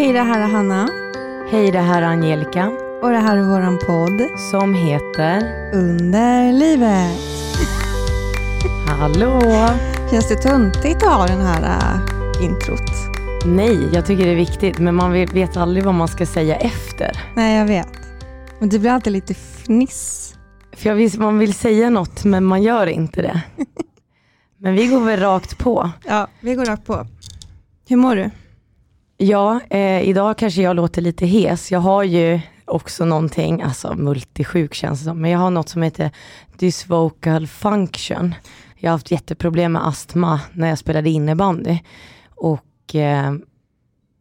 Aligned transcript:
Hej, 0.00 0.12
det 0.12 0.20
här 0.20 0.40
är 0.40 0.46
Hanna. 0.46 0.88
Hej, 1.50 1.70
det 1.70 1.78
här 1.78 2.02
är 2.02 2.06
Angelica. 2.06 2.68
Och 3.02 3.10
det 3.10 3.18
här 3.18 3.36
är 3.36 3.42
våran 3.42 3.78
podd. 3.78 4.38
Som 4.50 4.74
heter... 4.74 5.70
Under 5.74 6.52
livet. 6.52 7.18
Hallå! 8.88 9.40
Känns 10.10 10.28
det 10.28 10.36
töntigt 10.36 11.02
att 11.02 11.12
ha 11.12 11.26
den 11.26 11.40
här 11.40 11.62
uh, 11.62 12.44
introt? 12.44 12.90
Nej, 13.46 13.88
jag 13.92 14.06
tycker 14.06 14.24
det 14.24 14.30
är 14.30 14.36
viktigt, 14.36 14.78
men 14.78 14.94
man 14.94 15.12
vet 15.12 15.56
aldrig 15.56 15.84
vad 15.84 15.94
man 15.94 16.08
ska 16.08 16.26
säga 16.26 16.56
efter. 16.56 17.10
Nej, 17.34 17.58
jag 17.58 17.66
vet. 17.66 17.98
Men 18.58 18.68
det 18.68 18.78
blir 18.78 18.90
alltid 18.90 19.12
lite 19.12 19.34
fniss. 19.34 20.34
För 20.72 20.88
jag 20.88 20.96
vill, 20.96 21.20
man 21.20 21.38
vill 21.38 21.54
säga 21.54 21.90
något, 21.90 22.24
men 22.24 22.44
man 22.44 22.62
gör 22.62 22.86
inte 22.86 23.22
det. 23.22 23.42
men 24.58 24.74
vi 24.74 24.86
går 24.86 25.00
väl 25.00 25.20
rakt 25.20 25.58
på. 25.58 25.90
Ja, 26.06 26.26
vi 26.40 26.54
går 26.54 26.64
rakt 26.64 26.86
på. 26.86 27.06
Hur 27.88 27.96
mår 27.96 28.16
du? 28.16 28.30
Ja, 29.22 29.60
eh, 29.70 30.08
idag 30.08 30.38
kanske 30.38 30.62
jag 30.62 30.76
låter 30.76 31.02
lite 31.02 31.26
hes. 31.26 31.72
Jag 31.72 31.80
har 31.80 32.02
ju 32.02 32.40
också 32.64 33.04
någonting, 33.04 33.62
alltså 33.62 33.94
multisjuk 33.94 34.74
känns 34.74 34.98
det 34.98 35.04
som, 35.04 35.20
men 35.20 35.30
jag 35.30 35.38
har 35.38 35.50
något 35.50 35.68
som 35.68 35.82
heter 35.82 36.10
dysvocal 36.58 37.46
function. 37.46 38.34
Jag 38.76 38.90
har 38.90 38.94
haft 38.94 39.10
jätteproblem 39.10 39.72
med 39.72 39.86
astma 39.86 40.40
när 40.52 40.68
jag 40.68 40.78
spelade 40.78 41.10
innebandy. 41.10 41.78
Och 42.28 42.94
eh, 42.94 43.32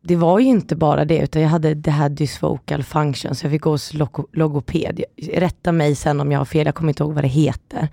det 0.02 0.16
var 0.16 0.40
ju 0.40 0.46
inte 0.46 0.76
bara 0.76 1.06
det, 1.06 1.18
utan 1.18 1.42
jag 1.42 1.50
hade 1.50 1.74
det 1.74 1.92
här 1.92 2.10
dysvocal 2.10 2.84
function, 2.84 3.36
så 3.36 3.46
jag 3.46 3.52
fick 3.52 3.62
gå 3.62 3.70
hos 3.70 3.94
logoped. 4.34 5.04
Rätta 5.34 5.72
mig 5.72 5.96
sen 5.96 6.20
om 6.20 6.32
jag 6.32 6.40
har 6.40 6.46
fel, 6.46 6.66
jag 6.66 6.76
kommer 6.76 6.90
inte 6.90 7.04
ihåg 7.04 7.14
vad 7.14 7.24
det 7.24 7.28
heter. 7.28 7.88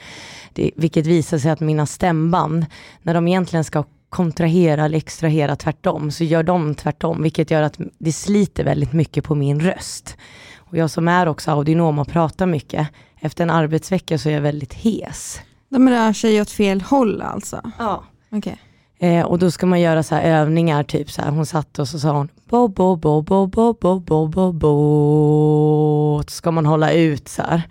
Det, 0.53 0.71
vilket 0.77 1.07
visar 1.07 1.39
sig 1.39 1.51
att 1.51 1.61
mina 1.61 1.87
stämband, 1.87 2.67
när 3.03 3.15
de 3.15 3.29
egentligen 3.29 3.65
ska 3.65 3.85
kontrahera 4.09 4.85
eller 4.85 4.99
extrahera 4.99 5.57
tvärtom, 5.57 6.11
så 6.11 6.25
gör 6.25 6.43
de 6.43 6.75
tvärtom, 6.75 7.23
vilket 7.23 7.51
gör 7.51 7.63
att 7.63 7.79
det 7.99 8.13
sliter 8.13 8.65
väldigt 8.65 8.93
mycket 8.93 9.25
på 9.25 9.35
min 9.35 9.61
röst. 9.61 10.17
Och 10.59 10.77
jag 10.77 10.91
som 10.91 11.09
är 11.09 11.29
också 11.29 11.51
audionom 11.51 11.99
och 11.99 12.09
pratar 12.09 12.47
mycket, 12.47 12.89
efter 13.21 13.45
en 13.45 13.51
arbetsvecka 13.51 14.19
så 14.19 14.29
är 14.29 14.33
jag 14.33 14.41
väldigt 14.41 14.75
hes. 14.75 15.41
De 15.69 15.89
rör 15.89 16.13
sig 16.13 16.41
åt 16.41 16.51
fel 16.51 16.81
håll 16.81 17.23
alltså? 17.23 17.73
Ja. 17.79 18.05
Okay. 18.31 18.57
Eh, 18.99 19.25
och 19.25 19.39
då 19.39 19.51
ska 19.51 19.67
man 19.67 19.81
göra 19.81 20.03
så 20.03 20.15
övningar, 20.15 20.83
typ 20.83 21.11
så 21.11 21.23
här, 21.23 21.31
hon 21.31 21.47
satt 21.47 21.79
och 21.79 21.89
så 21.89 21.99
sa 21.99 22.11
hon 22.11 22.29
bo, 22.49 22.69
bo, 22.69 22.97
bo, 22.97 23.23
bo, 23.23 23.47
bo, 23.47 23.75
bo, 23.75 24.01
bo, 24.01 24.27
bo, 24.27 24.53
bo. 24.53 26.23
Så 26.23 26.31
ska 26.31 26.51
man 26.51 26.67
hålla 26.67 26.93
ut 26.93 27.29
så 27.29 27.43
här. 27.43 27.63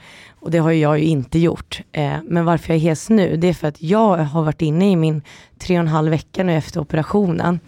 Och 0.46 0.52
det 0.52 0.58
har 0.58 0.72
jag 0.72 1.00
ju 1.00 1.06
inte 1.06 1.40
gjort. 1.40 1.82
Eh, 1.92 2.18
men 2.24 2.46
varför 2.46 2.74
jag 2.74 2.76
är 2.76 2.90
hes 2.90 3.10
nu, 3.10 3.38
det 3.38 3.48
är 3.48 3.54
för 3.54 3.68
att 3.68 3.82
jag 3.82 4.18
har 4.18 4.44
varit 4.44 4.62
inne 4.62 4.92
i 4.92 4.96
min 4.96 5.22
tre 5.60 5.76
och 5.76 5.82
en 5.82 5.88
halv 5.88 6.10
vecka 6.10 6.44
nu 6.44 6.58
efter 6.58 6.80
operationen 6.80 7.60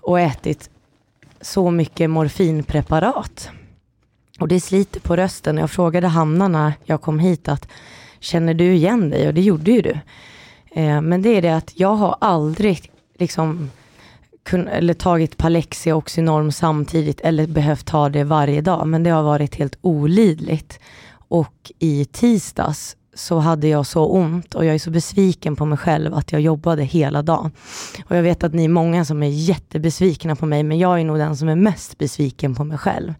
och 0.00 0.20
ätit 0.20 0.70
så 1.40 1.70
mycket 1.70 2.10
morfinpreparat. 2.10 3.50
Och 4.38 4.48
det 4.48 4.60
sliter 4.60 5.00
på 5.00 5.16
rösten. 5.16 5.56
Jag 5.56 5.70
frågade 5.70 6.06
Hanna 6.06 6.48
när 6.48 6.72
jag 6.84 7.00
kom 7.00 7.18
hit 7.18 7.48
att 7.48 7.68
känner 8.20 8.54
du 8.54 8.74
igen 8.74 9.10
dig? 9.10 9.28
Och 9.28 9.34
det 9.34 9.42
gjorde 9.42 9.70
ju 9.70 9.82
du. 9.82 9.94
Eh, 10.70 11.00
men 11.00 11.22
det 11.22 11.28
är 11.28 11.42
det 11.42 11.56
att 11.56 11.72
jag 11.80 11.94
har 11.94 12.16
aldrig 12.20 12.90
liksom 13.18 13.70
kun, 14.42 14.68
eller 14.68 14.94
tagit 14.94 15.36
Palexia 15.36 15.94
och 15.94 15.98
Oxynorm 15.98 16.52
samtidigt 16.52 17.20
eller 17.20 17.46
behövt 17.46 17.86
ta 17.86 18.08
det 18.08 18.24
varje 18.24 18.60
dag. 18.60 18.88
Men 18.88 19.02
det 19.02 19.10
har 19.10 19.22
varit 19.22 19.54
helt 19.54 19.78
olidligt. 19.80 20.80
Och 21.30 21.72
i 21.78 22.04
tisdags 22.04 22.96
så 23.14 23.38
hade 23.38 23.68
jag 23.68 23.86
så 23.86 24.06
ont 24.06 24.54
och 24.54 24.64
jag 24.64 24.74
är 24.74 24.78
så 24.78 24.90
besviken 24.90 25.56
på 25.56 25.64
mig 25.64 25.78
själv 25.78 26.14
att 26.14 26.32
jag 26.32 26.40
jobbade 26.40 26.82
hela 26.82 27.22
dagen. 27.22 27.50
Och 28.06 28.16
jag 28.16 28.22
vet 28.22 28.44
att 28.44 28.54
ni 28.54 28.64
är 28.64 28.68
många 28.68 29.04
som 29.04 29.22
är 29.22 29.28
jättebesvikna 29.28 30.36
på 30.36 30.46
mig, 30.46 30.62
men 30.62 30.78
jag 30.78 31.00
är 31.00 31.04
nog 31.04 31.18
den 31.18 31.36
som 31.36 31.48
är 31.48 31.54
mest 31.54 31.98
besviken 31.98 32.54
på 32.54 32.64
mig 32.64 32.78
själv. 32.78 33.14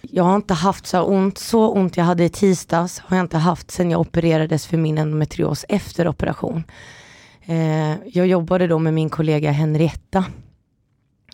Jag 0.00 0.24
har 0.24 0.36
inte 0.36 0.54
haft 0.54 0.86
så 0.86 1.02
ont, 1.02 1.38
så 1.38 1.68
ont 1.68 1.96
jag 1.96 2.04
hade 2.04 2.24
i 2.24 2.28
tisdags 2.28 2.98
har 2.98 3.16
jag 3.16 3.24
inte 3.24 3.38
haft 3.38 3.70
sen 3.70 3.90
jag 3.90 4.00
opererades 4.00 4.66
för 4.66 4.76
min 4.76 4.98
endometrios 4.98 5.64
efter 5.68 6.08
operation. 6.08 6.64
Eh, 7.44 7.94
jag 8.06 8.26
jobbade 8.26 8.66
då 8.66 8.78
med 8.78 8.94
min 8.94 9.10
kollega 9.10 9.50
Henrietta 9.50 10.24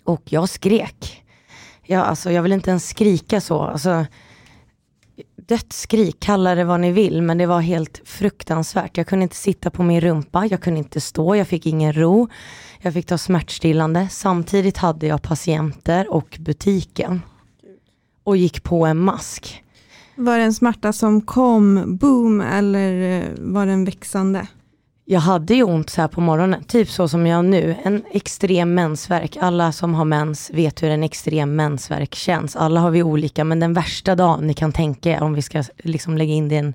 och 0.04 0.22
jag 0.24 0.48
skrek. 0.48 1.24
Jag, 1.86 2.06
alltså, 2.06 2.30
jag 2.32 2.42
vill 2.42 2.52
inte 2.52 2.70
ens 2.70 2.88
skrika 2.88 3.40
så. 3.40 3.62
Alltså, 3.62 4.06
dödsskrik, 5.36 6.20
kalla 6.20 6.54
det 6.54 6.64
vad 6.64 6.80
ni 6.80 6.92
vill, 6.92 7.22
men 7.22 7.38
det 7.38 7.46
var 7.46 7.60
helt 7.60 8.00
fruktansvärt. 8.04 8.96
Jag 8.96 9.06
kunde 9.06 9.22
inte 9.22 9.36
sitta 9.36 9.70
på 9.70 9.82
min 9.82 10.00
rumpa, 10.00 10.46
jag 10.46 10.60
kunde 10.60 10.78
inte 10.78 11.00
stå, 11.00 11.36
jag 11.36 11.48
fick 11.48 11.66
ingen 11.66 11.92
ro. 11.92 12.28
Jag 12.82 12.94
fick 12.94 13.06
ta 13.06 13.18
smärtstillande. 13.18 14.08
Samtidigt 14.10 14.76
hade 14.76 15.06
jag 15.06 15.22
patienter 15.22 16.12
och 16.12 16.38
butiken. 16.40 17.22
Och 18.24 18.36
gick 18.36 18.62
på 18.62 18.86
en 18.86 18.98
mask. 18.98 19.64
Var 20.14 20.38
det 20.38 20.44
en 20.44 20.54
smärta 20.54 20.92
som 20.92 21.20
kom 21.20 21.96
boom 21.96 22.40
eller 22.40 23.20
eh, 23.20 23.24
var 23.38 23.66
den 23.66 23.84
växande? 23.84 24.46
Jag 25.04 25.20
hade 25.20 25.54
ju 25.54 25.62
ont 25.62 25.90
så 25.90 26.00
här 26.00 26.08
på 26.08 26.20
morgonen, 26.20 26.64
typ 26.64 26.90
så 26.90 27.08
som 27.08 27.26
jag 27.26 27.36
har 27.36 27.42
nu. 27.42 27.76
En 27.82 28.02
extrem 28.10 28.74
mensvärk. 28.74 29.36
Alla 29.40 29.72
som 29.72 29.94
har 29.94 30.04
mens 30.04 30.50
vet 30.50 30.82
hur 30.82 30.90
en 30.90 31.02
extrem 31.02 31.56
mensvärk 31.56 32.14
känns. 32.14 32.56
Alla 32.56 32.80
har 32.80 32.90
vi 32.90 33.02
olika, 33.02 33.44
men 33.44 33.60
den 33.60 33.74
värsta 33.74 34.14
dagen 34.14 34.46
ni 34.46 34.54
kan 34.54 34.72
tänka 34.72 35.10
er, 35.10 35.22
om 35.22 35.34
vi 35.34 35.42
ska 35.42 35.64
liksom 35.78 36.18
lägga 36.18 36.32
in 36.32 36.48
det 36.48 36.54
i 36.54 36.58
en 36.58 36.74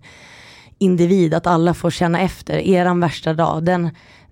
individ, 0.78 1.34
att 1.34 1.48
alla 1.48 1.74
får 1.74 1.92
känna 1.92 2.22
efter. 2.22 2.58
Eran 2.58 3.00
värsta 3.00 3.34
dag, 3.34 3.64
den, 3.64 3.90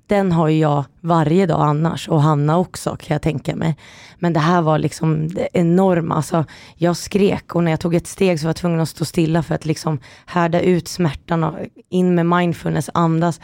den 0.07 0.31
har 0.31 0.49
jag 0.49 0.85
varje 1.01 1.45
dag 1.45 1.61
annars 1.61 2.09
och 2.09 2.21
Hanna 2.21 2.57
också 2.57 2.95
kan 2.99 3.15
jag 3.15 3.21
tänka 3.21 3.55
mig. 3.55 3.75
Men 4.19 4.33
det 4.33 4.39
här 4.39 4.61
var 4.61 4.79
liksom 4.79 5.27
det 5.27 5.47
enorma. 5.53 6.15
Alltså, 6.15 6.45
jag 6.75 6.97
skrek 6.97 7.55
och 7.55 7.63
när 7.63 7.71
jag 7.71 7.79
tog 7.79 7.95
ett 7.95 8.07
steg 8.07 8.39
så 8.39 8.45
var 8.45 8.49
jag 8.49 8.55
tvungen 8.55 8.79
att 8.79 8.89
stå 8.89 9.05
stilla 9.05 9.43
för 9.43 9.55
att 9.55 9.65
liksom 9.65 9.99
härda 10.25 10.61
ut 10.61 10.87
smärtan 10.87 11.43
och 11.43 11.55
in 11.89 12.15
med 12.15 12.25
mindfulness, 12.25 12.89
andas 12.93 13.39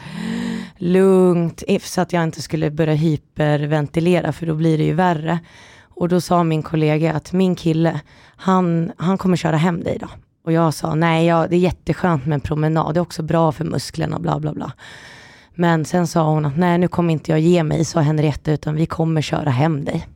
lugnt 0.78 1.62
så 1.82 2.00
att 2.00 2.12
jag 2.12 2.22
inte 2.22 2.42
skulle 2.42 2.70
börja 2.70 2.94
hyperventilera 2.94 4.32
för 4.32 4.46
då 4.46 4.54
blir 4.54 4.78
det 4.78 4.84
ju 4.84 4.94
värre. 4.94 5.38
Och 5.94 6.08
då 6.08 6.20
sa 6.20 6.44
min 6.44 6.62
kollega 6.62 7.12
att 7.12 7.32
min 7.32 7.54
kille, 7.54 8.00
han, 8.36 8.92
han 8.96 9.18
kommer 9.18 9.36
köra 9.36 9.56
hem 9.56 9.82
dig 9.82 9.98
då. 10.00 10.08
Och 10.44 10.52
jag 10.52 10.74
sa 10.74 10.94
nej, 10.94 11.26
ja, 11.26 11.46
det 11.50 11.56
är 11.56 11.60
jätteskönt 11.60 12.26
med 12.26 12.34
en 12.34 12.40
promenad, 12.40 12.94
det 12.94 12.98
är 12.98 13.02
också 13.02 13.22
bra 13.22 13.52
för 13.52 13.64
musklerna, 13.64 14.18
bla 14.18 14.40
bla 14.40 14.52
bla. 14.52 14.72
Men 15.54 15.84
sen 15.84 16.06
sa 16.06 16.30
hon 16.30 16.44
att 16.44 16.58
nej, 16.58 16.78
nu 16.78 16.88
kommer 16.88 17.12
inte 17.12 17.30
jag 17.30 17.40
ge 17.40 17.62
mig, 17.62 17.84
sa 17.84 18.00
Henrietta, 18.00 18.52
utan 18.52 18.74
vi 18.74 18.86
kommer 18.86 19.22
köra 19.22 19.50
hem 19.50 19.84
dig. 19.84 20.08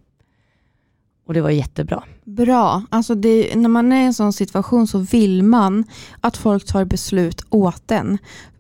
Och 1.27 1.35
det 1.35 1.41
var 1.41 1.51
jättebra. 1.51 2.03
Bra. 2.25 2.83
Alltså 2.91 3.15
det, 3.15 3.57
när 3.57 3.69
man 3.69 3.93
är 3.93 4.03
i 4.03 4.05
en 4.05 4.15
sån 4.15 4.33
situation 4.33 4.87
så 4.87 4.99
vill 4.99 5.43
man 5.43 5.85
att 6.21 6.37
folk 6.37 6.67
tar 6.67 6.85
beslut 6.85 7.47
åt 7.51 7.91
en. 7.91 8.19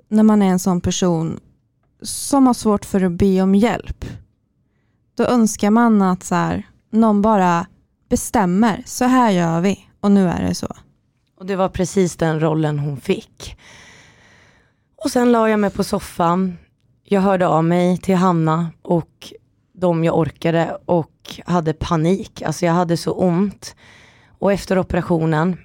När 0.09 0.23
man 0.23 0.43
är 0.43 0.47
en 0.47 0.59
sån 0.59 0.81
person 0.81 1.41
som 2.03 2.47
har 2.47 2.55
svårt 2.55 2.84
för 2.84 3.05
att 3.05 3.13
be 3.13 3.43
om 3.43 3.55
hjälp. 3.55 4.05
Då 5.17 5.25
önskar 5.25 5.71
man 5.71 6.03
att 6.03 6.25
så 6.25 6.34
här, 6.34 6.67
någon 6.91 7.23
bara 7.23 7.67
bestämmer, 8.09 8.83
så 8.87 9.05
här 9.05 9.31
gör 9.31 9.61
vi 9.61 9.89
och 10.01 10.11
nu 10.11 10.29
är 10.29 10.43
det 10.43 10.55
så. 10.55 10.77
Och 11.39 11.47
det 11.47 11.57
var 11.57 11.69
precis 11.69 12.17
den 12.17 12.41
rollen 12.41 12.79
hon 12.79 13.01
fick. 13.01 13.57
Och 15.05 15.11
sen 15.11 15.33
la 15.33 15.49
jag 15.49 15.61
mig 15.61 15.71
på 15.71 15.84
soffan. 15.84 16.57
Jag 17.06 17.20
hörde 17.20 17.47
av 17.47 17.65
mig 17.65 17.98
till 17.98 18.15
Hanna 18.16 18.70
och 18.82 19.32
de 19.72 20.04
jag 20.04 20.19
orkade 20.19 20.78
och 20.84 21.41
hade 21.47 21.72
panik. 21.72 22.42
Alltså 22.42 22.66
jag 22.66 22.72
hade 22.72 22.97
så 22.97 23.12
ont. 23.12 23.76
Och 24.38 24.53
efter 24.53 24.78
operationen 24.78 25.56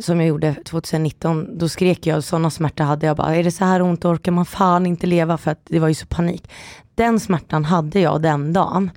som 0.00 0.20
jag 0.20 0.28
gjorde 0.28 0.54
2019, 0.54 1.58
då 1.58 1.68
skrek 1.68 2.06
jag, 2.06 2.24
sådana 2.24 2.50
smärta 2.50 2.84
hade 2.84 3.06
jag 3.06 3.16
bara, 3.16 3.36
är 3.36 3.44
det 3.44 3.50
så 3.50 3.64
här 3.64 3.82
ont 3.82 4.04
orkar 4.04 4.32
man 4.32 4.46
fan 4.46 4.86
inte 4.86 5.06
leva 5.06 5.38
för 5.38 5.50
att 5.50 5.60
det 5.64 5.78
var 5.78 5.88
ju 5.88 5.94
så 5.94 6.06
panik. 6.06 6.50
Den 6.94 7.20
smärtan 7.20 7.64
hade 7.64 8.00
jag 8.00 8.22
den 8.22 8.52
dagen. 8.52 8.90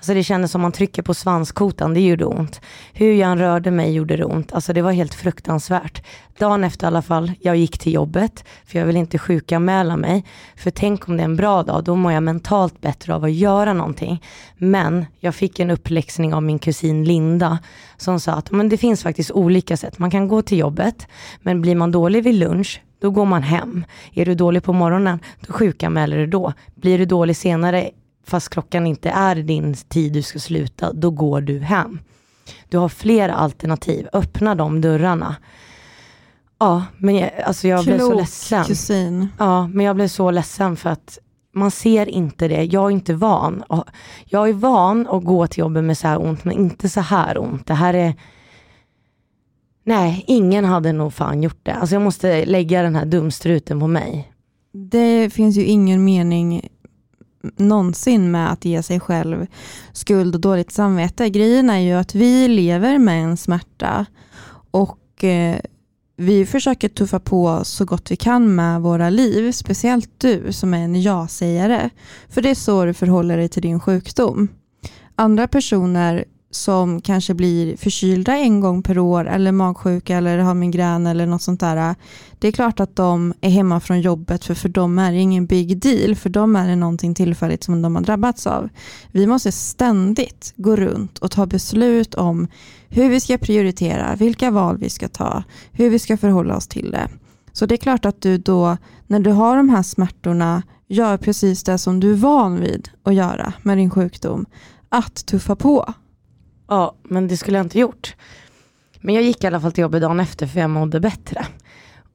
Alltså 0.00 0.14
det 0.14 0.22
kändes 0.22 0.50
som 0.50 0.60
man 0.60 0.72
trycker 0.72 1.02
på 1.02 1.14
svanskotan, 1.14 1.94
det 1.94 2.00
gjorde 2.00 2.24
ont. 2.24 2.60
Hur 2.92 3.12
jag 3.12 3.30
än 3.30 3.38
rörde 3.38 3.70
mig 3.70 3.92
gjorde 3.92 4.16
det 4.16 4.24
ont. 4.24 4.52
Alltså 4.52 4.72
det 4.72 4.82
var 4.82 4.92
helt 4.92 5.14
fruktansvärt. 5.14 6.06
Dagen 6.38 6.64
efter 6.64 6.86
i 6.86 6.88
alla 6.88 7.02
fall, 7.02 7.32
jag 7.40 7.56
gick 7.56 7.78
till 7.78 7.94
jobbet, 7.94 8.44
för 8.66 8.78
jag 8.78 8.86
vill 8.86 8.96
inte 8.96 9.18
sjukanmäla 9.18 9.96
mig. 9.96 10.24
För 10.56 10.70
tänk 10.70 11.08
om 11.08 11.16
det 11.16 11.22
är 11.22 11.24
en 11.24 11.36
bra 11.36 11.62
dag, 11.62 11.84
då 11.84 11.96
mår 11.96 12.12
jag 12.12 12.22
mentalt 12.22 12.80
bättre 12.80 13.14
av 13.14 13.24
att 13.24 13.32
göra 13.32 13.72
någonting. 13.72 14.22
Men 14.58 15.06
jag 15.18 15.34
fick 15.34 15.60
en 15.60 15.70
uppläxning 15.70 16.34
av 16.34 16.42
min 16.42 16.58
kusin 16.58 17.04
Linda, 17.04 17.58
som 17.96 18.20
sa 18.20 18.32
att 18.32 18.50
men 18.50 18.68
det 18.68 18.76
finns 18.76 19.02
faktiskt 19.02 19.30
olika 19.30 19.76
sätt. 19.76 19.98
Man 19.98 20.10
kan 20.10 20.28
gå 20.28 20.42
till 20.42 20.58
jobbet, 20.58 21.06
men 21.42 21.60
blir 21.60 21.74
man 21.74 21.90
dålig 21.90 22.24
vid 22.24 22.34
lunch, 22.34 22.82
då 23.00 23.10
går 23.10 23.24
man 23.24 23.42
hem. 23.42 23.84
Är 24.12 24.26
du 24.26 24.34
dålig 24.34 24.62
på 24.62 24.72
morgonen, 24.72 25.18
då 25.46 25.52
sjukanmäler 25.52 26.18
du 26.18 26.26
då. 26.26 26.52
Blir 26.74 26.98
du 26.98 27.04
dålig 27.04 27.36
senare 27.36 27.90
fast 28.30 28.48
klockan 28.48 28.86
inte 28.86 29.10
är 29.10 29.36
din 29.36 29.74
tid 29.74 30.12
du 30.12 30.22
ska 30.22 30.38
sluta, 30.38 30.92
då 30.92 31.10
går 31.10 31.40
du 31.40 31.58
hem. 31.58 32.00
Du 32.68 32.78
har 32.78 32.88
flera 32.88 33.34
alternativ, 33.34 34.08
öppna 34.12 34.54
de 34.54 34.80
dörrarna. 34.80 35.36
Ja, 36.58 36.84
men 36.98 37.16
jag, 37.16 37.30
alltså 37.44 37.68
jag 37.68 37.84
blev 37.84 37.98
så 37.98 38.14
ledsen. 38.14 38.64
kusin. 38.64 39.28
Ja, 39.38 39.68
men 39.68 39.86
jag 39.86 39.96
blev 39.96 40.08
så 40.08 40.30
ledsen 40.30 40.76
för 40.76 40.90
att 40.90 41.18
man 41.52 41.70
ser 41.70 42.08
inte 42.08 42.48
det. 42.48 42.64
Jag 42.64 42.84
är 42.86 42.90
inte 42.90 43.14
van. 43.14 43.62
Jag 44.24 44.48
är 44.48 44.52
van 44.52 45.06
att 45.10 45.24
gå 45.24 45.46
till 45.46 45.58
jobbet 45.58 45.84
med 45.84 45.98
så 45.98 46.08
här 46.08 46.22
ont, 46.22 46.44
men 46.44 46.54
inte 46.58 46.88
så 46.88 47.00
här 47.00 47.38
ont. 47.38 47.66
Det 47.66 47.74
här 47.74 47.94
är... 47.94 48.14
Nej, 49.84 50.24
ingen 50.26 50.64
hade 50.64 50.92
nog 50.92 51.12
fan 51.14 51.42
gjort 51.42 51.60
det. 51.62 51.74
Alltså 51.74 51.94
jag 51.94 52.02
måste 52.02 52.44
lägga 52.44 52.82
den 52.82 52.96
här 52.96 53.04
dumstruten 53.04 53.80
på 53.80 53.86
mig. 53.86 54.32
Det 54.72 55.30
finns 55.30 55.56
ju 55.56 55.64
ingen 55.64 56.04
mening 56.04 56.68
någonsin 57.56 58.30
med 58.30 58.52
att 58.52 58.64
ge 58.64 58.82
sig 58.82 59.00
själv 59.00 59.46
skuld 59.92 60.34
och 60.34 60.40
dåligt 60.40 60.70
samvete. 60.70 61.30
Grejen 61.30 61.70
är 61.70 61.78
ju 61.78 61.92
att 61.92 62.14
vi 62.14 62.48
lever 62.48 62.98
med 62.98 63.24
en 63.24 63.36
smärta 63.36 64.06
och 64.70 65.24
eh, 65.24 65.56
vi 66.16 66.46
försöker 66.46 66.88
tuffa 66.88 67.20
på 67.20 67.64
så 67.64 67.84
gott 67.84 68.10
vi 68.10 68.16
kan 68.16 68.54
med 68.54 68.80
våra 68.80 69.10
liv, 69.10 69.52
speciellt 69.52 70.10
du 70.18 70.52
som 70.52 70.74
är 70.74 70.78
en 70.78 71.02
ja-sägare. 71.02 71.90
För 72.28 72.42
det 72.42 72.50
är 72.50 72.54
så 72.54 72.84
du 72.84 72.94
förhåller 72.94 73.36
dig 73.36 73.48
till 73.48 73.62
din 73.62 73.80
sjukdom. 73.80 74.48
Andra 75.16 75.48
personer 75.48 76.24
som 76.50 77.00
kanske 77.00 77.34
blir 77.34 77.76
förkylda 77.76 78.36
en 78.36 78.60
gång 78.60 78.82
per 78.82 78.98
år 78.98 79.28
eller 79.28 79.52
magsjuka 79.52 80.16
eller 80.16 80.38
har 80.38 80.54
migrän 80.54 81.06
eller 81.06 81.26
något 81.26 81.42
sånt 81.42 81.60
där. 81.60 81.94
Det 82.38 82.48
är 82.48 82.52
klart 82.52 82.80
att 82.80 82.96
de 82.96 83.34
är 83.40 83.50
hemma 83.50 83.80
från 83.80 84.00
jobbet 84.00 84.44
för 84.44 84.54
för 84.54 84.68
dem 84.68 84.98
är 84.98 85.12
det 85.12 85.18
ingen 85.18 85.46
big 85.46 85.78
deal. 85.78 86.16
För 86.16 86.30
dem 86.30 86.56
är 86.56 86.68
det 86.68 86.76
någonting 86.76 87.14
tillfälligt 87.14 87.64
som 87.64 87.82
de 87.82 87.94
har 87.94 88.02
drabbats 88.02 88.46
av. 88.46 88.68
Vi 89.12 89.26
måste 89.26 89.52
ständigt 89.52 90.52
gå 90.56 90.76
runt 90.76 91.18
och 91.18 91.30
ta 91.30 91.46
beslut 91.46 92.14
om 92.14 92.46
hur 92.88 93.08
vi 93.08 93.20
ska 93.20 93.38
prioritera, 93.38 94.14
vilka 94.14 94.50
val 94.50 94.78
vi 94.78 94.90
ska 94.90 95.08
ta, 95.08 95.42
hur 95.72 95.90
vi 95.90 95.98
ska 95.98 96.16
förhålla 96.16 96.56
oss 96.56 96.68
till 96.68 96.90
det. 96.90 97.08
Så 97.52 97.66
det 97.66 97.74
är 97.74 97.76
klart 97.76 98.04
att 98.04 98.22
du 98.22 98.38
då, 98.38 98.76
när 99.06 99.20
du 99.20 99.30
har 99.30 99.56
de 99.56 99.68
här 99.68 99.82
smärtorna, 99.82 100.62
gör 100.88 101.16
precis 101.16 101.62
det 101.62 101.78
som 101.78 102.00
du 102.00 102.12
är 102.12 102.16
van 102.16 102.60
vid 102.60 102.88
att 103.02 103.14
göra 103.14 103.52
med 103.62 103.78
din 103.78 103.90
sjukdom. 103.90 104.46
Att 104.88 105.26
tuffa 105.26 105.56
på. 105.56 105.94
Ja, 106.70 106.94
men 107.02 107.28
det 107.28 107.36
skulle 107.36 107.56
jag 107.56 107.64
inte 107.64 107.78
gjort. 107.78 108.16
Men 109.00 109.14
jag 109.14 109.24
gick 109.24 109.44
i 109.44 109.46
alla 109.46 109.60
fall 109.60 109.72
till 109.72 109.82
jobbet 109.82 110.02
dagen 110.02 110.20
efter 110.20 110.46
för 110.46 110.60
jag 110.60 110.70
mådde 110.70 111.00
bättre. 111.00 111.46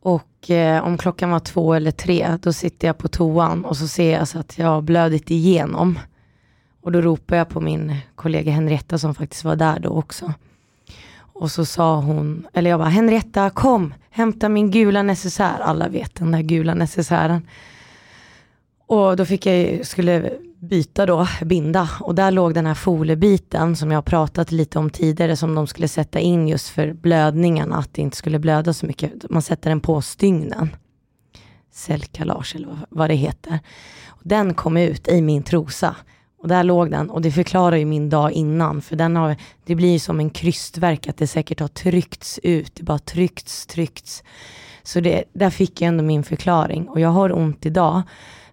Och 0.02 0.50
eh, 0.50 0.84
om 0.84 0.98
klockan 0.98 1.30
var 1.30 1.40
två 1.40 1.74
eller 1.74 1.92
tre, 1.92 2.38
då 2.42 2.54
sitter 2.54 2.88
jag 2.88 2.98
på 2.98 3.08
toan 3.08 3.66
och 3.66 3.78
så 3.78 3.88
ser 3.88 4.14
jag 4.14 4.28
så 4.28 4.40
att 4.40 4.58
jag 4.58 4.68
har 4.68 4.82
blödit 4.82 5.32
igenom. 5.32 6.00
Och 6.82 6.92
då 6.92 7.02
ropar 7.02 7.36
jag 7.36 7.50
på 7.50 7.62
min 7.62 7.98
kollega 8.16 8.52
Henrietta 8.52 8.98
som 8.98 9.16
faktiskt 9.16 9.44
var 9.44 9.56
där 9.56 9.80
då 9.80 9.90
också. 9.90 10.34
Och 11.18 11.52
så 11.52 11.66
sa 11.66 11.96
hon, 11.96 12.48
eller 12.54 12.70
jag 12.70 12.80
bara, 12.80 12.90
Henrietta 12.90 13.50
kom, 13.50 13.94
hämta 14.10 14.50
min 14.50 14.72
gula 14.72 15.04
necessär. 15.04 15.60
Alla 15.60 15.88
vet 15.88 16.16
den 16.16 16.32
där 16.32 16.42
gula 16.42 16.74
necessären. 16.74 17.48
Och 18.88 19.16
då 19.16 19.26
fick 19.26 19.46
jag, 19.46 19.86
skulle 19.86 20.34
byta 20.66 21.06
då, 21.06 21.28
binda. 21.42 21.90
Och 22.00 22.16
där 22.16 22.32
låg 22.32 22.54
den 22.54 22.66
här 22.66 22.74
foliebiten 22.74 23.76
som 23.76 23.92
jag 23.92 24.06
pratat 24.06 24.52
lite 24.52 24.80
om 24.80 24.90
tidigare 24.90 25.36
som 25.36 25.56
de 25.56 25.68
skulle 25.68 25.88
sätta 25.88 26.20
in 26.20 26.48
just 26.48 26.70
för 26.70 26.94
blödningarna, 26.94 27.78
att 27.78 27.94
det 27.94 28.02
inte 28.02 28.18
skulle 28.18 28.40
blöda 28.40 28.74
så 28.74 28.86
mycket. 28.86 29.30
Man 29.30 29.42
sätter 29.42 29.70
den 29.70 29.80
på 29.80 30.02
stygnen. 30.02 30.76
Cellkalage 31.72 32.56
eller 32.56 32.78
vad 32.90 33.10
det 33.10 33.16
heter. 33.16 33.60
Och 34.08 34.22
den 34.24 34.54
kom 34.54 34.78
ut 34.78 35.08
i 35.08 35.22
min 35.22 35.44
trosa. 35.44 35.96
Och 36.38 36.48
där 36.48 36.64
låg 36.64 36.92
den 36.92 37.10
och 37.10 37.22
det 37.22 37.32
förklarar 37.32 37.76
ju 37.76 37.86
min 37.86 38.10
dag 38.10 38.32
innan 38.32 38.82
för 38.82 38.96
den 38.96 39.16
har, 39.16 39.36
det 39.66 39.76
blir 39.76 40.00
som 40.00 40.20
en 40.20 40.30
krystverk 40.30 41.08
att 41.08 41.18
det 41.18 41.28
säkert 41.28 41.60
har 41.60 41.68
tryckts 41.68 42.40
ut, 42.44 42.76
det 42.76 42.84
bara 42.84 43.00
tryckts, 43.00 43.66
tryckts. 43.66 44.24
Så 44.88 45.00
det, 45.00 45.24
där 45.34 45.50
fick 45.50 45.82
jag 45.82 45.88
ändå 45.88 46.04
min 46.04 46.24
förklaring 46.24 46.88
och 46.88 47.00
jag 47.00 47.10
har 47.10 47.38
ont 47.38 47.66
idag. 47.66 48.02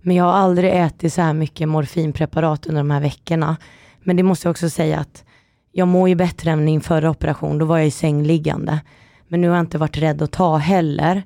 Men 0.02 0.16
jag 0.16 0.24
har 0.24 0.32
aldrig 0.32 0.70
ätit 0.72 1.12
så 1.12 1.22
här 1.22 1.32
mycket 1.32 1.68
morfinpreparat 1.68 2.66
under 2.66 2.80
de 2.80 2.90
här 2.90 3.00
veckorna. 3.00 3.56
Men 4.02 4.16
det 4.16 4.22
måste 4.22 4.48
jag 4.48 4.50
också 4.50 4.70
säga 4.70 4.98
att 4.98 5.24
jag 5.72 5.88
mår 5.88 6.08
ju 6.08 6.14
bättre 6.14 6.50
än 6.50 6.64
min 6.64 6.80
förra 6.80 7.10
operation, 7.10 7.58
då 7.58 7.64
var 7.64 7.78
jag 7.78 7.86
i 7.86 7.90
sängliggande. 7.90 8.80
Men 9.28 9.40
nu 9.40 9.48
har 9.48 9.56
jag 9.56 9.62
inte 9.62 9.78
varit 9.78 9.98
rädd 9.98 10.22
att 10.22 10.32
ta 10.32 10.56
heller. 10.56 11.22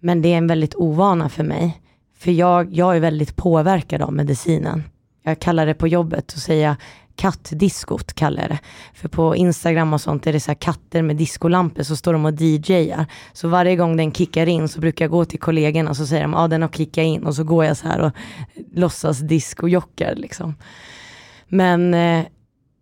Men 0.00 0.22
det 0.22 0.32
är 0.32 0.38
en 0.38 0.46
väldigt 0.46 0.74
ovana 0.74 1.28
för 1.28 1.44
mig. 1.44 1.80
För 2.18 2.30
jag, 2.30 2.72
jag 2.72 2.96
är 2.96 3.00
väldigt 3.00 3.36
påverkad 3.36 4.02
av 4.02 4.12
medicinen. 4.12 4.82
Jag 5.22 5.38
kallar 5.38 5.66
det 5.66 5.74
på 5.74 5.88
jobbet 5.88 6.32
och 6.32 6.38
säger 6.38 6.76
kattdiskot 7.20 8.12
kallar 8.12 8.42
jag 8.42 8.50
det. 8.50 8.58
För 8.94 9.08
på 9.08 9.36
Instagram 9.36 9.92
och 9.92 10.00
sånt 10.00 10.26
är 10.26 10.32
det 10.32 10.40
så 10.40 10.54
katter 10.54 11.02
med 11.02 11.16
diskolampor 11.16 11.82
så 11.82 11.96
står 11.96 12.12
de 12.12 12.24
och 12.24 12.40
DJar. 12.40 13.06
Så 13.32 13.48
varje 13.48 13.76
gång 13.76 13.96
den 13.96 14.12
kickar 14.12 14.46
in 14.46 14.68
så 14.68 14.80
brukar 14.80 15.04
jag 15.04 15.10
gå 15.10 15.24
till 15.24 15.38
kollegorna 15.38 15.90
och 15.90 15.96
så 15.96 16.06
säger 16.06 16.22
de 16.22 16.32
ja 16.32 16.38
ah, 16.38 16.48
den 16.48 16.62
har 16.62 16.68
kickat 16.68 17.02
in 17.02 17.26
och 17.26 17.34
så 17.34 17.44
går 17.44 17.64
jag 17.64 17.76
så 17.76 17.88
här 17.88 18.00
och 18.00 18.12
låtsas 18.74 19.18
discojockar 19.18 20.14
liksom. 20.16 20.54
Men 21.48 21.94
eh, 21.94 22.24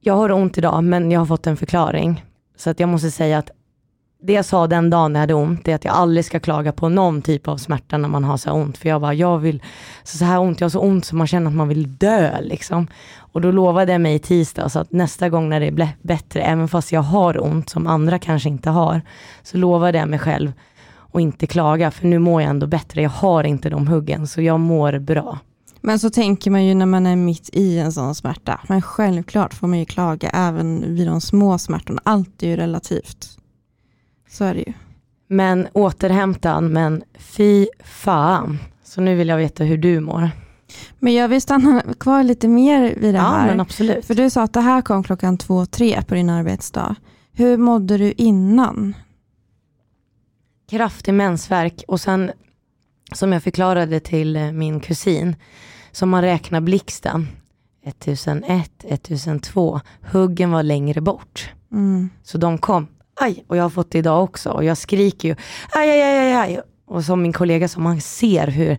jag 0.00 0.14
har 0.14 0.32
ont 0.32 0.58
idag 0.58 0.84
men 0.84 1.10
jag 1.10 1.20
har 1.20 1.26
fått 1.26 1.46
en 1.46 1.56
förklaring. 1.56 2.24
Så 2.56 2.70
att 2.70 2.80
jag 2.80 2.88
måste 2.88 3.10
säga 3.10 3.38
att 3.38 3.50
det 4.22 4.32
jag 4.32 4.44
sa 4.44 4.66
den 4.66 4.90
dagen 4.90 5.14
jag 5.14 5.20
hade 5.20 5.34
ont, 5.34 5.68
är 5.68 5.74
att 5.74 5.84
jag 5.84 5.94
aldrig 5.94 6.24
ska 6.24 6.40
klaga 6.40 6.72
på 6.72 6.88
någon 6.88 7.22
typ 7.22 7.48
av 7.48 7.56
smärta 7.56 7.98
när 7.98 8.08
man 8.08 8.24
har 8.24 8.36
så 8.36 8.50
här 8.50 8.56
ont. 8.56 8.78
För 8.78 8.88
jag 8.88 9.00
bara, 9.00 9.14
jag 9.14 9.38
vill, 9.38 9.62
så, 10.04 10.16
så 10.18 10.24
här 10.24 10.40
ont, 10.40 10.60
jag 10.60 10.64
har 10.64 10.70
så 10.70 10.80
ont 10.80 11.04
så 11.04 11.16
man 11.16 11.26
känner 11.26 11.50
att 11.50 11.56
man 11.56 11.68
vill 11.68 11.96
dö 11.96 12.40
liksom. 12.40 12.88
Och 13.32 13.40
då 13.40 13.50
lovade 13.50 13.92
jag 13.92 14.00
mig 14.00 14.14
i 14.14 14.18
tisdags 14.18 14.76
att 14.76 14.92
nästa 14.92 15.28
gång 15.28 15.48
när 15.48 15.60
det 15.60 15.66
är 15.66 15.88
bättre, 16.02 16.42
även 16.42 16.68
fast 16.68 16.92
jag 16.92 17.00
har 17.00 17.44
ont 17.44 17.70
som 17.70 17.86
andra 17.86 18.18
kanske 18.18 18.48
inte 18.48 18.70
har, 18.70 19.02
så 19.42 19.56
lovade 19.56 19.98
jag 19.98 20.08
mig 20.08 20.18
själv 20.18 20.52
att 21.12 21.20
inte 21.20 21.46
klaga, 21.46 21.90
för 21.90 22.06
nu 22.06 22.18
mår 22.18 22.42
jag 22.42 22.50
ändå 22.50 22.66
bättre. 22.66 23.02
Jag 23.02 23.10
har 23.10 23.44
inte 23.44 23.70
de 23.70 23.88
huggen, 23.88 24.26
så 24.26 24.42
jag 24.42 24.60
mår 24.60 24.98
bra. 24.98 25.38
Men 25.80 25.98
så 25.98 26.10
tänker 26.10 26.50
man 26.50 26.64
ju 26.64 26.74
när 26.74 26.86
man 26.86 27.06
är 27.06 27.16
mitt 27.16 27.50
i 27.52 27.78
en 27.78 27.92
sån 27.92 28.14
smärta. 28.14 28.60
Men 28.68 28.82
självklart 28.82 29.54
får 29.54 29.66
man 29.66 29.78
ju 29.78 29.84
klaga 29.84 30.30
även 30.30 30.94
vid 30.94 31.06
de 31.06 31.20
små 31.20 31.58
smärtorna. 31.58 32.00
Allt 32.04 32.42
är 32.42 32.46
ju 32.46 32.56
relativt. 32.56 33.38
Så 34.28 34.44
är 34.44 34.54
det 34.54 34.60
ju. 34.60 34.72
Men 35.28 35.68
återhämtad, 35.72 36.64
men 36.64 37.02
fy 37.18 37.66
fan. 37.84 38.58
Så 38.84 39.00
nu 39.00 39.16
vill 39.16 39.28
jag 39.28 39.36
veta 39.36 39.64
hur 39.64 39.78
du 39.78 40.00
mår. 40.00 40.30
Men 40.98 41.14
jag 41.14 41.28
vill 41.28 41.42
stanna 41.42 41.82
kvar 42.00 42.22
lite 42.22 42.48
mer 42.48 42.94
vid 42.94 43.14
det 43.14 43.20
här. 43.20 43.40
Ja, 43.40 43.46
men 43.46 43.60
absolut. 43.60 44.06
För 44.06 44.14
du 44.14 44.30
sa 44.30 44.42
att 44.42 44.52
det 44.52 44.60
här 44.60 44.82
kom 44.82 45.02
klockan 45.02 45.38
två, 45.38 45.66
tre 45.66 46.02
på 46.02 46.14
din 46.14 46.30
arbetsdag. 46.30 46.96
Hur 47.32 47.56
mådde 47.56 47.98
du 47.98 48.12
innan? 48.12 48.94
Kraftig 50.70 51.14
mensvärk 51.14 51.84
och 51.88 52.00
sen 52.00 52.30
som 53.12 53.32
jag 53.32 53.42
förklarade 53.42 54.00
till 54.00 54.36
eh, 54.36 54.52
min 54.52 54.80
kusin, 54.80 55.36
som 55.92 56.08
man 56.08 56.22
räknar 56.22 56.60
blixten. 56.60 57.28
1001, 57.84 58.84
1002, 58.84 59.80
huggen 60.12 60.50
var 60.50 60.62
längre 60.62 61.00
bort. 61.00 61.52
Mm. 61.72 62.10
Så 62.22 62.38
de 62.38 62.58
kom 62.58 62.86
aj, 63.20 63.44
och 63.48 63.56
jag 63.56 63.62
har 63.62 63.70
fått 63.70 63.90
det 63.90 63.98
idag 63.98 64.24
också 64.24 64.50
och 64.50 64.64
jag 64.64 64.78
skriker 64.78 65.28
ju 65.28 65.36
aj, 65.70 65.90
aj, 65.90 66.02
aj, 66.02 66.34
aj. 66.34 66.60
Och 66.86 67.04
som 67.04 67.22
min 67.22 67.32
kollega 67.32 67.68
sa, 67.68 67.80
man 67.80 68.00
ser 68.00 68.46
hur 68.46 68.78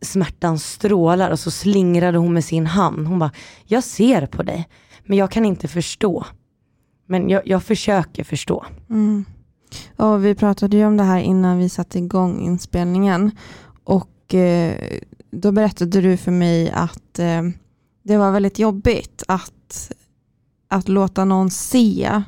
smärtan 0.00 0.58
strålar 0.58 1.30
och 1.30 1.40
så 1.40 1.50
slingrade 1.50 2.18
hon 2.18 2.34
med 2.34 2.44
sin 2.44 2.66
hand. 2.66 3.06
Hon 3.06 3.18
bara, 3.18 3.30
jag 3.64 3.84
ser 3.84 4.26
på 4.26 4.42
dig, 4.42 4.68
men 5.04 5.18
jag 5.18 5.30
kan 5.30 5.44
inte 5.44 5.68
förstå. 5.68 6.24
Men 7.06 7.28
jag, 7.28 7.42
jag 7.46 7.62
försöker 7.62 8.24
förstå. 8.24 8.64
Mm. 8.90 9.24
Och 9.96 10.24
vi 10.24 10.34
pratade 10.34 10.76
ju 10.76 10.86
om 10.86 10.96
det 10.96 11.04
här 11.04 11.20
innan 11.20 11.58
vi 11.58 11.68
satte 11.68 11.98
igång 11.98 12.40
inspelningen. 12.40 13.30
Och 13.84 14.34
eh, 14.34 14.74
då 15.30 15.52
berättade 15.52 16.00
du 16.00 16.16
för 16.16 16.30
mig 16.30 16.70
att 16.70 17.18
eh, 17.18 17.42
det 18.02 18.16
var 18.16 18.30
väldigt 18.30 18.58
jobbigt 18.58 19.22
att, 19.28 19.92
att 20.68 20.88
låta 20.88 21.24
någon 21.24 21.50
se 21.50 22.22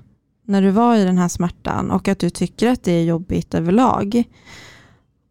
när 0.51 0.63
du 0.63 0.71
var 0.71 0.97
i 0.97 1.05
den 1.05 1.19
här 1.19 1.29
smärtan 1.29 1.91
och 1.91 2.09
att 2.09 2.19
du 2.19 2.31
tycker 2.31 2.69
att 2.69 2.83
det 2.83 2.93
är 2.93 3.05
jobbigt 3.05 3.55
överlag. 3.55 4.25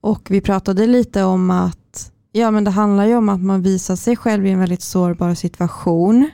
Och 0.01 0.27
vi 0.31 0.41
pratade 0.41 0.87
lite 0.87 1.23
om 1.23 1.51
att 1.51 2.11
ja, 2.31 2.51
men 2.51 2.63
det 2.63 2.71
handlar 2.71 3.05
ju 3.05 3.15
om 3.15 3.29
att 3.29 3.41
man 3.41 3.61
visar 3.61 3.95
sig 3.95 4.15
själv 4.15 4.45
i 4.45 4.51
en 4.51 4.59
väldigt 4.59 4.81
sårbar 4.81 5.33
situation. 5.33 6.29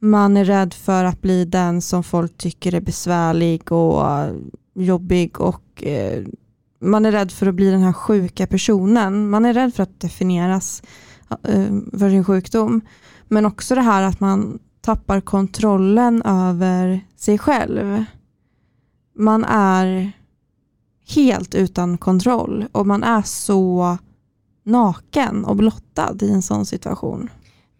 Man 0.00 0.36
är 0.36 0.44
rädd 0.44 0.74
för 0.74 1.04
att 1.04 1.22
bli 1.22 1.44
den 1.44 1.82
som 1.82 2.04
folk 2.04 2.36
tycker 2.36 2.74
är 2.74 2.80
besvärlig 2.80 3.72
och 3.72 4.04
jobbig 4.74 5.40
och 5.40 5.84
eh, 5.84 6.24
man 6.80 7.06
är 7.06 7.12
rädd 7.12 7.32
för 7.32 7.46
att 7.46 7.54
bli 7.54 7.70
den 7.70 7.82
här 7.82 7.92
sjuka 7.92 8.46
personen. 8.46 9.30
Man 9.30 9.44
är 9.44 9.54
rädd 9.54 9.74
för 9.74 9.82
att 9.82 10.00
definieras 10.00 10.82
eh, 11.30 11.98
för 11.98 12.10
sin 12.10 12.24
sjukdom. 12.24 12.80
Men 13.28 13.46
också 13.46 13.74
det 13.74 13.80
här 13.80 14.02
att 14.02 14.20
man 14.20 14.58
tappar 14.88 15.20
kontrollen 15.20 16.22
över 16.22 17.00
sig 17.16 17.38
själv. 17.38 18.04
Man 19.14 19.44
är 19.44 20.12
helt 21.06 21.54
utan 21.54 21.98
kontroll 21.98 22.66
och 22.72 22.86
man 22.86 23.02
är 23.02 23.22
så 23.22 23.98
naken 24.64 25.44
och 25.44 25.56
blottad 25.56 26.16
i 26.20 26.30
en 26.30 26.42
sån 26.42 26.66
situation. 26.66 27.30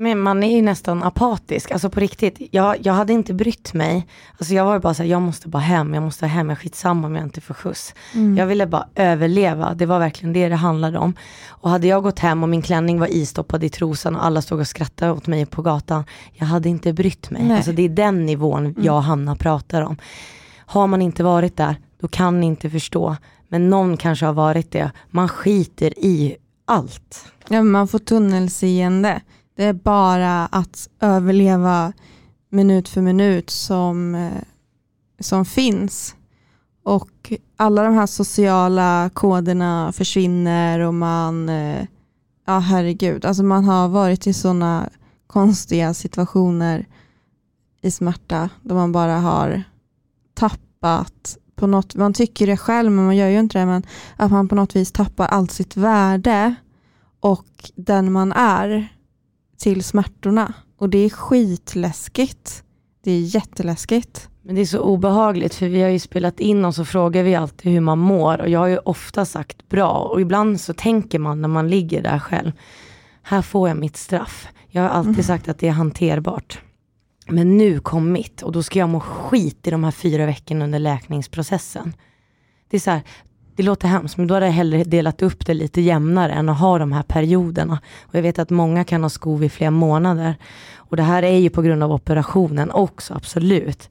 Men 0.01 0.19
man 0.21 0.43
är 0.43 0.57
ju 0.57 0.63
nästan 0.63 1.03
apatisk, 1.03 1.71
alltså 1.71 1.91
på 1.91 2.01
riktigt. 2.01 2.39
Jag, 2.51 2.77
jag 2.83 2.93
hade 2.93 3.13
inte 3.13 3.35
brytt 3.35 3.75
mig. 3.75 4.07
Alltså 4.39 4.55
jag 4.55 4.65
var 4.65 4.79
bara 4.79 4.95
såhär, 4.95 5.11
jag 5.11 5.23
måste 5.23 5.49
bara 5.49 5.63
hem, 5.63 5.95
jag 5.95 6.03
måste 6.03 6.27
hem, 6.27 6.49
jag 6.49 6.59
skitsamma 6.59 7.07
om 7.07 7.15
jag 7.15 7.25
inte 7.25 7.41
får 7.41 7.55
skjuts. 7.55 7.95
Mm. 8.15 8.37
Jag 8.37 8.47
ville 8.47 8.67
bara 8.67 8.89
överleva, 8.95 9.75
det 9.75 9.87
var 9.87 9.99
verkligen 9.99 10.33
det 10.33 10.49
det 10.49 10.57
handlade 10.57 10.99
om. 10.99 11.15
Och 11.49 11.71
hade 11.71 11.87
jag 11.87 12.03
gått 12.03 12.19
hem 12.19 12.43
och 12.43 12.49
min 12.49 12.63
klänning 12.63 13.01
var 13.01 13.07
istoppad 13.07 13.65
i 13.65 13.69
trosan 13.69 14.17
och 14.17 14.25
alla 14.25 14.43
stod 14.43 14.61
och 14.61 14.67
skrattade 14.67 15.13
åt 15.13 15.27
mig 15.27 15.47
på 15.47 15.63
gatan, 15.63 16.05
jag 16.33 16.47
hade 16.47 16.69
inte 16.69 16.93
brytt 16.93 17.31
mig. 17.31 17.53
Alltså 17.53 17.73
det 17.73 17.83
är 17.83 17.89
den 17.89 18.27
nivån 18.27 18.67
mm. 18.67 18.85
jag 18.85 18.97
och 18.97 19.03
Hanna 19.03 19.37
pratar 19.37 19.83
om. 19.83 19.97
Har 20.67 20.87
man 20.87 21.03
inte 21.03 21.23
varit 21.23 21.57
där, 21.57 21.77
då 22.01 22.09
kan 22.09 22.41
ni 22.41 22.47
inte 22.47 22.71
förstå. 22.71 23.17
Men 23.49 23.71
någon 23.71 23.97
kanske 23.97 24.27
har 24.27 24.33
varit 24.33 24.71
det. 24.71 24.91
Man 25.11 25.29
skiter 25.29 25.99
i 25.99 26.37
allt. 26.65 27.25
Ja, 27.49 27.63
man 27.63 27.89
får 27.89 27.99
tunnelseende. 27.99 29.21
Det 29.59 29.65
är 29.65 29.73
bara 29.73 30.47
att 30.47 30.89
överleva 31.01 31.93
minut 32.51 32.89
för 32.89 33.01
minut 33.01 33.51
som, 33.51 34.15
eh, 34.15 34.43
som 35.21 35.45
finns. 35.45 36.15
Och 36.83 37.33
alla 37.57 37.83
de 37.83 37.95
här 37.95 38.07
sociala 38.07 39.11
koderna 39.15 39.93
försvinner 39.93 40.81
och 40.81 40.95
man, 40.95 41.49
eh, 41.49 41.87
ja 42.47 42.59
herregud, 42.59 43.25
alltså 43.25 43.43
man 43.43 43.65
har 43.65 43.89
varit 43.89 44.27
i 44.27 44.33
sådana 44.33 44.89
konstiga 45.27 45.95
situationer 45.95 46.87
i 47.83 47.91
smärta 47.91 48.51
då 48.63 48.75
man 48.75 48.93
bara 48.93 49.19
har 49.19 49.63
tappat 50.35 51.39
på 51.55 51.67
något, 51.67 51.95
man 51.95 52.15
tycker 52.15 52.47
det 52.47 52.57
själv 52.57 52.93
men 52.93 53.05
man 53.05 53.17
gör 53.17 53.29
ju 53.29 53.41
inte 53.41 53.59
det, 53.59 53.67
men 53.67 53.83
att 54.17 54.31
man 54.31 54.49
på 54.49 54.55
något 54.55 54.77
vis 54.77 54.93
tappar 54.93 55.27
allt 55.27 55.51
sitt 55.51 55.77
värde 55.77 56.55
och 57.21 57.71
den 57.75 58.13
man 58.13 58.33
är 58.33 58.98
till 59.59 59.85
smärtorna. 59.85 60.55
Och 60.79 60.89
det 60.89 60.99
är 60.99 61.11
skitläskigt. 61.11 62.63
Det 63.05 63.13
är 63.13 63.21
jätteläskigt. 63.21 64.29
Men 64.43 64.55
det 64.55 64.61
är 64.61 64.67
så 64.67 64.81
obehagligt 64.81 65.55
för 65.55 65.69
vi 65.69 65.83
har 65.83 65.89
ju 65.89 65.99
spelat 65.99 66.41
in 66.41 66.65
och 66.65 66.75
så 66.75 66.85
frågar 66.85 67.23
vi 67.23 67.35
alltid 67.35 67.73
hur 67.73 67.81
man 67.81 67.99
mår 67.99 68.41
och 68.41 68.49
jag 68.49 68.59
har 68.59 68.67
ju 68.67 68.79
ofta 68.79 69.25
sagt 69.25 69.69
bra 69.69 69.93
och 70.13 70.21
ibland 70.21 70.61
så 70.61 70.75
tänker 70.75 71.19
man 71.19 71.43
när 71.43 71.49
man 71.49 71.69
ligger 71.69 72.03
där 72.03 72.19
själv, 72.19 72.53
här 73.23 73.43
får 73.43 73.69
jag 73.69 73.79
mitt 73.79 73.97
straff. 73.97 74.49
Jag 74.69 74.83
har 74.83 74.89
alltid 74.89 75.13
mm. 75.13 75.25
sagt 75.25 75.49
att 75.49 75.59
det 75.59 75.69
är 75.69 75.73
hanterbart. 75.73 76.61
Men 77.27 77.59
nu 77.59 77.81
kom 77.81 78.13
mitt 78.13 78.43
och 78.43 78.53
då 78.53 78.63
ska 78.63 78.79
jag 78.79 78.89
må 78.89 79.01
skit 79.01 79.67
i 79.67 79.71
de 79.71 79.85
här 79.85 79.91
fyra 79.91 80.27
veckorna 80.27 80.65
under 80.65 80.79
läkningsprocessen. 80.79 81.95
Det 82.71 82.77
är 82.77 82.81
så 82.81 82.91
här, 82.91 83.03
det 83.59 83.65
låter 83.65 83.89
hemskt, 83.89 84.17
men 84.17 84.27
då 84.27 84.35
hade 84.35 84.47
jag 84.47 84.53
hellre 84.53 84.85
delat 84.85 85.23
upp 85.23 85.47
det 85.47 85.55
lite 85.55 85.81
jämnare 85.81 86.33
än 86.33 86.49
att 86.49 86.59
ha 86.59 86.79
de 86.79 86.93
här 86.93 87.03
perioderna. 87.03 87.81
Och 88.03 88.15
jag 88.15 88.23
vet 88.23 88.39
att 88.39 88.51
många 88.51 88.85
kan 88.85 89.03
ha 89.03 89.11
skov 89.11 89.45
i 89.45 89.49
flera 89.49 89.71
månader. 89.71 90.37
Och 90.77 90.97
det 90.97 91.03
här 91.03 91.23
är 91.23 91.39
ju 91.39 91.51
på 91.51 91.63
grund 91.63 91.83
av 91.83 91.93
operationen 91.93 92.71
också, 92.71 93.15
absolut. 93.15 93.91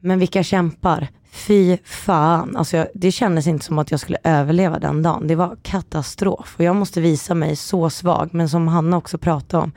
Men 0.00 0.18
vilka 0.18 0.42
kämpar? 0.42 1.08
Fy 1.30 1.76
fan. 1.84 2.56
Alltså 2.56 2.76
jag, 2.76 2.86
det 2.94 3.12
kändes 3.12 3.46
inte 3.46 3.64
som 3.64 3.78
att 3.78 3.90
jag 3.90 4.00
skulle 4.00 4.18
överleva 4.24 4.78
den 4.78 5.02
dagen. 5.02 5.26
Det 5.26 5.34
var 5.34 5.56
katastrof. 5.62 6.54
Och 6.58 6.64
jag 6.64 6.76
måste 6.76 7.00
visa 7.00 7.34
mig 7.34 7.56
så 7.56 7.90
svag, 7.90 8.28
men 8.32 8.48
som 8.48 8.68
Hanna 8.68 8.96
också 8.96 9.18
pratade 9.18 9.62
om. 9.62 9.72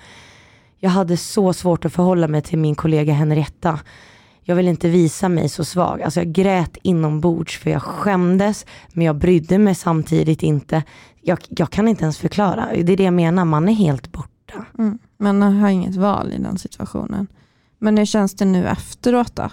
Jag 0.79 0.89
hade 0.89 1.17
så 1.17 1.53
svårt 1.53 1.85
att 1.85 1.93
förhålla 1.93 2.27
mig 2.27 2.41
till 2.41 2.59
min 2.59 2.75
kollega 2.75 3.13
Henrietta 3.13 3.79
jag 4.43 4.55
vill 4.55 4.67
inte 4.67 4.89
visa 4.89 5.29
mig 5.29 5.49
så 5.49 5.65
svag. 5.65 6.01
Alltså 6.01 6.19
jag 6.19 6.31
grät 6.31 6.77
inombords 6.83 7.59
för 7.59 7.69
jag 7.69 7.81
skämdes, 7.81 8.65
men 8.93 9.05
jag 9.05 9.15
brydde 9.15 9.57
mig 9.57 9.75
samtidigt 9.75 10.43
inte. 10.43 10.83
Jag, 11.21 11.39
jag 11.49 11.69
kan 11.69 11.87
inte 11.87 12.03
ens 12.03 12.17
förklara. 12.17 12.69
Det 12.73 12.93
är 12.93 12.97
det 12.97 13.03
jag 13.03 13.13
menar, 13.13 13.45
man 13.45 13.69
är 13.69 13.73
helt 13.73 14.11
borta. 14.11 14.65
Mm. 14.79 14.99
Man 15.17 15.41
har 15.41 15.69
inget 15.69 15.95
val 15.95 16.33
i 16.33 16.37
den 16.37 16.57
situationen. 16.57 17.27
Men 17.79 17.97
hur 17.97 18.05
känns 18.05 18.35
det 18.35 18.45
nu 18.45 18.67
efteråt 18.67 19.35
då? 19.35 19.49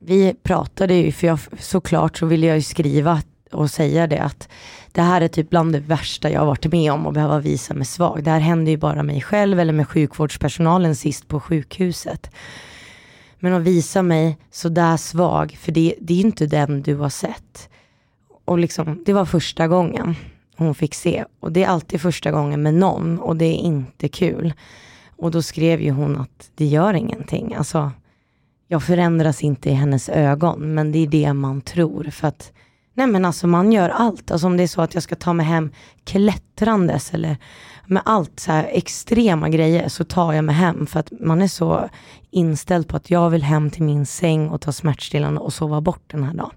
Vi 0.00 0.34
pratade 0.42 0.94
ju, 0.94 1.12
för 1.12 1.26
jag, 1.26 1.38
såklart 1.58 2.18
så 2.18 2.26
ville 2.26 2.46
jag 2.46 2.56
ju 2.56 2.62
skriva 2.62 3.22
och 3.52 3.70
säga 3.70 4.06
det 4.06 4.18
att 4.18 4.48
det 4.92 5.02
här 5.02 5.20
är 5.20 5.28
typ 5.28 5.50
bland 5.50 5.72
det 5.72 5.80
värsta 5.80 6.30
jag 6.30 6.40
har 6.40 6.46
varit 6.46 6.72
med 6.72 6.92
om 6.92 7.06
och 7.06 7.12
behöva 7.12 7.38
visa 7.38 7.74
mig 7.74 7.86
svag. 7.86 8.24
Det 8.24 8.30
här 8.30 8.40
händer 8.40 8.72
ju 8.72 8.78
bara 8.78 9.02
mig 9.02 9.20
själv 9.20 9.60
eller 9.60 9.72
med 9.72 9.88
sjukvårdspersonalen 9.88 10.96
sist 10.96 11.28
på 11.28 11.40
sjukhuset. 11.40 12.30
Men 13.38 13.52
att 13.52 13.62
visa 13.62 14.02
mig 14.02 14.38
sådär 14.50 14.96
svag, 14.96 15.56
för 15.60 15.72
det, 15.72 15.94
det 16.00 16.14
är 16.14 16.20
inte 16.20 16.46
den 16.46 16.82
du 16.82 16.94
har 16.94 17.08
sett. 17.08 17.68
Och 18.44 18.58
liksom, 18.58 19.02
det 19.06 19.12
var 19.12 19.24
första 19.24 19.68
gången 19.68 20.14
hon 20.56 20.74
fick 20.74 20.94
se. 20.94 21.24
Och 21.40 21.52
det 21.52 21.64
är 21.64 21.68
alltid 21.68 22.00
första 22.00 22.30
gången 22.30 22.62
med 22.62 22.74
någon 22.74 23.18
och 23.18 23.36
det 23.36 23.44
är 23.44 23.58
inte 23.58 24.08
kul. 24.08 24.52
Och 25.16 25.30
då 25.30 25.42
skrev 25.42 25.80
ju 25.80 25.90
hon 25.90 26.16
att 26.16 26.50
det 26.54 26.64
gör 26.64 26.94
ingenting. 26.94 27.54
Alltså, 27.54 27.90
jag 28.68 28.82
förändras 28.82 29.42
inte 29.42 29.70
i 29.70 29.72
hennes 29.72 30.08
ögon, 30.08 30.74
men 30.74 30.92
det 30.92 30.98
är 30.98 31.06
det 31.06 31.32
man 31.32 31.60
tror. 31.60 32.04
För 32.04 32.28
att, 32.28 32.52
nej 32.96 33.06
men 33.06 33.24
alltså 33.24 33.46
man 33.46 33.72
gör 33.72 33.88
allt. 33.88 34.30
Alltså 34.30 34.46
om 34.46 34.56
det 34.56 34.62
är 34.62 34.66
så 34.66 34.82
att 34.82 34.94
jag 34.94 35.02
ska 35.02 35.16
ta 35.16 35.32
mig 35.32 35.46
hem 35.46 35.70
klättrandes 36.04 37.14
eller 37.14 37.36
med 37.86 38.02
allt 38.04 38.40
så 38.40 38.52
här 38.52 38.68
extrema 38.72 39.48
grejer 39.48 39.88
så 39.88 40.04
tar 40.04 40.32
jag 40.32 40.44
mig 40.44 40.54
hem 40.54 40.86
för 40.86 41.00
att 41.00 41.12
man 41.20 41.42
är 41.42 41.48
så 41.48 41.88
inställd 42.30 42.88
på 42.88 42.96
att 42.96 43.10
jag 43.10 43.30
vill 43.30 43.42
hem 43.42 43.70
till 43.70 43.82
min 43.82 44.06
säng 44.06 44.48
och 44.48 44.60
ta 44.60 44.72
smärtstillande 44.72 45.40
och 45.40 45.52
sova 45.52 45.80
bort 45.80 46.04
den 46.06 46.24
här 46.24 46.34
dagen. 46.34 46.50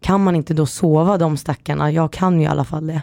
Kan 0.00 0.24
man 0.24 0.36
inte 0.36 0.54
då 0.54 0.66
sova 0.66 1.18
de 1.18 1.36
stackarna, 1.36 1.90
jag 1.90 2.12
kan 2.12 2.40
ju 2.40 2.44
i 2.44 2.48
alla 2.48 2.64
fall 2.64 2.86
det. 2.86 3.02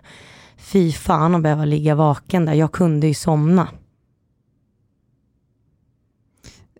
Fy 0.57 0.91
fan 0.91 1.35
att 1.35 1.41
behöva 1.41 1.65
ligga 1.65 1.95
vaken 1.95 2.45
där, 2.45 2.53
jag 2.53 2.71
kunde 2.71 3.07
ju 3.07 3.13
somna. 3.13 3.67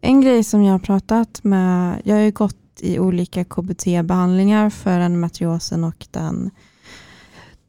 En 0.02 0.22
grej 0.22 0.44
som 0.44 0.64
jag 0.64 0.72
har 0.72 0.80
pratat 0.80 1.44
med, 1.44 2.02
jag 2.04 2.16
har 2.16 2.22
ju 2.22 2.32
gått 2.32 2.61
i 2.82 3.00
olika 3.00 3.44
KBT-behandlingar 3.44 4.70
för 4.70 5.00
endometriosen 5.00 5.84
och 5.84 6.08
den, 6.12 6.52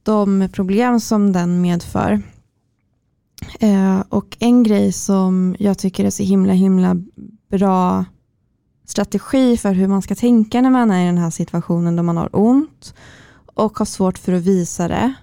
de 0.03 0.49
problem 0.53 1.01
som 1.01 1.33
den 1.33 1.61
medför. 1.61 2.23
Eh, 3.61 4.01
och 4.09 4.37
en 4.41 4.63
grej 4.63 4.93
som 4.93 5.57
jag 5.59 5.79
tycker 5.79 6.05
är 6.05 6.11
så 6.11 6.23
himla 6.23 6.53
himla 6.53 6.97
bra 7.51 8.05
strategi 8.85 9.57
för 9.57 9.73
hur 9.73 9.89
man 9.89 10.03
ska 10.03 10.15
tänka 10.15 10.61
när 10.61 10.71
man 10.71 10.91
är 10.91 11.03
i 11.03 11.07
den 11.07 11.19
här 11.19 11.31
situationen 11.31 11.97
då 11.97 12.03
man 12.03 12.17
har 12.17 12.29
ont 12.33 12.95
och 13.55 13.79
har 13.79 13.87
svårt 13.87 14.19
för 14.19 14.33
att 14.33 14.43
visa 14.43 14.89
det. 14.89 15.15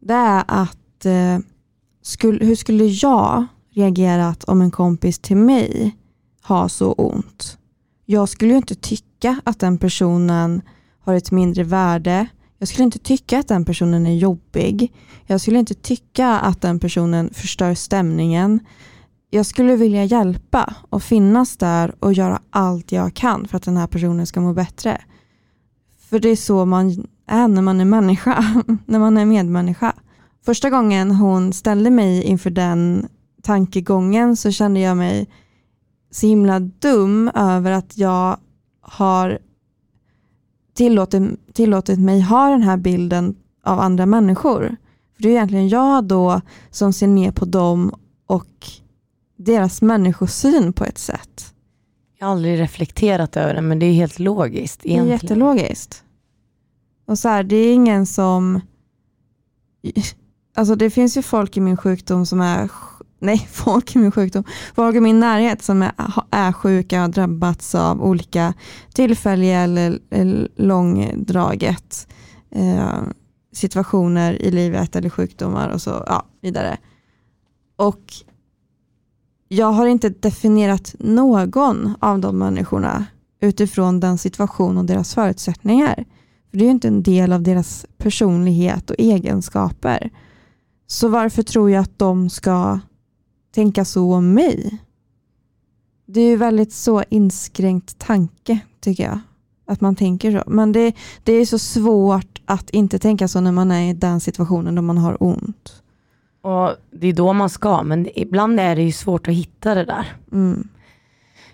Det 0.00 0.14
är 0.14 0.44
att 0.48 1.06
eh, 1.06 1.38
skulle, 2.02 2.44
hur 2.44 2.56
skulle 2.56 2.84
jag 2.84 3.46
reagerat 3.74 4.44
om 4.44 4.62
en 4.62 4.70
kompis 4.70 5.18
till 5.18 5.36
mig 5.36 5.96
har 6.42 6.68
så 6.68 6.92
ont? 6.92 7.58
Jag 8.12 8.28
skulle 8.28 8.50
ju 8.50 8.56
inte 8.56 8.74
tycka 8.74 9.40
att 9.44 9.58
den 9.58 9.78
personen 9.78 10.62
har 11.00 11.14
ett 11.14 11.30
mindre 11.30 11.64
värde 11.64 12.28
jag 12.62 12.68
skulle 12.68 12.84
inte 12.84 12.98
tycka 12.98 13.38
att 13.38 13.48
den 13.48 13.64
personen 13.64 14.06
är 14.06 14.14
jobbig. 14.14 14.92
Jag 15.26 15.40
skulle 15.40 15.58
inte 15.58 15.74
tycka 15.74 16.28
att 16.28 16.60
den 16.60 16.78
personen 16.78 17.30
förstör 17.34 17.74
stämningen. 17.74 18.60
Jag 19.30 19.46
skulle 19.46 19.76
vilja 19.76 20.04
hjälpa 20.04 20.74
och 20.90 21.02
finnas 21.02 21.56
där 21.56 21.94
och 21.98 22.12
göra 22.12 22.40
allt 22.50 22.92
jag 22.92 23.14
kan 23.14 23.48
för 23.48 23.56
att 23.56 23.62
den 23.62 23.76
här 23.76 23.86
personen 23.86 24.26
ska 24.26 24.40
må 24.40 24.52
bättre. 24.52 25.00
För 26.10 26.18
det 26.18 26.28
är 26.28 26.36
så 26.36 26.64
man 26.64 27.06
är 27.26 27.48
när 27.48 27.62
man 27.62 27.80
är 27.80 27.84
människa, 27.84 28.64
när 28.86 28.98
man 28.98 29.18
är 29.18 29.24
medmänniska. 29.24 29.92
Första 30.44 30.70
gången 30.70 31.10
hon 31.10 31.52
ställde 31.52 31.90
mig 31.90 32.22
inför 32.22 32.50
den 32.50 33.08
tankegången 33.42 34.36
så 34.36 34.50
kände 34.50 34.80
jag 34.80 34.96
mig 34.96 35.28
så 36.12 36.26
himla 36.26 36.60
dum 36.60 37.30
över 37.34 37.72
att 37.72 37.98
jag 37.98 38.36
har 38.80 39.38
tillåtit, 40.74 41.54
tillåtit 41.54 41.98
mig 41.98 42.20
ha 42.20 42.48
den 42.48 42.62
här 42.62 42.76
bilden 42.76 43.36
av 43.62 43.80
andra 43.80 44.06
människor. 44.06 44.76
För 45.14 45.22
Det 45.22 45.28
är 45.28 45.32
egentligen 45.32 45.68
jag 45.68 46.04
då 46.04 46.40
som 46.70 46.92
ser 46.92 47.06
ner 47.06 47.32
på 47.32 47.44
dem 47.44 47.94
och 48.26 48.66
deras 49.36 49.82
människosyn 49.82 50.72
på 50.72 50.84
ett 50.84 50.98
sätt. 50.98 51.54
Jag 52.18 52.26
har 52.26 52.32
aldrig 52.32 52.60
reflekterat 52.60 53.36
över 53.36 53.54
det 53.54 53.60
men 53.60 53.78
det 53.78 53.86
är 53.86 53.92
helt 53.92 54.18
logiskt. 54.18 54.86
Egentligen. 54.86 55.06
Det 55.06 55.12
är 55.12 55.22
jättelogiskt. 55.22 56.04
Och 57.06 57.18
så 57.18 57.28
här, 57.28 57.42
det 57.42 57.56
är 57.56 57.74
ingen 57.74 58.06
som... 58.06 58.60
Alltså 60.54 60.74
det 60.74 60.90
finns 60.90 61.16
ju 61.16 61.22
folk 61.22 61.56
i 61.56 61.60
min 61.60 61.76
sjukdom 61.76 62.26
som 62.26 62.40
är 62.40 62.68
nej, 63.22 63.38
folk 63.50 63.96
i 63.96 63.98
min 63.98 64.12
sjukdom, 64.12 64.44
folk 64.74 64.96
i 64.96 65.00
min 65.00 65.20
närhet 65.20 65.62
som 65.62 65.82
är, 65.82 65.92
är 66.30 66.52
sjuka 66.52 66.96
och 66.96 67.02
har 67.02 67.08
drabbats 67.08 67.74
av 67.74 68.02
olika 68.02 68.54
tillfälliga 68.94 69.60
eller, 69.60 69.98
långdraget 70.56 72.08
eh, 72.50 73.02
situationer 73.52 74.42
i 74.42 74.50
livet 74.50 74.96
eller 74.96 75.10
sjukdomar 75.10 75.68
och 75.68 75.82
så 75.82 76.04
ja, 76.06 76.26
vidare. 76.40 76.78
Och 77.76 78.12
jag 79.48 79.72
har 79.72 79.86
inte 79.86 80.08
definierat 80.08 80.94
någon 80.98 81.94
av 82.00 82.20
de 82.20 82.38
människorna 82.38 83.06
utifrån 83.40 84.00
den 84.00 84.18
situation 84.18 84.78
och 84.78 84.84
deras 84.84 85.14
förutsättningar. 85.14 86.04
För 86.50 86.58
Det 86.58 86.64
är 86.64 86.66
ju 86.66 86.70
inte 86.70 86.88
en 86.88 87.02
del 87.02 87.32
av 87.32 87.42
deras 87.42 87.86
personlighet 87.98 88.90
och 88.90 88.96
egenskaper. 88.98 90.10
Så 90.86 91.08
varför 91.08 91.42
tror 91.42 91.70
jag 91.70 91.82
att 91.82 91.98
de 91.98 92.30
ska 92.30 92.80
tänka 93.52 93.84
så 93.84 94.14
om 94.14 94.34
mig. 94.34 94.78
Det 96.06 96.20
är 96.20 96.28
ju 96.28 96.36
väldigt 96.36 96.72
så 96.72 97.02
inskränkt 97.08 97.98
tanke 97.98 98.58
tycker 98.80 99.04
jag. 99.04 99.20
Att 99.66 99.80
man 99.80 99.96
tänker 99.96 100.32
så. 100.32 100.50
Men 100.50 100.72
det, 100.72 100.92
det 101.24 101.32
är 101.32 101.46
så 101.46 101.58
svårt 101.58 102.42
att 102.44 102.70
inte 102.70 102.98
tänka 102.98 103.28
så 103.28 103.40
när 103.40 103.52
man 103.52 103.70
är 103.70 103.90
i 103.90 103.92
den 103.92 104.20
situationen 104.20 104.74
då 104.74 104.82
man 104.82 104.98
har 104.98 105.22
ont. 105.22 105.82
Och 106.42 106.76
det 106.90 107.06
är 107.06 107.12
då 107.12 107.32
man 107.32 107.50
ska, 107.50 107.82
men 107.82 108.08
ibland 108.14 108.60
är 108.60 108.76
det 108.76 108.82
ju 108.82 108.92
svårt 108.92 109.28
att 109.28 109.34
hitta 109.34 109.74
det 109.74 109.84
där. 109.84 110.12
Mm. 110.32 110.68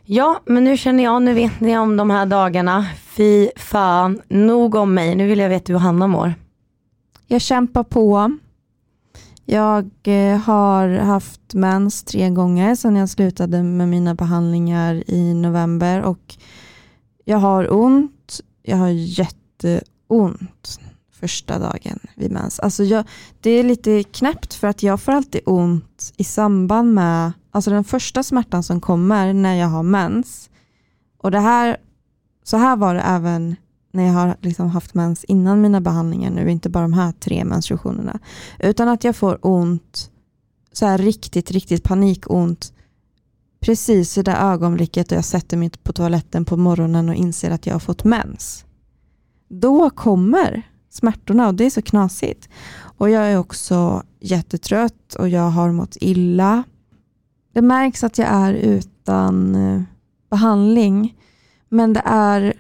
Ja, 0.05 0.41
men 0.47 0.65
nu 0.65 0.77
känner 0.77 1.05
jag, 1.05 1.23
nu 1.23 1.35
vet 1.35 1.61
ni 1.61 1.79
om 1.79 1.97
de 1.97 2.11
här 2.11 2.27
dagarna. 2.27 2.87
Fy 2.99 3.49
fan, 3.57 4.21
nog 4.29 4.75
om 4.75 4.95
mig. 4.95 5.15
Nu 5.15 5.27
vill 5.27 5.39
jag 5.39 5.49
veta 5.49 5.73
hur 5.73 5.81
Hanna 5.81 6.07
mår. 6.07 6.35
Jag 7.27 7.41
kämpar 7.41 7.85
på. 7.85 8.39
Jag 9.51 9.91
eh, 10.03 10.39
har 10.39 10.89
haft 10.89 11.55
mens 11.55 12.03
tre 12.03 12.31
gånger 12.31 12.75
sedan 12.75 12.97
jag 12.97 13.09
slutade 13.09 13.63
med 13.63 13.89
mina 13.89 14.15
behandlingar 14.15 15.11
i 15.11 15.35
november 15.35 16.03
och 16.03 16.37
jag 17.25 17.39
har 17.39 17.73
ont. 17.73 18.41
Jag 18.63 18.77
har 18.77 18.89
jätteont 18.89 20.81
första 21.13 21.59
dagen 21.59 21.99
vid 22.15 22.33
mens. 22.33 22.61
Alltså 22.61 22.85
jag, 22.85 23.05
det 23.41 23.51
är 23.51 23.63
lite 23.63 24.03
knäppt 24.03 24.55
för 24.55 24.69
att 24.69 24.83
jag 24.83 25.01
får 25.01 25.13
alltid 25.13 25.41
ont 25.47 26.13
i 26.17 26.25
samband 26.25 26.95
med, 26.95 27.33
alltså 27.51 27.71
den 27.71 27.85
första 27.85 28.23
smärtan 28.23 28.63
som 28.63 28.81
kommer 28.81 29.33
när 29.33 29.55
jag 29.55 29.69
har 29.69 29.83
mens. 29.83 30.51
Och 31.19 31.31
det 31.31 31.41
här, 31.41 31.77
så 32.45 32.57
här 32.57 32.77
var 32.77 32.95
det 32.95 33.01
även 33.01 33.57
när 33.93 34.07
jag 34.07 34.13
har 34.13 34.37
liksom 34.41 34.69
haft 34.69 34.95
mens 34.95 35.25
innan 35.25 35.61
mina 35.61 35.81
behandlingar 35.81 36.31
nu, 36.31 36.51
inte 36.51 36.69
bara 36.69 36.83
de 36.83 36.93
här 36.93 37.13
tre 37.13 37.45
menstruationerna. 37.45 38.19
Utan 38.59 38.89
att 38.89 39.05
jag 39.05 39.17
får 39.17 39.39
ont, 39.43 40.11
så 40.73 40.87
här 40.87 40.99
riktigt, 40.99 41.51
riktigt 41.51 41.83
panikont 41.83 42.73
precis 43.61 44.19
i 44.19 44.23
det 44.23 44.37
ögonblicket 44.37 45.09
då 45.09 45.15
jag 45.15 45.25
sätter 45.25 45.57
mig 45.57 45.71
på 45.71 45.93
toaletten 45.93 46.45
på 46.45 46.57
morgonen 46.57 47.09
och 47.09 47.15
inser 47.15 47.51
att 47.51 47.67
jag 47.67 47.75
har 47.75 47.81
fått 47.81 48.05
mens. 48.05 48.65
Då 49.49 49.91
kommer 49.91 50.63
smärtorna 50.91 51.49
och 51.49 51.55
det 51.55 51.65
är 51.65 51.71
så 51.71 51.83
knasigt. 51.83 52.49
Och 52.81 53.11
jag 53.11 53.25
är 53.25 53.39
också 53.39 54.03
jättetrött 54.21 55.15
och 55.15 55.29
jag 55.29 55.51
har 55.51 55.73
mått 55.73 55.97
illa. 56.01 56.63
Det 57.53 57.63
märks 57.63 58.05
att 58.05 58.19
jag 58.19 58.29
är 58.29 58.53
utan 58.53 59.55
eh, 59.55 59.83
behandling 60.31 61.15
men 61.69 61.93
det 61.93 62.03
är 62.05 62.55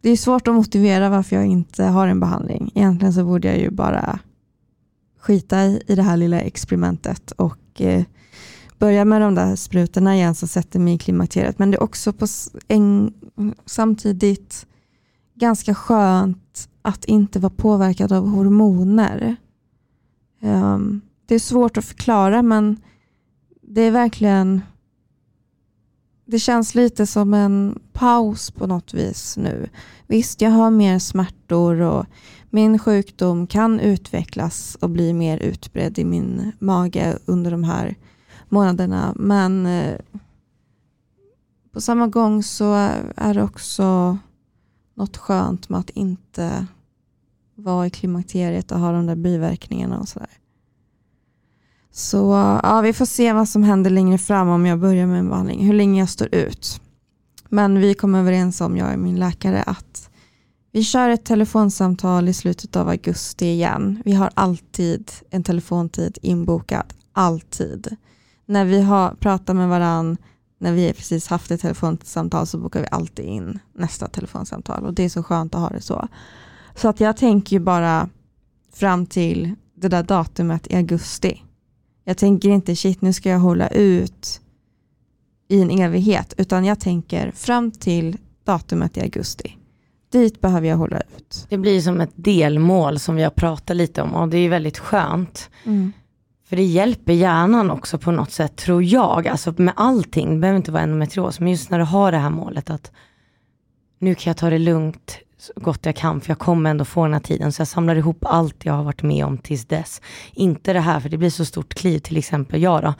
det 0.00 0.10
är 0.10 0.16
svårt 0.16 0.48
att 0.48 0.54
motivera 0.54 1.08
varför 1.08 1.36
jag 1.36 1.46
inte 1.46 1.84
har 1.84 2.08
en 2.08 2.20
behandling. 2.20 2.72
Egentligen 2.74 3.12
så 3.12 3.24
borde 3.24 3.48
jag 3.48 3.58
ju 3.58 3.70
bara 3.70 4.18
skita 5.20 5.64
i, 5.64 5.82
i 5.86 5.94
det 5.94 6.02
här 6.02 6.16
lilla 6.16 6.40
experimentet 6.40 7.30
och 7.30 7.80
eh, 7.80 8.04
börja 8.78 9.04
med 9.04 9.20
de 9.20 9.34
där 9.34 9.56
sprutorna 9.56 10.16
igen 10.16 10.34
som 10.34 10.48
sätter 10.48 10.78
mig 10.78 10.94
i 10.94 10.98
klimakteriet. 10.98 11.58
Men 11.58 11.70
det 11.70 11.76
är 11.76 11.82
också 11.82 12.12
på 12.12 12.26
en, 12.68 13.14
samtidigt 13.66 14.66
ganska 15.34 15.74
skönt 15.74 16.68
att 16.82 17.04
inte 17.04 17.38
vara 17.38 17.52
påverkad 17.56 18.12
av 18.12 18.28
hormoner. 18.28 19.36
Um, 20.42 21.00
det 21.26 21.34
är 21.34 21.38
svårt 21.38 21.76
att 21.76 21.84
förklara 21.84 22.42
men 22.42 22.76
det 23.62 23.80
är 23.80 23.90
verkligen 23.90 24.60
det 26.30 26.38
känns 26.38 26.74
lite 26.74 27.06
som 27.06 27.34
en 27.34 27.78
paus 27.92 28.50
på 28.50 28.66
något 28.66 28.94
vis 28.94 29.36
nu. 29.36 29.68
Visst, 30.06 30.40
jag 30.40 30.50
har 30.50 30.70
mer 30.70 30.98
smärtor 30.98 31.80
och 31.80 32.06
min 32.50 32.78
sjukdom 32.78 33.46
kan 33.46 33.80
utvecklas 33.80 34.76
och 34.80 34.90
bli 34.90 35.12
mer 35.12 35.38
utbredd 35.38 35.98
i 35.98 36.04
min 36.04 36.52
mage 36.58 37.18
under 37.24 37.50
de 37.50 37.64
här 37.64 37.94
månaderna. 38.48 39.12
Men 39.16 39.66
eh, 39.66 39.98
på 41.72 41.80
samma 41.80 42.06
gång 42.06 42.42
så 42.42 42.72
är 43.16 43.34
det 43.34 43.42
också 43.42 44.18
något 44.94 45.16
skönt 45.16 45.68
med 45.68 45.80
att 45.80 45.90
inte 45.90 46.66
vara 47.54 47.86
i 47.86 47.90
klimakteriet 47.90 48.72
och 48.72 48.78
ha 48.78 48.92
de 48.92 49.06
där 49.06 49.16
biverkningarna 49.16 49.98
och 49.98 50.08
sådär. 50.08 50.30
Så 51.98 52.32
ja, 52.62 52.80
vi 52.80 52.92
får 52.92 53.06
se 53.06 53.32
vad 53.32 53.48
som 53.48 53.62
händer 53.62 53.90
längre 53.90 54.18
fram 54.18 54.48
om 54.48 54.66
jag 54.66 54.78
börjar 54.78 55.06
med 55.06 55.18
en 55.18 55.28
behandling, 55.28 55.66
hur 55.66 55.72
länge 55.72 56.00
jag 56.00 56.08
står 56.08 56.34
ut. 56.34 56.80
Men 57.48 57.80
vi 57.80 57.94
kom 57.94 58.14
överens 58.14 58.60
om, 58.60 58.76
jag 58.76 58.92
och 58.92 58.98
min 58.98 59.16
läkare, 59.16 59.62
att 59.62 60.10
vi 60.72 60.84
kör 60.84 61.08
ett 61.08 61.24
telefonsamtal 61.24 62.28
i 62.28 62.34
slutet 62.34 62.76
av 62.76 62.88
augusti 62.88 63.46
igen. 63.46 64.02
Vi 64.04 64.12
har 64.12 64.30
alltid 64.34 65.12
en 65.30 65.42
telefontid 65.42 66.18
inbokad, 66.22 66.94
alltid. 67.12 67.96
När 68.46 68.64
vi 68.64 68.82
har 68.82 69.14
pratat 69.14 69.56
med 69.56 69.68
varandra, 69.68 70.22
när 70.58 70.72
vi 70.72 70.92
precis 70.92 71.26
haft 71.26 71.50
ett 71.50 71.60
telefonsamtal 71.60 72.46
så 72.46 72.58
bokar 72.58 72.80
vi 72.80 72.88
alltid 72.90 73.24
in 73.24 73.58
nästa 73.74 74.08
telefonsamtal 74.08 74.86
och 74.86 74.94
det 74.94 75.02
är 75.02 75.08
så 75.08 75.22
skönt 75.22 75.54
att 75.54 75.60
ha 75.60 75.70
det 75.70 75.80
så. 75.80 76.08
Så 76.74 76.88
att 76.88 77.00
jag 77.00 77.16
tänker 77.16 77.56
ju 77.56 77.60
bara 77.60 78.08
fram 78.72 79.06
till 79.06 79.54
det 79.74 79.88
där 79.88 80.02
datumet 80.02 80.66
i 80.70 80.76
augusti. 80.76 81.42
Jag 82.08 82.16
tänker 82.16 82.48
inte 82.48 82.76
shit 82.76 83.02
nu 83.02 83.12
ska 83.12 83.30
jag 83.30 83.38
hålla 83.38 83.68
ut 83.68 84.40
i 85.48 85.62
en 85.62 85.70
evighet 85.70 86.34
utan 86.38 86.64
jag 86.64 86.80
tänker 86.80 87.30
fram 87.30 87.70
till 87.70 88.16
datumet 88.44 88.96
i 88.96 89.00
augusti. 89.00 89.56
Dit 90.12 90.40
behöver 90.40 90.68
jag 90.68 90.76
hålla 90.76 91.00
ut. 91.00 91.46
Det 91.48 91.58
blir 91.58 91.80
som 91.80 92.00
ett 92.00 92.12
delmål 92.14 92.98
som 92.98 93.16
vi 93.16 93.22
har 93.22 93.30
pratat 93.30 93.76
lite 93.76 94.02
om 94.02 94.14
och 94.14 94.28
det 94.28 94.38
är 94.38 94.48
väldigt 94.48 94.78
skönt. 94.78 95.50
Mm. 95.64 95.92
För 96.44 96.56
det 96.56 96.64
hjälper 96.64 97.12
hjärnan 97.12 97.70
också 97.70 97.98
på 97.98 98.10
något 98.10 98.32
sätt 98.32 98.56
tror 98.56 98.82
jag, 98.82 99.28
alltså 99.28 99.54
med 99.56 99.74
allting, 99.76 100.30
det 100.30 100.40
behöver 100.40 100.56
inte 100.56 100.72
vara 100.72 100.82
endometrios, 100.82 101.40
men 101.40 101.50
just 101.50 101.70
när 101.70 101.78
du 101.78 101.84
har 101.84 102.12
det 102.12 102.18
här 102.18 102.30
målet 102.30 102.70
att 102.70 102.92
nu 103.98 104.14
kan 104.14 104.30
jag 104.30 104.36
ta 104.36 104.50
det 104.50 104.58
lugnt 104.58 105.18
så 105.38 105.52
gott 105.56 105.86
jag 105.86 105.96
kan, 105.96 106.20
för 106.20 106.30
jag 106.30 106.38
kommer 106.38 106.70
ändå 106.70 106.84
få 106.84 107.04
den 107.04 107.12
här 107.12 107.20
tiden. 107.20 107.52
Så 107.52 107.60
jag 107.60 107.68
samlar 107.68 107.96
ihop 107.96 108.24
allt 108.24 108.64
jag 108.64 108.72
har 108.72 108.84
varit 108.84 109.02
med 109.02 109.24
om 109.24 109.38
tills 109.38 109.66
dess. 109.66 110.00
Inte 110.32 110.72
det 110.72 110.80
här, 110.80 111.00
för 111.00 111.08
det 111.08 111.18
blir 111.18 111.30
så 111.30 111.44
stort 111.44 111.74
kliv, 111.74 111.98
till 111.98 112.16
exempel 112.16 112.62
jag 112.62 112.82
då. 112.82 112.94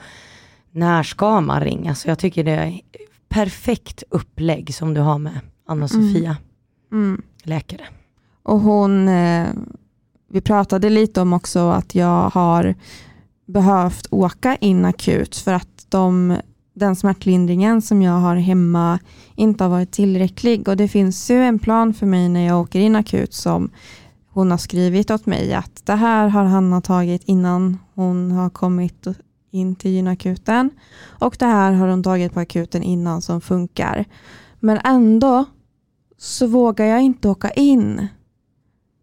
När 0.71 1.03
ska 1.03 1.41
man 1.41 1.61
ringa? 1.61 1.95
Så 1.95 2.09
jag 2.09 2.19
tycker 2.19 2.43
det 2.43 2.51
är 2.51 2.81
perfekt 3.29 4.03
upplägg 4.09 4.75
som 4.75 4.93
du 4.93 5.01
har 5.01 5.17
med 5.17 5.39
Anna-Sofia, 5.67 6.37
mm. 6.91 7.03
mm. 7.03 7.21
läkare. 7.43 7.87
Och 8.43 8.59
hon, 8.59 9.07
eh, 9.07 9.47
vi 10.29 10.41
pratade 10.41 10.89
lite 10.89 11.21
om 11.21 11.33
också 11.33 11.69
att 11.69 11.95
jag 11.95 12.29
har 12.29 12.75
behövt 13.45 14.07
åka 14.11 14.55
in 14.55 14.85
akut 14.85 15.35
för 15.35 15.53
att 15.53 15.85
de 15.89 16.37
den 16.79 16.95
smärtlindringen 16.95 17.81
som 17.81 18.01
jag 18.01 18.13
har 18.13 18.35
hemma 18.35 18.99
inte 19.35 19.63
har 19.63 19.69
varit 19.69 19.91
tillräcklig. 19.91 20.67
Och 20.67 20.77
det 20.77 20.87
finns 20.87 21.31
ju 21.31 21.43
en 21.43 21.59
plan 21.59 21.93
för 21.93 22.05
mig 22.05 22.29
när 22.29 22.47
jag 22.47 22.61
åker 22.61 22.79
in 22.79 22.95
akut 22.95 23.33
som 23.33 23.69
hon 24.29 24.51
har 24.51 24.57
skrivit 24.57 25.11
åt 25.11 25.25
mig 25.25 25.53
att 25.53 25.85
det 25.85 25.95
här 25.95 26.27
har 26.27 26.43
Hanna 26.43 26.81
tagit 26.81 27.23
innan 27.23 27.77
hon 27.95 28.31
har 28.31 28.49
kommit 28.49 29.07
in 29.51 29.75
till 29.75 29.91
gynakuten 29.91 30.69
och 31.05 31.35
det 31.39 31.45
här 31.45 31.71
har 31.71 31.87
hon 31.87 32.03
tagit 32.03 32.33
på 32.33 32.39
akuten 32.39 32.83
innan 32.83 33.21
som 33.21 33.41
funkar. 33.41 34.05
Men 34.59 34.79
ändå 34.83 35.45
så 36.17 36.47
vågar 36.47 36.85
jag 36.85 37.01
inte 37.01 37.29
åka 37.29 37.51
in. 37.51 38.07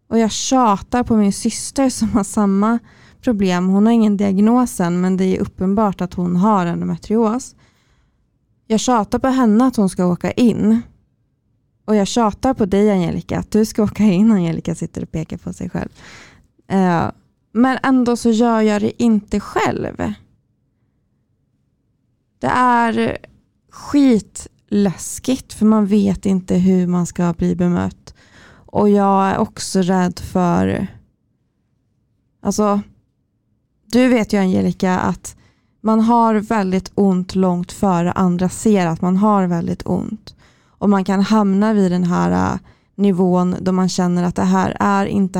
Och 0.09 0.19
jag 0.19 0.31
tjatar 0.31 1.03
på 1.03 1.15
min 1.15 1.33
syster 1.33 1.89
som 1.89 2.09
har 2.09 2.23
samma 2.23 2.79
problem. 3.21 3.67
Hon 3.67 3.85
har 3.85 3.93
ingen 3.93 4.17
diagnos 4.17 4.79
än 4.79 5.01
men 5.01 5.17
det 5.17 5.25
är 5.25 5.39
uppenbart 5.41 6.01
att 6.01 6.13
hon 6.13 6.35
har 6.35 6.65
endometrios. 6.65 7.55
Jag 8.67 8.79
tjatar 8.79 9.19
på 9.19 9.27
henne 9.27 9.65
att 9.65 9.75
hon 9.75 9.89
ska 9.89 10.05
åka 10.05 10.31
in. 10.31 10.81
Och 11.85 11.95
jag 11.95 12.07
tjatar 12.07 12.53
på 12.53 12.65
dig 12.65 12.91
Angelica 12.91 13.39
att 13.39 13.51
du 13.51 13.65
ska 13.65 13.83
åka 13.83 14.03
in. 14.03 14.31
Angelica 14.31 14.75
sitter 14.75 15.03
och 15.03 15.11
pekar 15.11 15.37
på 15.37 15.53
sig 15.53 15.69
själv. 15.69 15.89
Uh, 16.71 17.11
men 17.51 17.77
ändå 17.83 18.17
så 18.17 18.29
gör 18.29 18.61
jag 18.61 18.81
det 18.81 19.03
inte 19.03 19.39
själv. 19.39 20.13
Det 22.39 22.47
är 22.47 23.17
skitläskigt 23.71 25.53
för 25.53 25.65
man 25.65 25.85
vet 25.85 26.25
inte 26.25 26.55
hur 26.55 26.87
man 26.87 27.05
ska 27.05 27.33
bli 27.33 27.55
bemött. 27.55 28.13
Och 28.49 28.89
jag 28.89 29.27
är 29.27 29.37
också 29.37 29.81
rädd 29.81 30.19
för, 30.19 30.87
alltså 32.41 32.81
du 33.85 34.07
vet 34.07 34.33
ju 34.33 34.37
Angelica 34.37 34.99
att 34.99 35.37
man 35.87 35.99
har 35.99 36.35
väldigt 36.35 36.91
ont 36.95 37.35
långt 37.35 37.71
före 37.71 38.11
andra 38.11 38.49
ser 38.49 38.87
att 38.87 39.01
man 39.01 39.17
har 39.17 39.47
väldigt 39.47 39.87
ont. 39.87 40.35
Och 40.77 40.89
man 40.89 41.03
kan 41.03 41.21
hamna 41.21 41.73
vid 41.73 41.91
den 41.91 42.03
här 42.03 42.53
uh, 42.53 42.59
nivån 42.95 43.55
då 43.61 43.71
man 43.71 43.89
känner 43.89 44.23
att 44.23 44.35
det 44.35 44.43
här 44.43 44.77
är 44.79 45.05
inte 45.05 45.39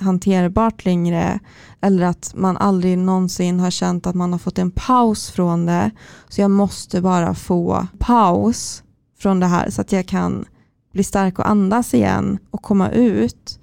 hanterbart 0.00 0.84
längre 0.84 1.40
eller 1.80 2.06
att 2.06 2.32
man 2.34 2.56
aldrig 2.56 2.98
någonsin 2.98 3.60
har 3.60 3.70
känt 3.70 4.06
att 4.06 4.14
man 4.14 4.32
har 4.32 4.38
fått 4.38 4.58
en 4.58 4.70
paus 4.70 5.30
från 5.30 5.66
det. 5.66 5.90
Så 6.28 6.40
jag 6.40 6.50
måste 6.50 7.00
bara 7.00 7.34
få 7.34 7.86
paus 7.98 8.82
från 9.18 9.40
det 9.40 9.46
här 9.46 9.70
så 9.70 9.80
att 9.80 9.92
jag 9.92 10.06
kan 10.06 10.44
bli 10.92 11.04
stark 11.04 11.38
och 11.38 11.48
andas 11.48 11.94
igen 11.94 12.38
och 12.50 12.62
komma 12.62 12.90
ut 12.90 13.60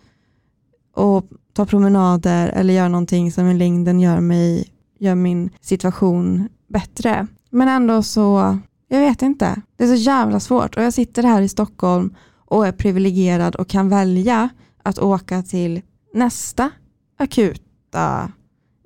och 0.96 1.26
ta 1.54 1.66
promenader 1.66 2.48
eller 2.48 2.74
göra 2.74 2.88
någonting 2.88 3.32
som 3.32 3.48
i 3.48 3.54
längden 3.54 4.00
gör 4.00 4.20
mig 4.20 4.74
gör 5.00 5.16
min 5.16 5.50
situation 5.62 6.50
bättre. 6.68 7.28
Men 7.50 7.68
ändå 7.68 8.04
så, 8.04 8.58
jag 8.88 9.00
vet 9.00 9.22
inte. 9.22 9.62
Det 9.76 9.84
är 9.84 9.88
så 9.88 9.96
jävla 9.96 10.40
svårt 10.40 10.78
och 10.78 10.84
jag 10.84 10.94
sitter 10.94 11.24
här 11.24 11.42
i 11.42 11.50
Stockholm 11.50 12.16
och 12.46 12.68
är 12.68 12.72
privilegierad 12.72 13.56
och 13.56 13.68
kan 13.68 13.90
välja 13.90 14.50
att 14.84 15.00
åka 15.00 15.44
till 15.44 15.82
nästa 16.14 16.70
akuta 17.18 18.32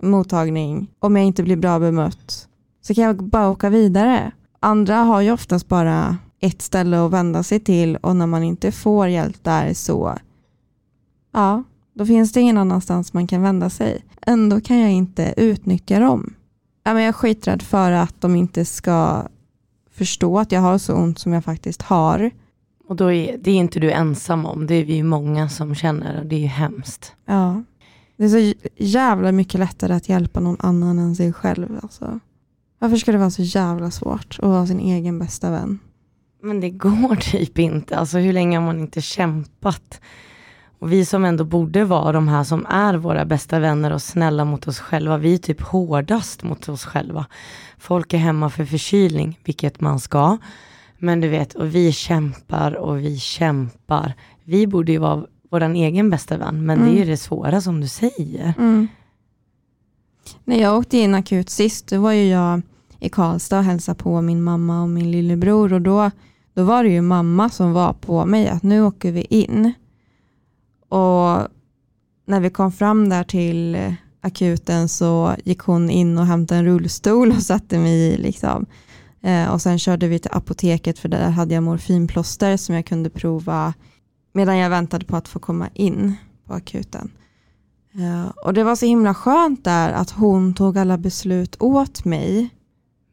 mottagning 0.01 0.87
om 0.99 1.15
jag 1.15 1.25
inte 1.25 1.43
blir 1.43 1.55
bra 1.57 1.79
bemött. 1.79 2.47
Så 2.81 2.93
kan 2.93 3.03
jag 3.03 3.23
bara 3.23 3.49
åka 3.49 3.69
vidare. 3.69 4.31
Andra 4.59 4.95
har 4.95 5.21
ju 5.21 5.31
oftast 5.31 5.67
bara 5.67 6.17
ett 6.39 6.61
ställe 6.61 7.05
att 7.05 7.11
vända 7.11 7.43
sig 7.43 7.59
till 7.59 7.95
och 7.95 8.15
när 8.15 8.27
man 8.27 8.43
inte 8.43 8.71
får 8.71 9.07
hjälp 9.07 9.43
där 9.43 9.73
så 9.73 10.17
ja, 11.33 11.63
då 11.93 12.05
finns 12.05 12.31
det 12.33 12.41
ingen 12.41 12.57
annanstans 12.57 13.13
man 13.13 13.27
kan 13.27 13.41
vända 13.41 13.69
sig. 13.69 14.05
Ändå 14.27 14.61
kan 14.61 14.79
jag 14.79 14.91
inte 14.91 15.33
utnyttja 15.37 15.99
dem. 15.99 16.33
Ja, 16.83 16.93
men 16.93 17.03
jag 17.03 17.09
är 17.09 17.13
skiträdd 17.13 17.61
för 17.61 17.91
att 17.91 18.21
de 18.21 18.35
inte 18.35 18.65
ska 18.65 19.27
förstå 19.91 20.39
att 20.39 20.51
jag 20.51 20.61
har 20.61 20.77
så 20.77 20.95
ont 20.95 21.19
som 21.19 21.33
jag 21.33 21.43
faktiskt 21.43 21.81
har. 21.81 22.31
Och 22.87 22.95
då 22.95 23.11
är, 23.11 23.37
det 23.37 23.51
är 23.51 23.55
inte 23.55 23.79
du 23.79 23.91
ensam 23.91 24.45
om, 24.45 24.67
det 24.67 24.75
är 24.75 24.85
vi 24.85 25.03
många 25.03 25.49
som 25.49 25.75
känner 25.75 26.19
och 26.19 26.25
det 26.25 26.35
är 26.35 26.39
ju 26.39 26.47
hemskt. 26.47 27.15
Ja, 27.25 27.63
det 28.17 28.25
är 28.25 28.29
så 28.29 28.53
jävla 28.77 29.31
mycket 29.31 29.59
lättare 29.59 29.93
att 29.93 30.09
hjälpa 30.09 30.39
någon 30.39 30.57
annan 30.59 30.99
än 30.99 31.15
sig 31.15 31.33
själv. 31.33 31.79
Alltså. 31.83 32.19
Varför 32.79 32.97
ska 32.97 33.11
det 33.11 33.17
vara 33.17 33.31
så 33.31 33.41
jävla 33.41 33.91
svårt 33.91 34.37
att 34.41 34.49
vara 34.49 34.67
sin 34.67 34.79
egen 34.79 35.19
bästa 35.19 35.51
vän? 35.51 35.79
Men 36.43 36.59
det 36.59 36.69
går 36.69 37.15
typ 37.31 37.59
inte, 37.59 37.97
alltså 37.97 38.17
hur 38.17 38.33
länge 38.33 38.57
har 38.57 38.65
man 38.65 38.79
inte 38.79 39.01
kämpat? 39.01 40.01
Och 40.81 40.91
vi 40.91 41.05
som 41.05 41.25
ändå 41.25 41.43
borde 41.43 41.83
vara 41.83 42.11
de 42.11 42.27
här 42.27 42.43
som 42.43 42.65
är 42.65 42.93
våra 42.93 43.25
bästa 43.25 43.59
vänner 43.59 43.91
och 43.91 44.01
snälla 44.01 44.45
mot 44.45 44.67
oss 44.67 44.79
själva, 44.79 45.17
vi 45.17 45.33
är 45.33 45.37
typ 45.37 45.61
hårdast 45.61 46.43
mot 46.43 46.69
oss 46.69 46.85
själva. 46.85 47.25
Folk 47.77 48.13
är 48.13 48.17
hemma 48.17 48.49
för 48.49 48.65
förkylning, 48.65 49.39
vilket 49.43 49.81
man 49.81 49.99
ska. 49.99 50.37
Men 50.97 51.21
du 51.21 51.27
vet, 51.27 51.53
och 51.53 51.75
vi 51.75 51.91
kämpar 51.91 52.75
och 52.75 52.99
vi 52.99 53.17
kämpar. 53.17 54.13
Vi 54.43 54.67
borde 54.67 54.91
ju 54.91 54.97
vara 54.97 55.25
vår 55.51 55.61
egen 55.61 56.09
bästa 56.09 56.37
vän, 56.37 56.65
men 56.65 56.77
mm. 56.77 56.85
det 56.85 56.91
är 56.91 56.95
ju 56.95 57.01
mm. 57.01 57.11
det 57.11 57.17
svåra 57.17 57.61
som 57.61 57.81
du 57.81 57.87
säger. 57.87 58.53
Mm. 58.57 58.87
När 60.43 60.61
jag 60.61 60.77
åkte 60.77 60.97
in 60.97 61.15
akut 61.15 61.49
sist, 61.49 61.87
då 61.87 62.01
var 62.01 62.11
ju 62.11 62.27
jag 62.27 62.61
i 62.99 63.09
Karlstad 63.09 63.57
och 63.57 63.63
hälsade 63.63 64.03
på 64.03 64.21
min 64.21 64.43
mamma 64.43 64.81
och 64.81 64.89
min 64.89 65.11
lillebror 65.11 65.73
och 65.73 65.81
då, 65.81 66.11
då 66.53 66.63
var 66.63 66.83
det 66.83 66.89
ju 66.89 67.01
mamma 67.01 67.49
som 67.49 67.73
var 67.73 67.93
på 67.93 68.25
mig 68.25 68.47
att 68.47 68.63
nu 68.63 68.81
åker 68.81 69.11
vi 69.11 69.21
in. 69.21 69.73
Och 70.91 71.47
när 72.25 72.39
vi 72.39 72.49
kom 72.49 72.71
fram 72.71 73.09
där 73.09 73.23
till 73.23 73.77
akuten 74.21 74.89
så 74.89 75.35
gick 75.43 75.59
hon 75.59 75.89
in 75.89 76.17
och 76.17 76.25
hämtade 76.25 76.59
en 76.59 76.65
rullstol 76.65 77.31
och 77.31 77.43
satte 77.43 77.79
mig 77.79 77.93
i. 77.93 78.17
Liksom. 78.17 78.65
Eh, 79.21 79.53
och 79.53 79.61
sen 79.61 79.79
körde 79.79 80.07
vi 80.07 80.19
till 80.19 80.31
apoteket 80.33 80.99
för 80.99 81.09
där 81.09 81.29
hade 81.29 81.53
jag 81.53 81.63
morfinplåster 81.63 82.57
som 82.57 82.75
jag 82.75 82.85
kunde 82.85 83.09
prova 83.09 83.73
medan 84.33 84.57
jag 84.57 84.69
väntade 84.69 85.05
på 85.05 85.15
att 85.15 85.27
få 85.27 85.39
komma 85.39 85.69
in 85.73 86.15
på 86.47 86.53
akuten. 86.53 87.11
Eh, 87.93 88.29
och 88.45 88.53
det 88.53 88.63
var 88.63 88.75
så 88.75 88.85
himla 88.85 89.13
skönt 89.13 89.63
där 89.63 89.91
att 89.91 90.11
hon 90.11 90.53
tog 90.53 90.77
alla 90.77 90.97
beslut 90.97 91.55
åt 91.59 92.05
mig. 92.05 92.49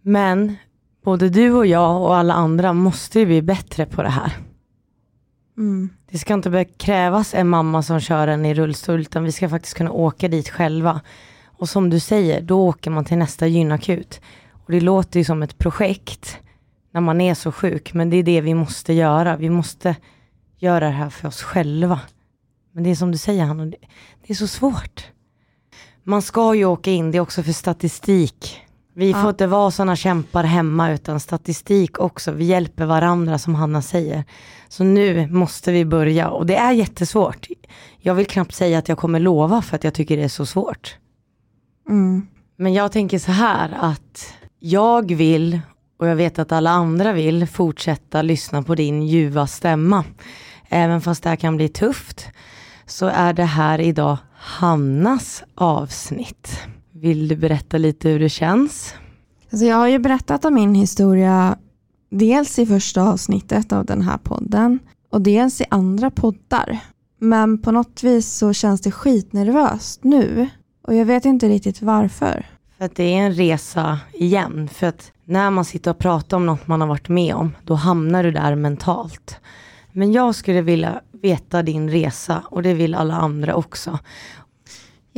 Men 0.02 0.56
både 1.04 1.28
du 1.28 1.52
och 1.52 1.66
jag 1.66 2.02
och 2.02 2.16
alla 2.16 2.34
andra 2.34 2.72
måste 2.72 3.20
ju 3.20 3.26
bli 3.26 3.42
bättre 3.42 3.86
på 3.86 4.02
det 4.02 4.08
här. 4.08 4.36
Mm. 5.58 5.90
Det 6.10 6.18
ska 6.18 6.34
inte 6.34 6.50
behöva 6.50 6.70
krävas 6.76 7.34
en 7.34 7.48
mamma 7.48 7.82
som 7.82 8.00
kör 8.00 8.28
en 8.28 8.46
i 8.46 8.54
rullstol 8.54 9.00
utan 9.00 9.24
vi 9.24 9.32
ska 9.32 9.48
faktiskt 9.48 9.76
kunna 9.76 9.90
åka 9.90 10.28
dit 10.28 10.48
själva. 10.48 11.00
Och 11.46 11.68
som 11.68 11.90
du 11.90 12.00
säger, 12.00 12.40
då 12.40 12.68
åker 12.68 12.90
man 12.90 13.04
till 13.04 13.18
nästa 13.18 13.46
gynakut. 13.46 14.20
Och 14.52 14.72
det 14.72 14.80
låter 14.80 15.18
ju 15.18 15.24
som 15.24 15.42
ett 15.42 15.58
projekt 15.58 16.38
när 16.92 17.00
man 17.00 17.20
är 17.20 17.34
så 17.34 17.52
sjuk, 17.52 17.92
men 17.94 18.10
det 18.10 18.16
är 18.16 18.22
det 18.22 18.40
vi 18.40 18.54
måste 18.54 18.92
göra. 18.92 19.36
Vi 19.36 19.50
måste 19.50 19.96
göra 20.58 20.80
det 20.86 20.90
här 20.90 21.10
för 21.10 21.28
oss 21.28 21.42
själva. 21.42 22.00
Men 22.72 22.84
det 22.84 22.90
är 22.90 22.94
som 22.94 23.12
du 23.12 23.18
säger 23.18 23.44
Hanna, 23.44 23.66
det 23.66 23.76
är 24.26 24.34
så 24.34 24.46
svårt. 24.46 25.06
Man 26.02 26.22
ska 26.22 26.54
ju 26.54 26.64
åka 26.64 26.90
in, 26.90 27.10
det 27.10 27.18
är 27.18 27.22
också 27.22 27.42
för 27.42 27.52
statistik. 27.52 28.67
Vi 28.98 29.10
ja. 29.10 29.22
får 29.22 29.30
inte 29.30 29.46
vara 29.46 29.70
sådana 29.70 29.96
kämpar 29.96 30.44
hemma 30.44 30.90
utan 30.90 31.20
statistik 31.20 31.98
också. 31.98 32.32
Vi 32.32 32.44
hjälper 32.44 32.86
varandra 32.86 33.38
som 33.38 33.54
Hanna 33.54 33.82
säger. 33.82 34.24
Så 34.68 34.84
nu 34.84 35.26
måste 35.26 35.72
vi 35.72 35.84
börja 35.84 36.30
och 36.30 36.46
det 36.46 36.56
är 36.56 36.72
jättesvårt. 36.72 37.46
Jag 37.98 38.14
vill 38.14 38.26
knappt 38.26 38.54
säga 38.54 38.78
att 38.78 38.88
jag 38.88 38.98
kommer 38.98 39.20
lova 39.20 39.62
för 39.62 39.76
att 39.76 39.84
jag 39.84 39.94
tycker 39.94 40.16
det 40.16 40.22
är 40.22 40.28
så 40.28 40.46
svårt. 40.46 40.96
Mm. 41.88 42.26
Men 42.56 42.72
jag 42.72 42.92
tänker 42.92 43.18
så 43.18 43.32
här 43.32 43.76
att 43.80 44.34
jag 44.58 45.12
vill 45.12 45.60
och 45.98 46.06
jag 46.06 46.16
vet 46.16 46.38
att 46.38 46.52
alla 46.52 46.70
andra 46.70 47.12
vill 47.12 47.46
fortsätta 47.46 48.22
lyssna 48.22 48.62
på 48.62 48.74
din 48.74 49.02
ljuva 49.02 49.46
stämma. 49.46 50.04
Även 50.68 51.00
fast 51.00 51.22
det 51.22 51.28
här 51.28 51.36
kan 51.36 51.56
bli 51.56 51.68
tufft 51.68 52.26
så 52.86 53.06
är 53.06 53.32
det 53.32 53.44
här 53.44 53.80
idag 53.80 54.16
Hannas 54.34 55.42
avsnitt. 55.54 56.68
Vill 57.00 57.28
du 57.28 57.36
berätta 57.36 57.78
lite 57.78 58.08
hur 58.08 58.20
det 58.20 58.28
känns? 58.28 58.94
Alltså 59.50 59.66
jag 59.66 59.76
har 59.76 59.88
ju 59.88 59.98
berättat 59.98 60.44
om 60.44 60.54
min 60.54 60.74
historia 60.74 61.56
dels 62.10 62.58
i 62.58 62.66
första 62.66 63.02
avsnittet 63.02 63.72
av 63.72 63.84
den 63.84 64.02
här 64.02 64.18
podden 64.18 64.78
och 65.10 65.20
dels 65.20 65.60
i 65.60 65.64
andra 65.70 66.10
poddar. 66.10 66.78
Men 67.18 67.62
på 67.62 67.70
något 67.72 68.02
vis 68.02 68.32
så 68.32 68.52
känns 68.52 68.80
det 68.80 68.90
skitnervöst 68.90 70.04
nu 70.04 70.48
och 70.82 70.94
jag 70.94 71.04
vet 71.04 71.24
inte 71.24 71.48
riktigt 71.48 71.82
varför. 71.82 72.46
För 72.78 72.84
att 72.84 72.96
det 72.96 73.14
är 73.14 73.18
en 73.18 73.32
resa 73.32 73.98
igen. 74.12 74.68
För 74.68 74.86
att 74.86 75.12
när 75.24 75.50
man 75.50 75.64
sitter 75.64 75.90
och 75.90 75.98
pratar 75.98 76.36
om 76.36 76.46
något 76.46 76.66
man 76.66 76.80
har 76.80 76.88
varit 76.88 77.08
med 77.08 77.34
om, 77.34 77.56
då 77.64 77.74
hamnar 77.74 78.22
du 78.22 78.30
där 78.30 78.54
mentalt. 78.54 79.40
Men 79.92 80.12
jag 80.12 80.34
skulle 80.34 80.62
vilja 80.62 81.00
veta 81.12 81.62
din 81.62 81.90
resa 81.90 82.42
och 82.50 82.62
det 82.62 82.74
vill 82.74 82.94
alla 82.94 83.14
andra 83.14 83.54
också. 83.54 83.98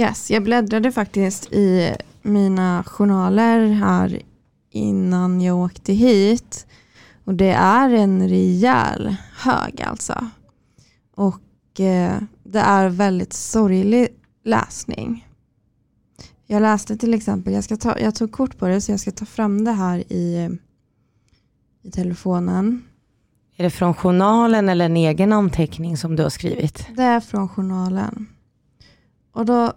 Yes, 0.00 0.30
jag 0.30 0.42
bläddrade 0.42 0.92
faktiskt 0.92 1.52
i 1.52 1.94
mina 2.22 2.84
journaler 2.86 3.66
här 3.66 4.22
innan 4.70 5.40
jag 5.40 5.58
åkte 5.58 5.92
hit. 5.92 6.66
Och 7.24 7.34
det 7.34 7.50
är 7.50 7.90
en 7.90 8.28
rejäl 8.28 9.16
hög 9.36 9.82
alltså. 9.82 10.28
Och 11.14 11.80
eh, 11.80 12.22
det 12.44 12.58
är 12.58 12.88
väldigt 12.88 13.32
sorglig 13.32 14.08
läsning. 14.44 15.28
Jag 16.46 16.62
läste 16.62 16.96
till 16.96 17.14
exempel, 17.14 17.52
jag, 17.52 17.64
ska 17.64 17.76
ta, 17.76 17.98
jag 17.98 18.14
tog 18.14 18.32
kort 18.32 18.58
på 18.58 18.66
det 18.66 18.80
så 18.80 18.92
jag 18.92 19.00
ska 19.00 19.10
ta 19.10 19.24
fram 19.24 19.64
det 19.64 19.72
här 19.72 20.12
i, 20.12 20.58
i 21.82 21.90
telefonen. 21.90 22.82
Är 23.56 23.64
det 23.64 23.70
från 23.70 23.94
journalen 23.94 24.68
eller 24.68 24.84
en 24.84 24.96
egen 24.96 25.32
anteckning 25.32 25.96
som 25.96 26.16
du 26.16 26.22
har 26.22 26.30
skrivit? 26.30 26.86
Det 26.96 27.02
är 27.02 27.20
från 27.20 27.48
journalen. 27.48 28.26
Och 29.32 29.46
då 29.46 29.72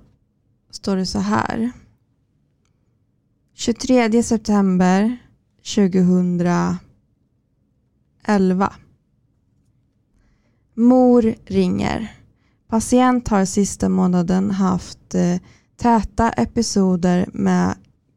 står 0.76 0.96
det 0.96 1.06
så 1.06 1.20
här. 1.20 1.72
23 3.54 4.24
september 4.24 5.18
2011. 5.76 6.80
Mor 10.74 11.36
ringer. 11.46 12.18
Patient 12.68 13.28
har 13.28 13.46
sista 13.46 13.90
månaden 13.90 14.52
haft 14.52 15.16
eh, 15.16 15.38
täta 15.76 16.30
episoder 16.30 17.30
med 17.34 17.76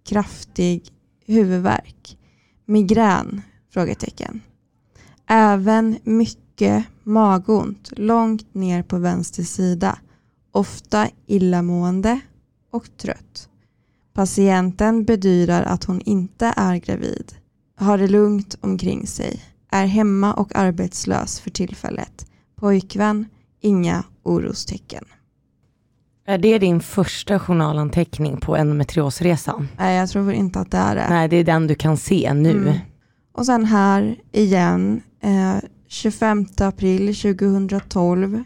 kraftig 0.08 0.82
huvudvärk. 1.26 2.18
Migrän? 2.64 3.42
Frågetecken. 3.70 4.40
Även 5.26 5.98
mycket 6.04 6.84
magont 7.02 7.92
långt 7.96 8.54
ner 8.54 8.82
på 8.82 8.98
vänster 8.98 9.42
sida. 9.42 9.98
Ofta 10.52 11.08
illamående 11.26 12.20
och 12.76 12.96
trött. 12.96 13.48
Patienten 14.14 15.04
bedyrar 15.04 15.62
att 15.62 15.84
hon 15.84 16.00
inte 16.00 16.52
är 16.56 16.76
gravid, 16.76 17.32
har 17.76 17.98
det 17.98 18.08
lugnt 18.08 18.58
omkring 18.60 19.06
sig, 19.06 19.42
är 19.70 19.86
hemma 19.86 20.34
och 20.34 20.56
arbetslös 20.56 21.40
för 21.40 21.50
tillfället. 21.50 22.26
Pojkvän, 22.56 23.26
inga 23.60 24.04
orostecken. 24.22 25.04
Är 26.26 26.38
det 26.38 26.58
din 26.58 26.80
första 26.80 27.38
journalanteckning 27.38 28.40
på 28.40 28.56
endometriosresan? 28.56 29.68
Nej, 29.78 29.96
jag 29.96 30.08
tror 30.08 30.32
inte 30.32 30.60
att 30.60 30.70
det 30.70 30.78
är 30.78 30.94
det. 30.94 31.06
Nej, 31.08 31.28
det 31.28 31.36
är 31.36 31.44
den 31.44 31.66
du 31.66 31.74
kan 31.74 31.96
se 31.96 32.34
nu. 32.34 32.50
Mm. 32.50 32.78
Och 33.32 33.46
sen 33.46 33.64
här 33.64 34.16
igen, 34.32 35.02
eh, 35.22 35.56
25 35.88 36.46
april 36.58 37.14
2012. 37.14 38.44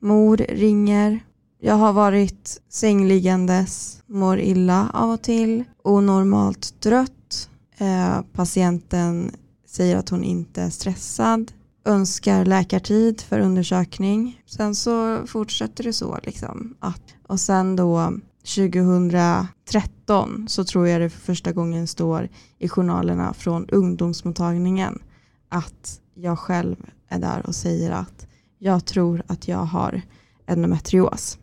Mor 0.00 0.36
ringer. 0.36 1.20
Jag 1.62 1.74
har 1.74 1.92
varit 1.92 2.62
sängliggandes, 2.68 4.02
mår 4.06 4.40
illa 4.40 4.90
av 4.94 5.10
och 5.10 5.22
till, 5.22 5.64
onormalt 5.84 6.80
trött. 6.80 7.48
Eh, 7.78 8.22
patienten 8.32 9.30
säger 9.66 9.96
att 9.96 10.08
hon 10.08 10.24
inte 10.24 10.62
är 10.62 10.70
stressad 10.70 11.52
önskar 11.84 12.44
läkartid 12.44 13.20
för 13.20 13.40
undersökning. 13.40 14.42
Sen 14.46 14.74
så 14.74 15.26
fortsätter 15.26 15.84
det 15.84 15.92
så. 15.92 16.18
Liksom, 16.22 16.76
att, 16.80 17.02
och 17.26 17.40
sen 17.40 17.76
då 17.76 18.12
2013 18.56 20.46
så 20.48 20.64
tror 20.64 20.88
jag 20.88 21.00
det 21.00 21.10
för 21.10 21.20
första 21.20 21.52
gången 21.52 21.86
står 21.86 22.28
i 22.58 22.68
journalerna 22.68 23.34
från 23.34 23.68
ungdomsmottagningen 23.68 25.02
att 25.48 26.00
jag 26.14 26.38
själv 26.38 26.76
är 27.08 27.18
där 27.18 27.46
och 27.46 27.54
säger 27.54 27.90
att 27.90 28.26
jag 28.58 28.84
tror 28.84 29.22
att 29.26 29.48
jag 29.48 29.64
har 29.64 30.02
endometrios. 30.46 31.38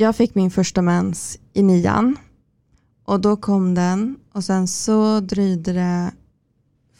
Jag 0.00 0.16
fick 0.16 0.34
min 0.34 0.50
första 0.50 0.82
mens 0.82 1.38
i 1.52 1.62
nian 1.62 2.16
och 3.04 3.20
då 3.20 3.36
kom 3.36 3.74
den 3.74 4.16
och 4.32 4.44
sen 4.44 4.68
så 4.68 5.20
dröjde 5.20 5.72
det 5.72 6.10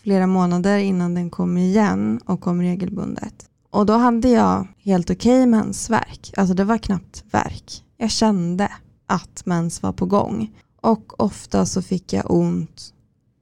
flera 0.02 0.26
månader 0.26 0.78
innan 0.78 1.14
den 1.14 1.30
kom 1.30 1.58
igen 1.58 2.20
och 2.24 2.40
kom 2.40 2.62
regelbundet. 2.62 3.50
Och 3.70 3.86
då 3.86 3.92
hade 3.92 4.28
jag 4.28 4.66
helt 4.78 5.10
okej 5.10 5.42
okay 5.42 5.46
mensvärk. 5.46 6.32
Alltså 6.36 6.54
det 6.54 6.64
var 6.64 6.78
knappt 6.78 7.24
värk 7.30 7.84
Jag 7.96 8.10
kände 8.10 8.72
att 9.06 9.46
mens 9.46 9.82
var 9.82 9.92
på 9.92 10.06
gång. 10.06 10.50
Och 10.80 11.20
ofta 11.20 11.66
så 11.66 11.82
fick 11.82 12.12
jag 12.12 12.30
ont 12.30 12.94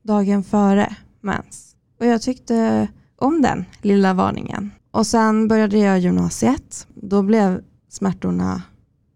dagen 0.02 0.44
före 0.44 0.96
mens. 1.20 1.76
Och 2.00 2.06
jag 2.06 2.22
tyckte 2.22 2.88
om 3.16 3.42
den 3.42 3.64
lilla 3.82 4.14
varningen. 4.14 4.70
Och 4.90 5.06
sen 5.06 5.48
började 5.48 5.78
jag 5.78 5.98
gymnasiet. 5.98 6.86
Då 6.94 7.22
blev 7.22 7.62
smärtorna 7.88 8.62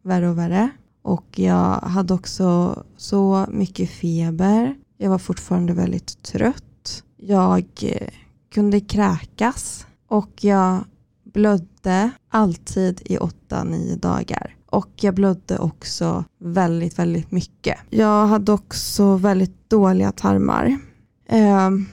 värre 0.02 0.30
och 0.30 0.38
värre. 0.38 0.70
Och 1.02 1.38
jag 1.38 1.74
hade 1.74 2.14
också 2.14 2.76
så 2.96 3.46
mycket 3.50 3.90
feber. 3.90 4.74
Jag 4.98 5.10
var 5.10 5.18
fortfarande 5.18 5.72
väldigt 5.72 6.22
trött. 6.22 7.04
Jag 7.16 7.66
eh, 7.82 8.08
kunde 8.54 8.80
kräkas 8.80 9.86
och 10.08 10.44
jag 10.44 10.84
blödde 11.24 12.10
alltid 12.28 13.02
i 13.04 13.16
8-9 13.16 13.96
dagar. 13.96 14.56
Och 14.66 14.88
jag 14.96 15.14
blödde 15.14 15.58
också 15.58 16.24
väldigt, 16.38 16.98
väldigt 16.98 17.30
mycket. 17.30 17.78
Jag 17.90 18.26
hade 18.26 18.52
också 18.52 19.16
väldigt 19.16 19.70
dåliga 19.70 20.12
tarmar. 20.12 20.78
Ehm, 21.28 21.86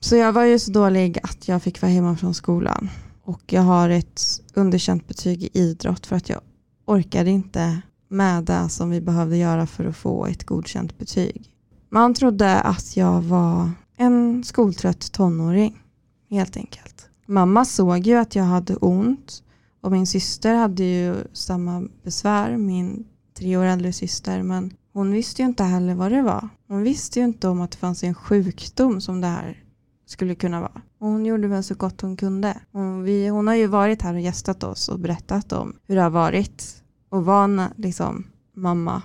så 0.00 0.16
jag 0.16 0.32
var 0.32 0.44
ju 0.44 0.58
så 0.58 0.70
dålig 0.70 1.18
att 1.22 1.48
jag 1.48 1.62
fick 1.62 1.82
vara 1.82 1.92
hemma 1.92 2.16
från 2.16 2.34
skolan. 2.34 2.88
Och 3.22 3.42
jag 3.46 3.62
har 3.62 3.90
ett 3.90 4.22
underkänt 4.54 5.08
betyg 5.08 5.42
i 5.42 5.50
idrott 5.52 6.06
för 6.06 6.16
att 6.16 6.28
jag 6.28 6.40
orkade 6.86 7.30
inte 7.30 7.82
med 8.08 8.44
det 8.44 8.68
som 8.68 8.90
vi 8.90 9.00
behövde 9.00 9.36
göra 9.36 9.66
för 9.66 9.84
att 9.84 9.96
få 9.96 10.26
ett 10.26 10.44
godkänt 10.44 10.98
betyg. 10.98 11.50
Man 11.88 12.14
trodde 12.14 12.60
att 12.60 12.96
jag 12.96 13.22
var 13.22 13.70
en 13.96 14.44
skoltrött 14.44 15.12
tonåring 15.12 15.82
helt 16.30 16.56
enkelt. 16.56 17.08
Mamma 17.26 17.64
såg 17.64 17.98
ju 17.98 18.14
att 18.14 18.34
jag 18.34 18.44
hade 18.44 18.76
ont 18.76 19.42
och 19.80 19.92
min 19.92 20.06
syster 20.06 20.54
hade 20.54 20.84
ju 20.84 21.14
samma 21.32 21.88
besvär, 22.02 22.56
min 22.56 23.04
tre 23.38 23.56
år 23.56 23.64
äldre 23.64 23.92
syster, 23.92 24.42
men 24.42 24.72
hon 24.92 25.12
visste 25.12 25.42
ju 25.42 25.48
inte 25.48 25.64
heller 25.64 25.94
vad 25.94 26.12
det 26.12 26.22
var. 26.22 26.48
Hon 26.68 26.82
visste 26.82 27.18
ju 27.18 27.24
inte 27.24 27.48
om 27.48 27.60
att 27.60 27.70
det 27.70 27.78
fanns 27.78 28.04
en 28.04 28.14
sjukdom 28.14 29.00
som 29.00 29.20
det 29.20 29.26
här 29.26 29.65
skulle 30.06 30.34
kunna 30.34 30.60
vara. 30.60 30.82
Och 30.98 31.08
hon 31.08 31.26
gjorde 31.26 31.48
väl 31.48 31.64
så 31.64 31.74
gott 31.74 32.00
hon 32.00 32.16
kunde. 32.16 32.60
Och 32.70 33.06
vi, 33.06 33.28
hon 33.28 33.46
har 33.46 33.54
ju 33.54 33.66
varit 33.66 34.02
här 34.02 34.14
och 34.14 34.20
gästat 34.20 34.64
oss 34.64 34.88
och 34.88 34.98
berättat 34.98 35.52
om 35.52 35.76
hur 35.86 35.96
det 35.96 36.02
har 36.02 36.10
varit 36.10 36.82
att 37.10 37.24
vara 37.24 37.70
liksom, 37.76 38.26
mamma, 38.54 39.02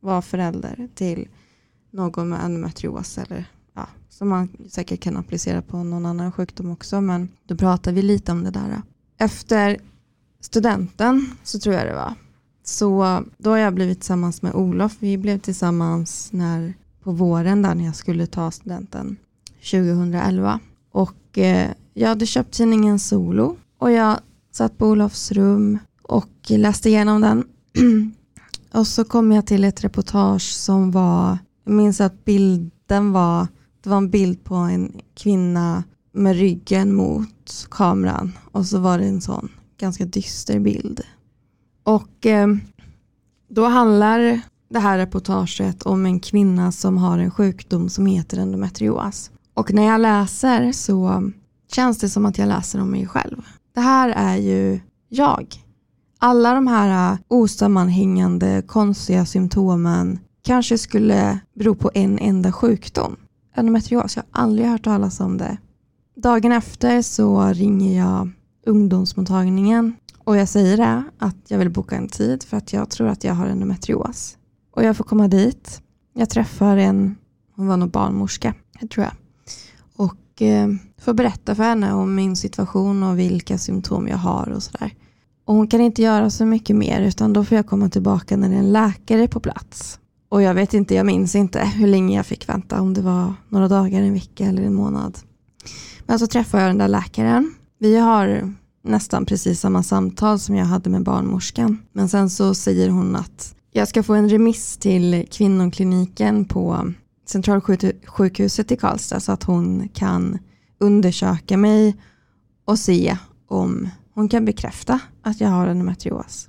vara 0.00 0.22
förälder 0.22 0.88
till 0.94 1.28
någon 1.90 2.28
med 2.28 2.44
endometrios 2.44 3.18
eller 3.18 3.44
ja, 3.74 3.88
som 4.08 4.28
man 4.28 4.48
säkert 4.68 5.00
kan 5.00 5.16
applicera 5.16 5.62
på 5.62 5.76
någon 5.82 6.06
annan 6.06 6.32
sjukdom 6.32 6.70
också. 6.70 7.00
Men 7.00 7.28
då 7.46 7.56
pratar 7.56 7.92
vi 7.92 8.02
lite 8.02 8.32
om 8.32 8.44
det 8.44 8.50
där. 8.50 8.82
Efter 9.18 9.78
studenten 10.40 11.30
så 11.42 11.58
tror 11.58 11.74
jag 11.74 11.86
det 11.86 11.94
var. 11.94 12.14
Så 12.64 13.22
då 13.38 13.50
har 13.50 13.58
jag 13.58 13.74
blivit 13.74 13.98
tillsammans 13.98 14.42
med 14.42 14.54
Olof. 14.54 14.96
Vi 14.98 15.18
blev 15.18 15.38
tillsammans 15.38 16.32
när, 16.32 16.74
på 17.02 17.12
våren 17.12 17.62
där 17.62 17.74
när 17.74 17.84
jag 17.84 17.96
skulle 17.96 18.26
ta 18.26 18.50
studenten 18.50 19.16
2011. 19.70 20.60
Och 20.92 21.38
eh, 21.38 21.70
jag 21.94 22.08
hade 22.08 22.26
köpt 22.26 22.54
tidningen 22.54 22.98
Solo 22.98 23.56
och 23.78 23.90
jag 23.90 24.18
satt 24.52 24.78
på 24.78 24.86
Olofs 24.86 25.32
rum 25.32 25.78
och 26.02 26.30
läste 26.48 26.88
igenom 26.88 27.20
den. 27.20 27.44
och 28.72 28.86
så 28.86 29.04
kom 29.04 29.32
jag 29.32 29.46
till 29.46 29.64
ett 29.64 29.84
reportage 29.84 30.52
som 30.52 30.90
var, 30.90 31.38
jag 31.64 31.74
minns 31.74 32.00
att 32.00 32.24
bilden 32.24 33.12
var, 33.12 33.46
det 33.82 33.90
var 33.90 33.96
en 33.96 34.10
bild 34.10 34.44
på 34.44 34.54
en 34.54 35.00
kvinna 35.14 35.84
med 36.12 36.36
ryggen 36.36 36.94
mot 36.94 37.66
kameran 37.70 38.32
och 38.52 38.66
så 38.66 38.78
var 38.78 38.98
det 38.98 39.04
en 39.04 39.20
sån 39.20 39.48
ganska 39.80 40.04
dyster 40.04 40.58
bild. 40.58 41.00
Och 41.82 42.26
eh, 42.26 42.48
då 43.48 43.64
handlar 43.64 44.40
det 44.70 44.78
här 44.78 44.98
reportaget 44.98 45.82
om 45.82 46.06
en 46.06 46.20
kvinna 46.20 46.72
som 46.72 46.98
har 46.98 47.18
en 47.18 47.30
sjukdom 47.30 47.88
som 47.88 48.06
heter 48.06 48.38
endometrios. 48.38 49.30
Och 49.58 49.74
när 49.74 49.82
jag 49.82 50.00
läser 50.00 50.72
så 50.72 51.30
känns 51.72 51.98
det 51.98 52.08
som 52.08 52.26
att 52.26 52.38
jag 52.38 52.48
läser 52.48 52.80
om 52.80 52.90
mig 52.90 53.06
själv. 53.06 53.42
Det 53.74 53.80
här 53.80 54.08
är 54.08 54.36
ju 54.36 54.80
jag. 55.08 55.46
Alla 56.18 56.54
de 56.54 56.66
här 56.66 57.12
äh, 57.12 57.18
osammanhängande 57.28 58.62
konstiga 58.66 59.26
symptomen 59.26 60.18
kanske 60.42 60.78
skulle 60.78 61.38
bero 61.54 61.74
på 61.74 61.90
en 61.94 62.18
enda 62.18 62.52
sjukdom. 62.52 63.16
Endometrios, 63.54 64.16
jag 64.16 64.24
har 64.30 64.42
aldrig 64.42 64.68
hört 64.68 64.84
talas 64.84 65.20
om 65.20 65.38
det. 65.38 65.56
Dagen 66.16 66.52
efter 66.52 67.02
så 67.02 67.44
ringer 67.46 67.98
jag 67.98 68.30
ungdomsmottagningen 68.66 69.96
och 70.24 70.36
jag 70.36 70.48
säger 70.48 70.76
det 70.76 71.04
att 71.18 71.36
jag 71.48 71.58
vill 71.58 71.70
boka 71.70 71.96
en 71.96 72.08
tid 72.08 72.42
för 72.42 72.56
att 72.56 72.72
jag 72.72 72.90
tror 72.90 73.08
att 73.08 73.24
jag 73.24 73.34
har 73.34 73.46
endometrios. 73.46 74.36
Och 74.70 74.84
jag 74.84 74.96
får 74.96 75.04
komma 75.04 75.28
dit. 75.28 75.82
Jag 76.14 76.30
träffar 76.30 76.76
en, 76.76 77.16
hon 77.56 77.66
var 77.66 77.76
nog 77.76 77.90
barnmorska, 77.90 78.54
tror 78.90 79.04
jag 79.04 79.12
och 79.98 80.42
eh, 80.42 80.68
får 80.98 81.14
berätta 81.14 81.54
för 81.54 81.62
henne 81.62 81.92
om 81.92 82.14
min 82.14 82.36
situation 82.36 83.02
och 83.02 83.18
vilka 83.18 83.58
symptom 83.58 84.08
jag 84.08 84.16
har 84.16 84.48
och 84.48 84.62
sådär. 84.62 84.94
Och 85.44 85.54
hon 85.54 85.68
kan 85.68 85.80
inte 85.80 86.02
göra 86.02 86.30
så 86.30 86.44
mycket 86.44 86.76
mer 86.76 87.02
utan 87.02 87.32
då 87.32 87.44
får 87.44 87.56
jag 87.56 87.66
komma 87.66 87.88
tillbaka 87.88 88.36
när 88.36 88.48
det 88.48 88.54
är 88.54 88.58
en 88.58 88.72
läkare 88.72 89.28
på 89.28 89.40
plats. 89.40 90.00
Och 90.28 90.42
jag 90.42 90.54
vet 90.54 90.74
inte, 90.74 90.94
jag 90.94 91.06
minns 91.06 91.34
inte 91.34 91.60
hur 91.60 91.86
länge 91.86 92.16
jag 92.16 92.26
fick 92.26 92.48
vänta, 92.48 92.80
om 92.80 92.94
det 92.94 93.00
var 93.00 93.34
några 93.48 93.68
dagar, 93.68 94.02
en 94.02 94.12
vecka 94.12 94.44
eller 94.44 94.62
en 94.62 94.74
månad. 94.74 95.18
Men 96.06 96.18
så 96.18 96.26
träffar 96.26 96.58
jag 96.58 96.68
den 96.68 96.78
där 96.78 96.88
läkaren. 96.88 97.54
Vi 97.78 97.96
har 97.96 98.54
nästan 98.84 99.26
precis 99.26 99.60
samma 99.60 99.82
samtal 99.82 100.38
som 100.38 100.56
jag 100.56 100.66
hade 100.66 100.90
med 100.90 101.02
barnmorskan. 101.02 101.78
Men 101.92 102.08
sen 102.08 102.30
så 102.30 102.54
säger 102.54 102.88
hon 102.88 103.16
att 103.16 103.54
jag 103.72 103.88
ska 103.88 104.02
få 104.02 104.14
en 104.14 104.28
remiss 104.28 104.76
till 104.76 105.26
kvinnokliniken 105.30 106.44
på 106.44 106.92
centralsjukhuset 107.30 108.72
i 108.72 108.76
Karlstad 108.76 109.20
så 109.20 109.32
att 109.32 109.42
hon 109.42 109.88
kan 109.88 110.38
undersöka 110.78 111.56
mig 111.56 111.96
och 112.64 112.78
se 112.78 113.18
om 113.46 113.88
hon 114.14 114.28
kan 114.28 114.44
bekräfta 114.44 115.00
att 115.22 115.40
jag 115.40 115.48
har 115.48 115.66
endometrios. 115.66 116.48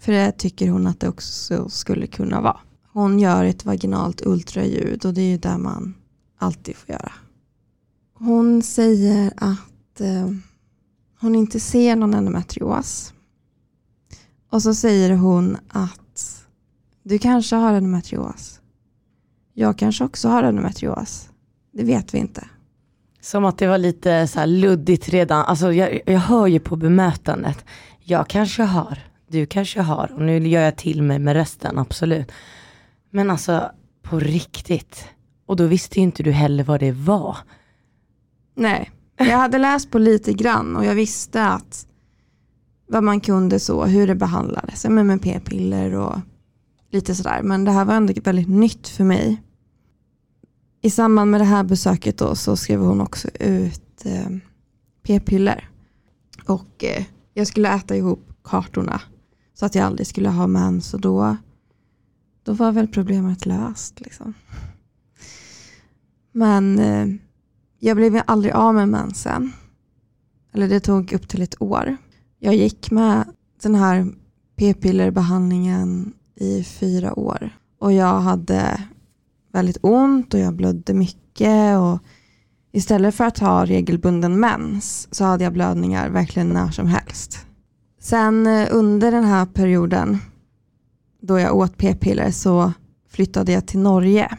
För 0.00 0.12
det 0.12 0.32
tycker 0.32 0.70
hon 0.70 0.86
att 0.86 1.00
det 1.00 1.08
också 1.08 1.68
skulle 1.68 2.06
kunna 2.06 2.40
vara. 2.40 2.60
Hon 2.92 3.20
gör 3.20 3.44
ett 3.44 3.64
vaginalt 3.64 4.26
ultraljud 4.26 5.04
och 5.04 5.14
det 5.14 5.20
är 5.20 5.30
ju 5.30 5.38
där 5.38 5.58
man 5.58 5.94
alltid 6.38 6.76
får 6.76 6.90
göra. 6.90 7.12
Hon 8.14 8.62
säger 8.62 9.32
att 9.36 10.00
eh, 10.00 10.30
hon 11.20 11.34
inte 11.34 11.60
ser 11.60 11.96
någon 11.96 12.14
endometrios. 12.14 13.12
Och 14.50 14.62
så 14.62 14.74
säger 14.74 15.16
hon 15.16 15.56
att 15.68 16.46
du 17.02 17.18
kanske 17.18 17.56
har 17.56 17.72
endometrios. 17.72 18.57
Jag 19.60 19.78
kanske 19.78 20.04
också 20.04 20.28
har 20.28 20.42
endometrios. 20.42 21.28
Det 21.72 21.84
vet 21.84 22.14
vi 22.14 22.18
inte. 22.18 22.44
Som 23.20 23.44
att 23.44 23.58
det 23.58 23.66
var 23.66 23.78
lite 23.78 24.26
så 24.26 24.46
luddigt 24.46 25.08
redan. 25.08 25.44
Alltså 25.44 25.72
jag, 25.72 26.00
jag 26.06 26.18
hör 26.18 26.46
ju 26.46 26.60
på 26.60 26.76
bemötandet. 26.76 27.64
Jag 27.98 28.28
kanske 28.28 28.62
har, 28.62 28.98
du 29.28 29.46
kanske 29.46 29.80
har 29.80 30.12
och 30.14 30.22
nu 30.22 30.48
gör 30.48 30.62
jag 30.62 30.76
till 30.76 31.02
mig 31.02 31.18
med 31.18 31.34
rösten, 31.34 31.78
absolut. 31.78 32.32
Men 33.10 33.30
alltså 33.30 33.70
på 34.02 34.18
riktigt. 34.18 35.04
Och 35.46 35.56
då 35.56 35.66
visste 35.66 35.98
ju 35.98 36.02
inte 36.02 36.22
du 36.22 36.30
heller 36.30 36.64
vad 36.64 36.80
det 36.80 36.92
var. 36.92 37.36
Nej, 38.54 38.90
jag 39.16 39.38
hade 39.38 39.58
läst 39.58 39.90
på 39.90 39.98
lite 39.98 40.32
grann 40.32 40.76
och 40.76 40.84
jag 40.84 40.94
visste 40.94 41.44
att 41.46 41.86
vad 42.88 43.04
man 43.04 43.20
kunde 43.20 43.60
så, 43.60 43.84
hur 43.84 44.06
det 44.06 44.14
behandlades, 44.14 44.84
med 44.84 45.22
p-piller 45.22 45.94
och 45.94 46.16
lite 46.90 47.14
sådär. 47.14 47.42
Men 47.42 47.64
det 47.64 47.70
här 47.70 47.84
var 47.84 47.94
ändå 47.94 48.12
väldigt 48.24 48.48
nytt 48.48 48.88
för 48.88 49.04
mig. 49.04 49.42
I 50.80 50.90
samband 50.90 51.30
med 51.30 51.40
det 51.40 51.44
här 51.44 51.64
besöket 51.64 52.18
då 52.18 52.34
så 52.34 52.56
skrev 52.56 52.80
hon 52.80 53.00
också 53.00 53.28
ut 53.40 54.04
eh, 54.04 54.28
p-piller. 55.02 55.68
Och 56.46 56.84
eh, 56.84 57.04
jag 57.34 57.46
skulle 57.46 57.74
äta 57.74 57.96
ihop 57.96 58.32
kartorna 58.44 59.00
så 59.54 59.66
att 59.66 59.74
jag 59.74 59.84
aldrig 59.84 60.06
skulle 60.06 60.28
ha 60.28 60.46
mens 60.46 60.94
och 60.94 61.00
då, 61.00 61.36
då 62.42 62.52
var 62.52 62.72
väl 62.72 62.88
problemet 62.88 63.46
löst. 63.46 64.00
Liksom. 64.00 64.34
Men 66.32 66.78
eh, 66.78 67.06
jag 67.78 67.96
blev 67.96 68.22
aldrig 68.26 68.52
av 68.54 68.74
med 68.74 68.88
mensen. 68.88 69.52
Eller 70.52 70.68
det 70.68 70.80
tog 70.80 71.12
upp 71.12 71.28
till 71.28 71.42
ett 71.42 71.62
år. 71.62 71.96
Jag 72.38 72.54
gick 72.54 72.90
med 72.90 73.24
den 73.62 73.74
här 73.74 74.06
p-pillerbehandlingen 74.56 76.12
i 76.34 76.64
fyra 76.64 77.18
år. 77.18 77.50
Och 77.78 77.92
jag 77.92 78.20
hade 78.20 78.82
väldigt 79.52 79.78
ont 79.82 80.34
och 80.34 80.40
jag 80.40 80.54
blödde 80.54 80.94
mycket. 80.94 81.78
Och 81.78 81.98
istället 82.72 83.14
för 83.14 83.24
att 83.24 83.38
ha 83.38 83.66
regelbunden 83.66 84.40
mens 84.40 85.08
så 85.10 85.24
hade 85.24 85.44
jag 85.44 85.52
blödningar 85.52 86.10
verkligen 86.10 86.48
när 86.48 86.70
som 86.70 86.86
helst. 86.86 87.46
Sen 88.00 88.46
eh, 88.46 88.68
under 88.70 89.12
den 89.12 89.24
här 89.24 89.46
perioden 89.46 90.18
då 91.20 91.38
jag 91.38 91.56
åt 91.56 91.76
p-piller 91.76 92.30
så 92.30 92.72
flyttade 93.08 93.52
jag 93.52 93.66
till 93.66 93.78
Norge 93.78 94.36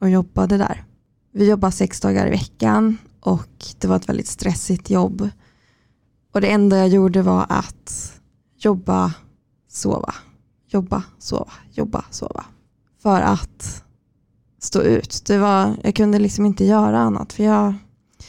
och 0.00 0.10
jobbade 0.10 0.58
där. 0.58 0.84
Vi 1.32 1.48
jobbade 1.48 1.72
sex 1.72 2.00
dagar 2.00 2.26
i 2.26 2.30
veckan 2.30 2.98
och 3.20 3.64
det 3.78 3.86
var 3.86 3.96
ett 3.96 4.08
väldigt 4.08 4.26
stressigt 4.26 4.90
jobb. 4.90 5.28
Och 6.32 6.40
det 6.40 6.50
enda 6.50 6.78
jag 6.78 6.88
gjorde 6.88 7.22
var 7.22 7.46
att 7.48 8.12
jobba, 8.58 9.14
sova, 9.68 10.14
jobba, 10.68 11.02
sova, 11.18 11.52
jobba, 11.72 12.04
sova. 12.10 12.44
För 13.02 13.20
att 13.20 13.84
stå 14.60 14.82
ut. 14.82 15.22
Det 15.26 15.38
var, 15.38 15.74
jag 15.82 15.94
kunde 15.94 16.18
liksom 16.18 16.46
inte 16.46 16.64
göra 16.64 16.98
annat. 16.98 17.32
För 17.32 17.44
jag... 17.44 17.74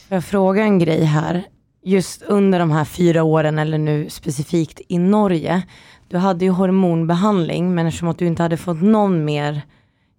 Får 0.08 0.14
jag 0.14 0.24
fråga 0.24 0.62
en 0.62 0.78
grej 0.78 1.04
här? 1.04 1.44
Just 1.84 2.22
under 2.22 2.58
de 2.58 2.70
här 2.70 2.84
fyra 2.84 3.22
åren, 3.22 3.58
eller 3.58 3.78
nu 3.78 4.10
specifikt 4.10 4.80
i 4.88 4.98
Norge. 4.98 5.62
Du 6.08 6.18
hade 6.18 6.44
ju 6.44 6.50
hormonbehandling, 6.50 7.74
men 7.74 7.86
eftersom 7.86 8.08
att 8.08 8.18
du 8.18 8.26
inte 8.26 8.42
hade 8.42 8.56
fått 8.56 8.82
någon 8.82 9.24
mer 9.24 9.62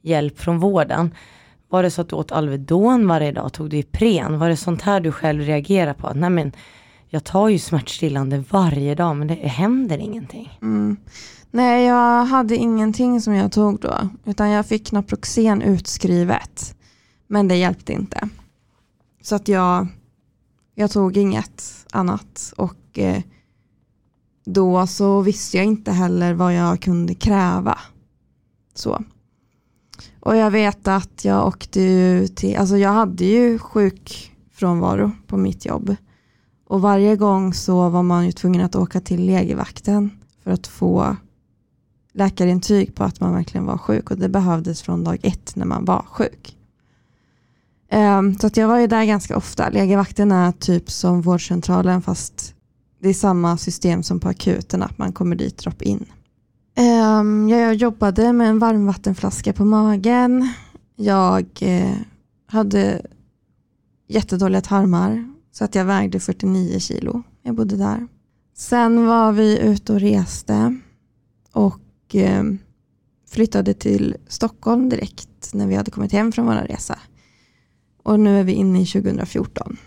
hjälp 0.01 0.39
från 0.39 0.59
vården. 0.59 1.15
Var 1.69 1.83
det 1.83 1.91
så 1.91 2.01
att 2.01 2.09
du 2.09 2.15
åt 2.15 2.31
Alvedon 2.31 3.07
varje 3.07 3.31
dag? 3.31 3.53
Tog 3.53 3.69
du 3.69 3.77
Ipren? 3.77 4.39
Var 4.39 4.49
det 4.49 4.57
sånt 4.57 4.81
här 4.81 4.99
du 4.99 5.11
själv 5.11 5.41
reagerade 5.41 5.93
på? 5.93 6.11
Nej 6.15 6.29
men, 6.29 6.51
jag 7.13 7.23
tar 7.23 7.49
ju 7.49 7.59
smärtstillande 7.59 8.43
varje 8.49 8.95
dag 8.95 9.15
men 9.15 9.27
det 9.27 9.33
händer 9.33 9.97
ingenting. 9.97 10.57
Mm. 10.61 10.97
Nej, 11.55 11.85
jag 11.85 12.25
hade 12.25 12.55
ingenting 12.55 13.21
som 13.21 13.33
jag 13.33 13.51
tog 13.51 13.79
då, 13.79 14.09
utan 14.25 14.49
jag 14.49 14.65
fick 14.65 14.91
Naproxen 14.91 15.61
utskrivet. 15.61 16.75
Men 17.27 17.47
det 17.47 17.55
hjälpte 17.55 17.93
inte. 17.93 18.29
Så 19.21 19.35
att 19.35 19.47
jag, 19.47 19.87
jag 20.75 20.91
tog 20.91 21.17
inget 21.17 21.85
annat 21.91 22.53
och 22.57 22.99
eh, 22.99 23.23
då 24.45 24.87
så 24.87 25.21
visste 25.21 25.57
jag 25.57 25.65
inte 25.65 25.91
heller 25.91 26.33
vad 26.33 26.53
jag 26.55 26.81
kunde 26.81 27.15
kräva. 27.15 27.77
Så. 28.73 29.03
Och 30.19 30.35
jag 30.35 30.51
vet 30.51 30.87
att 30.87 31.25
jag 31.25 31.47
åkte 31.47 31.81
ju 31.81 32.27
till, 32.27 32.57
alltså 32.57 32.77
jag 32.77 32.91
hade 32.91 33.25
ju 33.25 33.59
sjukfrånvaro 33.59 35.11
på 35.27 35.37
mitt 35.37 35.65
jobb. 35.65 35.95
Och 36.67 36.81
varje 36.81 37.15
gång 37.15 37.53
så 37.53 37.89
var 37.89 38.03
man 38.03 38.25
ju 38.25 38.31
tvungen 38.31 38.61
att 38.61 38.75
åka 38.75 39.01
till 39.01 39.25
legevakten 39.25 40.09
för 40.43 40.51
att 40.51 40.67
få 40.67 41.15
läkarintyg 42.13 42.95
på 42.95 43.03
att 43.03 43.19
man 43.19 43.33
verkligen 43.33 43.65
var 43.65 43.77
sjuk 43.77 44.11
och 44.11 44.17
det 44.17 44.29
behövdes 44.29 44.81
från 44.81 45.03
dag 45.03 45.17
ett 45.23 45.55
när 45.55 45.65
man 45.65 45.85
var 45.85 46.05
sjuk. 46.09 46.57
Ehm, 47.89 48.37
så 48.37 48.47
att 48.47 48.57
jag 48.57 48.67
var 48.67 48.79
ju 48.79 48.87
där 48.87 49.05
ganska 49.05 49.37
ofta. 49.37 49.69
Lägervakten 49.69 50.31
är 50.31 50.51
typ 50.51 50.91
som 50.91 51.21
vårdcentralen 51.21 52.01
fast 52.01 52.55
det 53.01 53.09
är 53.09 53.13
samma 53.13 53.57
system 53.57 54.03
som 54.03 54.19
på 54.19 54.29
akuten 54.29 54.83
att 54.83 54.97
man 54.97 55.13
kommer 55.13 55.35
dit 55.35 55.57
drop-in. 55.57 56.05
Ehm, 56.75 57.49
jag 57.49 57.75
jobbade 57.75 58.33
med 58.33 58.49
en 58.49 58.59
varmvattenflaska 58.59 59.53
på 59.53 59.65
magen. 59.65 60.53
Jag 60.95 61.45
eh, 61.61 61.95
hade 62.47 63.01
jättedåliga 64.07 64.61
tarmar 64.61 65.33
så 65.51 65.63
att 65.63 65.75
jag 65.75 65.85
vägde 65.85 66.19
49 66.19 66.79
kilo. 66.79 67.23
Jag 67.41 67.55
bodde 67.55 67.75
där. 67.75 68.07
Sen 68.55 69.05
var 69.05 69.31
vi 69.31 69.59
ute 69.59 69.93
och 69.93 69.99
reste 69.99 70.79
och 71.51 71.79
Ehm, 72.11 72.59
flyttade 73.29 73.73
till 73.73 74.15
Stockholm 74.27 74.89
direkt 74.89 75.53
när 75.53 75.67
vi 75.67 75.75
hade 75.75 75.91
kommit 75.91 76.11
hem 76.11 76.31
från 76.31 76.45
vår 76.45 76.53
resa. 76.53 76.99
Och 78.03 78.19
nu 78.19 78.39
är 78.39 78.43
vi 78.43 78.51
inne 78.51 78.81
i 78.81 78.85
2014. 78.85 79.77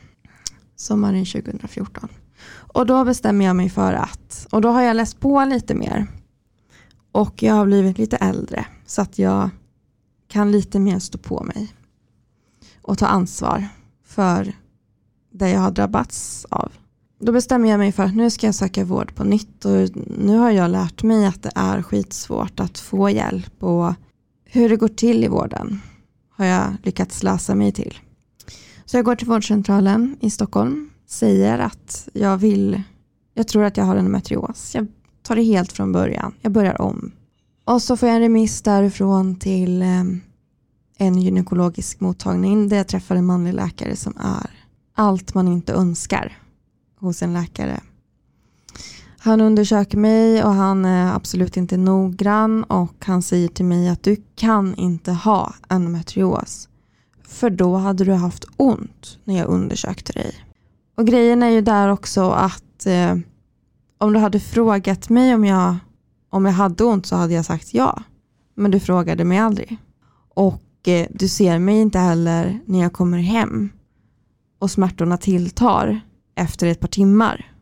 Sommaren 0.77 1.25
2014. 1.25 2.09
Och 2.49 2.87
då 2.87 3.05
bestämmer 3.05 3.45
jag 3.45 3.57
mig 3.57 3.71
för 3.71 3.93
att, 3.93 4.47
och 4.51 4.61
då 4.61 4.69
har 4.69 4.83
jag 4.83 4.97
läst 4.97 5.21
på 5.21 5.45
lite 5.45 5.75
mer. 5.75 6.07
Och 7.13 7.43
jag 7.43 7.55
har 7.55 7.67
blivit 7.67 7.99
lite 7.99 8.17
äldre 8.17 8.67
så 8.87 9.03
att 9.03 9.19
jag 9.19 9.51
kan 10.29 10.53
lite 10.53 10.79
mer 10.79 10.99
stå 10.99 11.19
på 11.19 11.45
mig. 11.45 11.75
Och 12.83 12.99
ta 12.99 13.07
ansvar 13.07 13.69
för 14.05 14.53
det 15.33 15.51
jag 15.51 15.61
har 15.61 15.71
drabbats 15.71 16.47
av. 16.51 16.73
Då 17.19 17.33
bestämmer 17.33 17.69
jag 17.69 17.79
mig 17.79 17.93
för 17.93 18.03
att 18.03 18.15
nu 18.15 18.31
ska 18.31 18.47
jag 18.47 18.55
söka 18.55 18.85
vård 18.85 19.15
på 19.15 19.25
nytt 19.25 19.65
och 19.65 19.89
nu 20.19 20.37
har 20.37 20.51
jag 20.51 20.71
lärt 20.71 21.03
mig 21.03 21.27
att 21.27 21.43
det 21.43 21.53
är 21.55 21.83
skitsvårt 21.83 22.61
att 22.61 22.79
få 22.79 23.11
hjälp 23.11 23.63
och 23.63 23.95
hur 24.45 24.69
det 24.69 24.77
går 24.77 24.89
till 24.89 25.25
i 25.25 25.29
vården 25.29 25.81
har 26.31 26.45
jag 26.45 26.77
lyckats 26.83 27.23
läsa 27.23 27.55
mig 27.55 27.73
till. 27.73 27.95
Så 28.85 28.97
jag 28.97 29.05
går 29.05 29.15
till 29.15 29.27
vårdcentralen 29.27 30.17
i 30.21 30.31
Stockholm, 30.31 30.91
säger 31.07 31.59
att 31.59 32.09
jag 32.13 32.37
vill, 32.37 32.83
jag 33.35 33.49
tror 33.49 33.65
att 33.65 33.77
jag 33.77 33.85
har 33.85 33.97
endometrios. 33.97 34.75
Jag 34.75 34.87
tar 35.23 35.37
det 35.37 35.43
helt 35.43 35.73
från 35.73 35.93
början, 35.93 36.35
jag 36.41 36.53
börjar 36.53 36.81
om. 36.81 37.13
Och 37.65 37.83
så 37.83 37.97
får 37.97 38.09
jag 38.09 38.17
en 38.17 38.23
remiss 38.23 38.63
därifrån 38.63 39.37
till 39.37 39.83
ehm, 39.83 40.21
en 40.99 41.19
gynekologisk 41.19 42.01
mottagning 42.01 42.69
där 42.69 42.77
jag 42.77 42.89
träffar 42.89 43.17
en 43.17 43.27
manlig 43.27 43.55
läkare 43.55 43.97
som 43.97 44.15
är 44.17 44.51
allt 44.95 45.35
man 45.35 45.49
inte 45.49 45.73
önskar 45.73 46.33
hos 47.01 47.23
en 47.23 47.33
läkare. 47.33 47.81
Han 49.19 49.41
undersöker 49.41 49.99
mig 49.99 50.45
och 50.45 50.53
han 50.53 50.85
är 50.85 51.15
absolut 51.15 51.57
inte 51.57 51.77
noggrann 51.77 52.65
och 52.65 53.05
han 53.07 53.23
säger 53.23 53.49
till 53.49 53.65
mig 53.65 53.89
att 53.89 54.03
du 54.03 54.17
kan 54.35 54.75
inte 54.75 55.13
ha 55.13 55.55
endometrios. 55.69 56.69
För 57.29 57.51
då 57.51 57.77
hade 57.77 58.05
du 58.05 58.13
haft 58.13 58.45
ont 58.57 59.19
när 59.25 59.39
jag 59.39 59.49
undersökte 59.49 60.13
dig. 60.13 60.35
Och 60.97 61.07
grejen 61.07 61.43
är 61.43 61.49
ju 61.49 61.61
där 61.61 61.89
också 61.89 62.31
att 62.31 62.87
eh, 62.87 63.17
om 63.99 64.13
du 64.13 64.19
hade 64.19 64.41
frågat 64.41 65.09
mig 65.09 65.35
om 65.35 65.45
jag, 65.45 65.77
om 66.31 66.45
jag 66.45 66.53
hade 66.53 66.85
ont 66.85 67.07
så 67.07 67.17
hade 67.17 67.35
jag 67.35 67.45
sagt 67.45 67.75
ja. 67.75 68.03
Men 68.55 68.71
du 68.71 68.81
frågade 68.81 69.25
mig 69.25 69.39
aldrig. 69.39 69.77
Och 70.35 70.89
eh, 70.89 71.07
du 71.11 71.29
ser 71.29 71.59
mig 71.59 71.81
inte 71.81 71.99
heller 71.99 72.61
när 72.67 72.81
jag 72.83 72.93
kommer 72.93 73.19
hem 73.19 73.71
och 74.59 74.71
smärtorna 74.71 75.17
tilltar 75.17 76.01
efter 76.37 76.67
ett 76.67 76.81
par 76.81 76.89
timmar. 76.89 77.53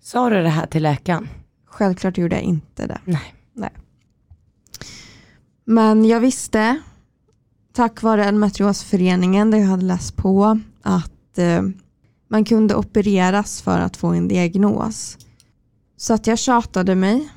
Sa 0.00 0.30
du 0.30 0.42
det 0.42 0.48
här 0.48 0.66
till 0.66 0.82
läkaren? 0.82 1.28
Självklart 1.66 2.18
gjorde 2.18 2.36
jag 2.36 2.42
inte 2.42 2.86
det. 2.86 3.00
Nej. 3.04 3.34
Nej. 3.52 3.72
Men 5.64 6.04
jag 6.04 6.20
visste, 6.20 6.80
tack 7.72 8.02
vare 8.02 8.24
endometriosföreningen 8.24 9.50
där 9.50 9.58
jag 9.58 9.66
hade 9.66 9.84
läst 9.84 10.16
på, 10.16 10.60
att 10.82 11.38
eh, 11.38 11.62
man 12.28 12.44
kunde 12.44 12.74
opereras 12.74 13.62
för 13.62 13.78
att 13.78 13.96
få 13.96 14.08
en 14.08 14.28
diagnos. 14.28 15.18
Så 15.96 16.14
att 16.14 16.26
jag 16.26 16.38
tjatade 16.38 16.94
mig 16.94 17.28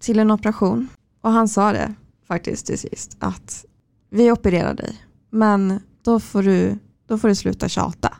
till 0.00 0.18
en 0.18 0.30
operation 0.30 0.88
och 1.20 1.32
han 1.32 1.48
sa 1.48 1.72
det 1.72 1.94
faktiskt 2.28 2.66
till 2.66 2.78
sist 2.78 3.16
att 3.18 3.64
vi 4.10 4.32
opererar 4.32 4.74
dig 4.74 4.96
men 5.30 5.80
då 6.02 6.20
får 6.20 6.42
du, 6.42 6.78
då 7.06 7.18
får 7.18 7.28
du 7.28 7.34
sluta 7.34 7.68
tjata. 7.68 8.16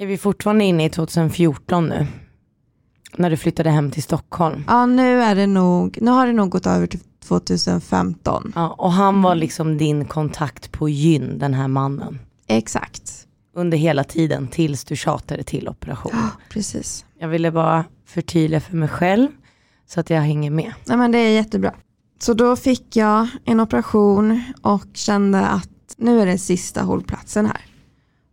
Är 0.00 0.06
vi 0.06 0.18
fortfarande 0.18 0.64
inne 0.64 0.84
i 0.84 0.90
2014 0.90 1.88
nu? 1.88 2.06
När 3.16 3.30
du 3.30 3.36
flyttade 3.36 3.70
hem 3.70 3.90
till 3.90 4.02
Stockholm? 4.02 4.64
Ja, 4.66 4.86
nu 4.86 5.22
är 5.22 5.34
det 5.34 5.46
nog, 5.46 5.98
nu 6.00 6.10
har 6.10 6.26
det 6.26 6.32
nog 6.32 6.50
gått 6.50 6.66
över 6.66 6.86
till 6.86 7.00
2015. 7.24 8.52
Ja, 8.54 8.74
och 8.78 8.92
han 8.92 9.22
var 9.22 9.34
liksom 9.34 9.78
din 9.78 10.04
kontakt 10.04 10.72
på 10.72 10.88
gyn, 10.88 11.38
den 11.38 11.54
här 11.54 11.68
mannen? 11.68 12.18
Exakt. 12.46 13.26
Under 13.56 13.78
hela 13.78 14.04
tiden 14.04 14.48
tills 14.48 14.84
du 14.84 14.96
tjatade 14.96 15.42
till 15.42 15.68
operation? 15.68 16.12
Ja, 16.14 16.30
precis. 16.48 17.04
Jag 17.18 17.28
ville 17.28 17.52
bara 17.52 17.84
förtydliga 18.06 18.60
för 18.60 18.76
mig 18.76 18.88
själv 18.88 19.28
så 19.86 20.00
att 20.00 20.10
jag 20.10 20.20
hänger 20.20 20.50
med. 20.50 20.72
Nej, 20.84 20.96
men 20.96 21.12
det 21.12 21.18
är 21.18 21.30
jättebra. 21.30 21.74
Så 22.18 22.34
då 22.34 22.56
fick 22.56 22.96
jag 22.96 23.28
en 23.44 23.60
operation 23.60 24.42
och 24.62 24.86
kände 24.94 25.46
att 25.46 25.70
nu 25.96 26.20
är 26.20 26.26
det 26.26 26.38
sista 26.38 26.82
hållplatsen 26.82 27.46
här 27.46 27.67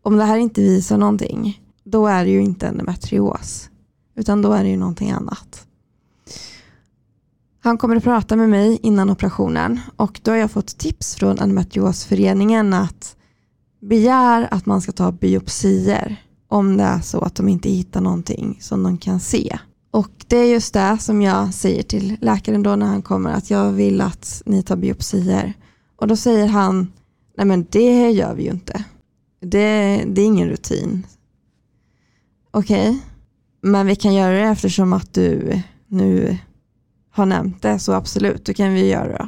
om 0.06 0.18
det 0.18 0.24
här 0.24 0.38
inte 0.38 0.62
visar 0.62 0.98
någonting, 0.98 1.62
då 1.84 2.08
är 2.08 2.26
det 2.26 2.32
ju 2.32 2.42
inte 2.42 2.68
endometrios. 2.68 3.70
Utan 4.16 4.42
då 4.42 4.52
är 4.52 4.64
det 4.64 4.70
ju 4.70 4.78
någonting 4.78 5.12
annat. 5.12 5.68
Han 7.60 7.78
kommer 7.78 7.96
att 7.96 8.04
prata 8.04 8.36
med 8.36 8.50
mig 8.50 8.80
innan 8.84 9.10
operationen 9.10 9.80
och 9.96 10.20
då 10.24 10.32
har 10.32 10.38
jag 10.38 10.52
fått 10.52 10.78
tips 10.78 11.16
från 11.16 11.40
endometriosföreningen 11.40 12.74
att 12.74 13.16
begär 13.82 14.48
att 14.52 14.66
man 14.66 14.82
ska 14.82 14.92
ta 14.92 15.12
biopsier 15.12 16.16
om 16.48 16.78
det 16.78 16.84
är 16.84 17.00
så 17.00 17.20
att 17.22 17.36
de 17.36 17.48
inte 17.48 17.70
hittar 17.70 18.02
någonting 18.02 18.58
som 18.62 18.84
de 18.84 18.98
kan 18.98 19.20
se. 19.20 19.58
Och 19.92 20.26
det 20.28 20.38
är 20.38 20.46
just 20.46 20.74
det 20.74 20.98
som 21.00 21.22
jag 21.22 21.54
säger 21.54 21.84
till 21.84 22.18
läkaren 22.22 22.64
då 22.64 22.76
när 22.76 22.86
han 22.86 23.02
kommer 23.02 23.30
att 23.30 23.50
jag 23.50 23.72
vill 23.72 24.02
att 24.02 24.42
ni 24.46 24.64
tar 24.64 24.76
biopsier. 24.76 25.54
Och 25.96 26.08
då 26.08 26.16
säger 26.16 26.48
han, 26.48 26.92
nej 27.38 27.46
men 27.46 27.66
det 27.70 28.10
gör 28.10 28.34
vi 28.34 28.44
ju 28.44 28.50
inte. 28.50 28.86
Det, 29.50 30.04
det 30.08 30.22
är 30.22 30.26
ingen 30.26 30.50
rutin. 30.50 31.08
Okej, 32.52 32.90
okay. 32.90 33.02
men 33.62 33.88
vi 33.88 33.96
kan 33.96 34.14
göra 34.14 34.34
det 34.34 34.42
eftersom 34.42 34.94
att 34.94 35.14
du 35.14 35.62
nu 35.88 36.38
har 37.12 37.26
nämnt 37.26 37.62
det, 37.62 37.80
så 37.80 37.94
absolut, 37.94 38.46
då 38.46 38.54
kan 38.54 38.74
vi 38.74 38.90
göra 38.90 39.08
det. 39.08 39.28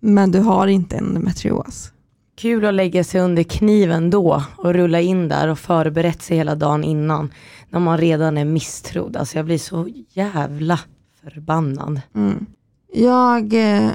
men 0.00 0.30
du 0.30 0.40
har 0.40 0.66
inte 0.66 0.96
endometrios. 0.96 1.92
Kul 2.36 2.64
att 2.64 2.74
lägga 2.74 3.04
sig 3.04 3.20
under 3.20 3.42
kniven 3.42 4.10
då 4.10 4.44
och 4.56 4.74
rulla 4.74 5.00
in 5.00 5.28
där 5.28 5.48
och 5.48 5.58
förberett 5.58 6.22
sig 6.22 6.36
hela 6.36 6.54
dagen 6.54 6.84
innan. 6.84 7.32
När 7.70 7.80
man 7.80 7.98
redan 7.98 8.38
är 8.38 8.44
misstrodd. 8.44 9.16
Alltså 9.16 9.36
jag 9.36 9.44
blir 9.44 9.58
så 9.58 9.88
jävla 10.12 10.80
förbannad. 11.22 12.00
Mm. 12.14 12.46
Jag 12.92 13.54
eh, 13.54 13.90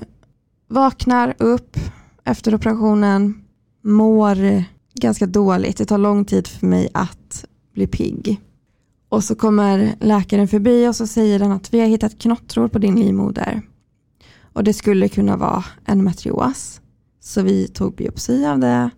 vaknar 0.68 1.36
upp 1.38 1.78
efter 2.24 2.56
operationen, 2.56 3.44
mår 3.82 4.64
ganska 4.94 5.26
dåligt. 5.26 5.78
Det 5.78 5.86
tar 5.86 5.98
lång 5.98 6.26
tid 6.26 6.48
för 6.48 6.68
mig 6.68 6.90
att 6.94 7.46
bli 7.74 7.88
pigg. 7.88 8.42
Och 9.10 9.24
så 9.24 9.36
kommer 9.36 9.96
läkaren 10.00 10.48
förbi 10.48 10.88
och 10.88 10.96
så 10.96 11.08
säger 11.08 11.40
den 11.40 11.52
att 11.52 11.74
vi 11.74 11.80
har 11.80 11.88
hittat 11.88 12.20
knottror 12.20 12.68
på 12.68 12.80
din 12.80 12.96
livmoder. 12.96 13.62
Och 14.54 14.64
det 14.64 14.74
skulle 14.74 15.10
kunna 15.10 15.38
vara 15.38 15.64
endometrios. 15.86 16.82
Så 17.20 17.42
vi 17.42 17.68
tog 17.68 17.96
biopsi 17.96 18.46
av 18.46 18.60
det 18.60 18.90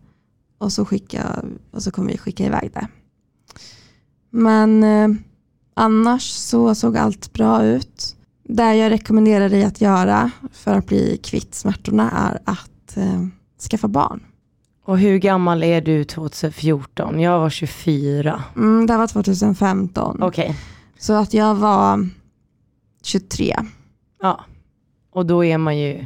och 0.58 0.72
så, 0.72 0.86
skicka, 0.86 1.44
och 1.72 1.84
så 1.84 1.92
kommer 1.92 2.12
vi 2.12 2.18
skicka 2.18 2.46
iväg 2.46 2.72
det. 2.74 2.88
Men 4.30 4.84
eh, 4.84 5.10
annars 5.74 6.30
så 6.30 6.76
såg 6.76 6.98
allt 6.98 7.34
bra 7.34 7.66
ut. 7.66 8.16
Det 8.44 8.76
jag 8.76 8.92
rekommenderar 8.92 9.50
dig 9.50 9.64
att 9.64 9.82
göra 9.82 10.32
för 10.52 10.74
att 10.74 10.88
bli 10.88 11.20
kvitt 11.24 11.56
smärtorna 11.56 12.12
är 12.12 12.52
att 12.52 12.98
eh, 12.98 13.26
skaffa 13.70 13.88
barn. 13.88 14.24
Och 14.86 14.98
hur 14.98 15.18
gammal 15.18 15.64
är 15.64 15.82
du 15.82 16.04
2014? 16.04 17.20
Jag 17.20 17.40
var 17.40 17.50
24. 17.50 18.44
Mm, 18.56 18.88
det 18.88 18.98
var 18.98 19.08
2015. 19.08 20.24
Okej. 20.24 20.46
Okay. 20.46 20.56
Så 21.00 21.14
att 21.14 21.34
jag 21.34 21.56
var 21.56 22.10
23. 23.04 23.56
Ja, 24.22 24.46
och 25.12 25.26
då 25.26 25.46
är 25.46 25.58
man 25.58 25.78
ju 25.78 26.06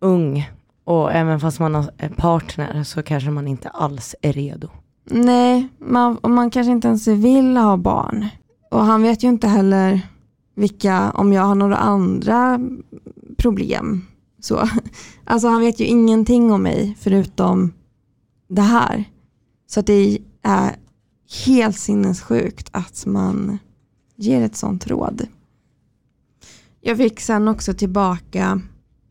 ung. 0.00 0.50
Och 0.84 1.12
även 1.12 1.40
fast 1.40 1.60
man 1.60 1.74
har 1.74 1.90
en 1.96 2.14
partner 2.14 2.84
så 2.84 3.02
kanske 3.02 3.30
man 3.30 3.48
inte 3.48 3.68
alls 3.68 4.14
är 4.22 4.32
redo. 4.32 4.68
Nej, 5.04 5.68
man, 5.78 6.16
och 6.16 6.30
man 6.30 6.50
kanske 6.50 6.72
inte 6.72 6.88
ens 6.88 7.06
vill 7.08 7.56
ha 7.56 7.76
barn. 7.76 8.26
Och 8.70 8.84
han 8.84 9.02
vet 9.02 9.24
ju 9.24 9.28
inte 9.28 9.48
heller 9.48 10.00
vilka, 10.54 11.10
om 11.10 11.32
jag 11.32 11.42
har 11.42 11.54
några 11.54 11.76
andra 11.76 12.60
problem. 13.36 14.06
Så. 14.40 14.68
Alltså 15.24 15.48
han 15.48 15.60
vet 15.60 15.80
ju 15.80 15.84
ingenting 15.84 16.52
om 16.52 16.62
mig 16.62 16.96
förutom 17.00 17.72
det 18.48 18.62
här. 18.62 19.04
Så 19.66 19.80
det 19.80 20.18
är 20.42 20.76
helt 21.46 21.78
sinnessjukt 21.78 22.68
att 22.72 23.06
man 23.06 23.58
ger 24.16 24.42
ett 24.42 24.56
sånt 24.56 24.86
råd. 24.86 25.26
Jag 26.80 26.96
fick 26.96 27.20
sen 27.20 27.48
också 27.48 27.74
tillbaka 27.74 28.60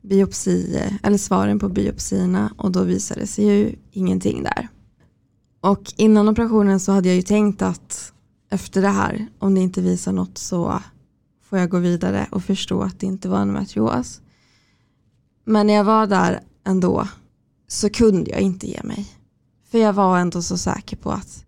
biopsi, 0.01 0.82
eller 1.03 1.17
svaren 1.17 1.59
på 1.59 1.69
biopsierna 1.69 2.53
och 2.57 2.71
då 2.71 2.84
visade 2.84 3.27
sig 3.27 3.45
ju 3.45 3.75
ingenting 3.91 4.43
där. 4.43 4.67
Och 5.61 5.93
innan 5.97 6.30
operationen 6.30 6.80
så 6.80 6.91
hade 6.91 7.07
jag 7.07 7.15
ju 7.15 7.21
tänkt 7.21 7.61
att 7.61 8.13
efter 8.49 8.82
det 8.82 8.89
här, 8.89 9.27
om 9.39 9.55
det 9.55 9.61
inte 9.61 9.82
visar 9.82 10.11
något 10.11 10.38
så 10.38 10.82
får 11.43 11.59
jag 11.59 11.69
gå 11.69 11.80
vidare 11.80 12.27
och 12.32 12.43
förstå 12.43 12.82
att 12.82 12.99
det 12.99 13.05
inte 13.05 13.30
var 13.30 13.39
en 13.39 13.53
matrios. 13.53 14.21
Men 15.50 15.68
när 15.68 15.74
jag 15.74 15.84
var 15.84 16.08
där 16.08 16.39
ändå 16.64 17.08
så 17.68 17.89
kunde 17.89 18.32
jag 18.32 18.39
inte 18.39 18.68
ge 18.68 18.84
mig. 18.84 19.06
För 19.72 19.78
jag 19.78 19.93
var 19.93 20.18
ändå 20.18 20.41
så 20.41 20.58
säker 20.58 20.97
på 20.97 21.12
att 21.12 21.45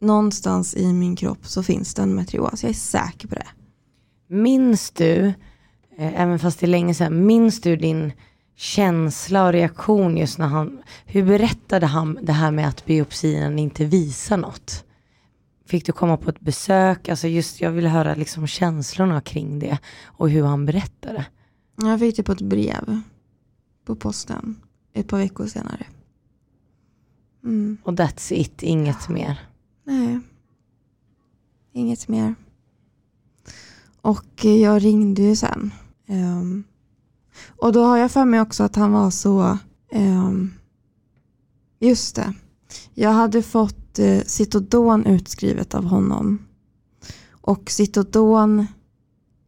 någonstans 0.00 0.74
i 0.74 0.92
min 0.92 1.16
kropp 1.16 1.46
så 1.46 1.62
finns 1.62 1.94
det 1.94 2.02
en 2.02 2.14
metrios. 2.14 2.62
Jag 2.62 2.70
är 2.70 2.74
säker 2.74 3.28
på 3.28 3.34
det. 3.34 3.46
Minns 4.28 4.90
du, 4.90 5.26
eh, 5.98 6.20
även 6.20 6.38
fast 6.38 6.60
det 6.60 6.66
är 6.66 6.68
länge 6.68 6.94
sedan, 6.94 7.26
minns 7.26 7.60
du 7.60 7.76
din 7.76 8.12
känsla 8.56 9.46
och 9.46 9.52
reaktion 9.52 10.16
just 10.16 10.38
när 10.38 10.46
han, 10.46 10.82
hur 11.06 11.24
berättade 11.24 11.86
han 11.86 12.18
det 12.22 12.32
här 12.32 12.50
med 12.50 12.68
att 12.68 12.86
biopsin 12.86 13.58
inte 13.58 13.84
visar 13.84 14.36
något? 14.36 14.84
Fick 15.66 15.86
du 15.86 15.92
komma 15.92 16.16
på 16.16 16.30
ett 16.30 16.40
besök? 16.40 17.08
Alltså 17.08 17.28
just, 17.28 17.60
jag 17.60 17.70
vill 17.70 17.86
höra 17.86 18.14
liksom 18.14 18.46
känslorna 18.46 19.20
kring 19.20 19.58
det 19.58 19.78
och 20.04 20.30
hur 20.30 20.44
han 20.44 20.66
berättade. 20.66 21.26
Jag 21.82 22.00
fick 22.00 22.16
det 22.16 22.22
på 22.22 22.32
ett 22.32 22.40
brev 22.40 23.02
på 23.86 23.96
posten 23.96 24.56
ett 24.92 25.08
par 25.08 25.18
veckor 25.18 25.46
senare. 25.46 25.86
Mm. 27.44 27.78
Och 27.82 27.92
that's 27.92 28.32
it, 28.32 28.62
inget 28.62 29.08
mer? 29.08 29.48
Nej, 29.84 30.20
inget 31.72 32.08
mer. 32.08 32.34
Och 34.00 34.44
jag 34.44 34.84
ringde 34.84 35.22
ju 35.22 35.36
sen. 35.36 35.72
Um, 36.08 36.64
och 37.46 37.72
då 37.72 37.84
har 37.84 37.96
jag 37.96 38.12
för 38.12 38.24
mig 38.24 38.40
också 38.40 38.62
att 38.62 38.76
han 38.76 38.92
var 38.92 39.10
så, 39.10 39.58
um, 39.92 40.54
just 41.78 42.16
det, 42.16 42.34
jag 42.94 43.10
hade 43.10 43.42
fått 43.42 43.98
uh, 43.98 44.20
Citodon 44.20 45.06
utskrivet 45.06 45.74
av 45.74 45.84
honom. 45.84 46.46
Och 47.30 47.70
Citodon 47.70 48.66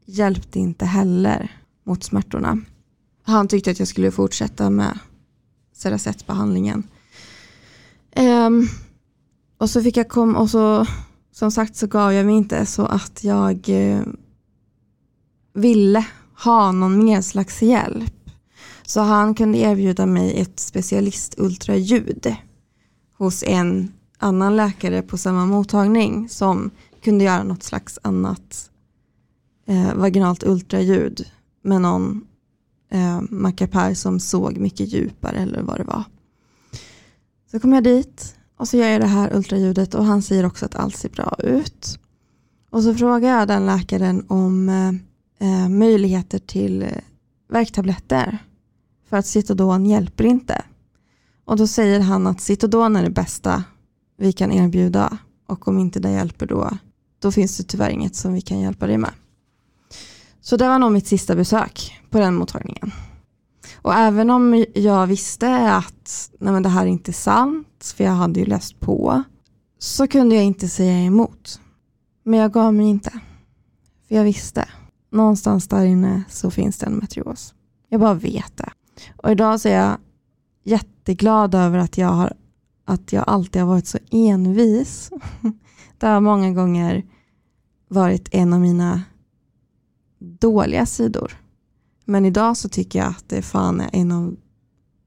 hjälpte 0.04 0.58
inte 0.58 0.84
heller 0.84 1.62
mot 1.84 2.04
smärtorna. 2.04 2.58
Han 3.28 3.48
tyckte 3.48 3.70
att 3.70 3.78
jag 3.78 3.88
skulle 3.88 4.10
fortsätta 4.10 4.70
med 4.70 4.98
Cerazette-behandlingen. 5.72 6.82
Um, 8.16 8.24
ehm, 8.24 8.66
och 9.58 9.70
så 9.70 9.82
fick 9.82 9.96
jag 9.96 10.08
komma 10.08 10.38
och 10.38 10.50
så 10.50 10.86
som 11.32 11.50
sagt 11.50 11.76
så 11.76 11.86
gav 11.86 12.12
jag 12.12 12.26
mig 12.26 12.34
inte 12.34 12.66
så 12.66 12.86
att 12.86 13.24
jag 13.24 13.68
uh, 13.68 14.02
ville 15.54 16.06
ha 16.44 16.72
någon 16.72 17.04
mer 17.04 17.20
slags 17.20 17.62
hjälp. 17.62 18.30
Så 18.82 19.00
han 19.00 19.34
kunde 19.34 19.58
erbjuda 19.58 20.06
mig 20.06 20.40
ett 20.40 20.60
specialistultraljud 20.60 22.34
hos 23.18 23.42
en 23.42 23.92
annan 24.18 24.56
läkare 24.56 25.02
på 25.02 25.18
samma 25.18 25.46
mottagning 25.46 26.28
som 26.28 26.70
kunde 27.02 27.24
göra 27.24 27.42
något 27.42 27.62
slags 27.62 27.98
annat 28.02 28.70
eh, 29.66 29.94
vaginalt 29.94 30.44
ultraljud 30.44 31.30
med 31.62 31.80
någon 31.80 32.27
eh, 32.90 33.20
mackapär 33.30 33.94
som 33.94 34.20
såg 34.20 34.58
mycket 34.58 34.88
djupare 34.92 35.36
eller 35.36 35.62
vad 35.62 35.76
det 35.78 35.84
var. 35.84 36.04
Så 37.50 37.60
kom 37.60 37.72
jag 37.72 37.84
dit 37.84 38.36
och 38.56 38.68
så 38.68 38.76
gör 38.76 38.88
jag 38.88 39.00
det 39.00 39.06
här 39.06 39.36
ultraljudet 39.36 39.94
och 39.94 40.04
han 40.04 40.22
säger 40.22 40.46
också 40.46 40.66
att 40.66 40.74
allt 40.74 40.96
ser 40.96 41.08
bra 41.08 41.36
ut. 41.38 41.98
Och 42.70 42.82
så 42.82 42.94
frågar 42.94 43.38
jag 43.38 43.48
den 43.48 43.66
läkaren 43.66 44.24
om 44.28 44.68
eh, 44.68 44.88
eh 45.48 45.68
möjligheter 45.68 46.38
till 46.38 46.82
eh, 46.82 46.88
värktabletter. 47.48 48.38
För 49.08 49.16
att 49.16 49.26
Citodon 49.26 49.86
hjälper 49.86 50.24
inte. 50.24 50.62
Och 51.44 51.56
då 51.56 51.66
säger 51.66 52.00
han 52.00 52.26
att 52.26 52.40
Citodon 52.40 52.96
är 52.96 53.02
det 53.02 53.10
bästa 53.10 53.64
vi 54.16 54.32
kan 54.32 54.52
erbjuda. 54.52 55.18
Och 55.46 55.68
om 55.68 55.78
inte 55.78 56.00
det 56.00 56.10
hjälper 56.10 56.46
då, 56.46 56.70
då 57.18 57.32
finns 57.32 57.56
det 57.56 57.64
tyvärr 57.64 57.90
inget 57.90 58.16
som 58.16 58.32
vi 58.32 58.40
kan 58.40 58.60
hjälpa 58.60 58.86
dig 58.86 58.98
med. 58.98 59.10
Så 60.48 60.56
det 60.56 60.68
var 60.68 60.78
nog 60.78 60.92
mitt 60.92 61.06
sista 61.06 61.34
besök 61.34 62.00
på 62.10 62.18
den 62.18 62.34
mottagningen. 62.34 62.92
Och 63.76 63.94
även 63.94 64.30
om 64.30 64.64
jag 64.74 65.06
visste 65.06 65.72
att 65.72 66.30
nej 66.38 66.52
men 66.52 66.62
det 66.62 66.68
här 66.68 66.82
är 66.82 66.86
inte 66.86 67.12
sant, 67.12 67.94
för 67.96 68.04
jag 68.04 68.12
hade 68.12 68.40
ju 68.40 68.46
läst 68.46 68.80
på, 68.80 69.22
så 69.78 70.06
kunde 70.06 70.34
jag 70.34 70.44
inte 70.44 70.68
säga 70.68 70.98
emot. 70.98 71.60
Men 72.24 72.40
jag 72.40 72.52
gav 72.52 72.74
mig 72.74 72.86
inte. 72.86 73.10
För 74.08 74.14
jag 74.14 74.24
visste, 74.24 74.68
någonstans 75.10 75.68
där 75.68 75.84
inne 75.84 76.22
så 76.28 76.50
finns 76.50 76.78
det 76.78 76.86
en 76.86 76.96
meteoros. 76.96 77.54
Jag 77.88 78.00
bara 78.00 78.14
vet 78.14 78.56
det. 78.56 78.70
Och 79.16 79.30
idag 79.30 79.60
så 79.60 79.68
är 79.68 79.74
jag 79.74 79.96
jätteglad 80.64 81.54
över 81.54 81.78
att 81.78 81.98
jag, 81.98 82.08
har, 82.08 82.32
att 82.84 83.12
jag 83.12 83.24
alltid 83.26 83.62
har 83.62 83.68
varit 83.68 83.86
så 83.86 83.98
envis. 84.10 85.10
Det 85.98 86.06
har 86.06 86.20
många 86.20 86.50
gånger 86.50 87.04
varit 87.88 88.28
en 88.32 88.52
av 88.52 88.60
mina 88.60 89.02
dåliga 90.18 90.86
sidor. 90.86 91.32
Men 92.04 92.24
idag 92.24 92.56
så 92.56 92.68
tycker 92.68 92.98
jag 92.98 93.08
att 93.08 93.28
det 93.28 93.42
fan 93.42 93.80
är 93.80 93.90
en 93.92 94.12
av 94.12 94.36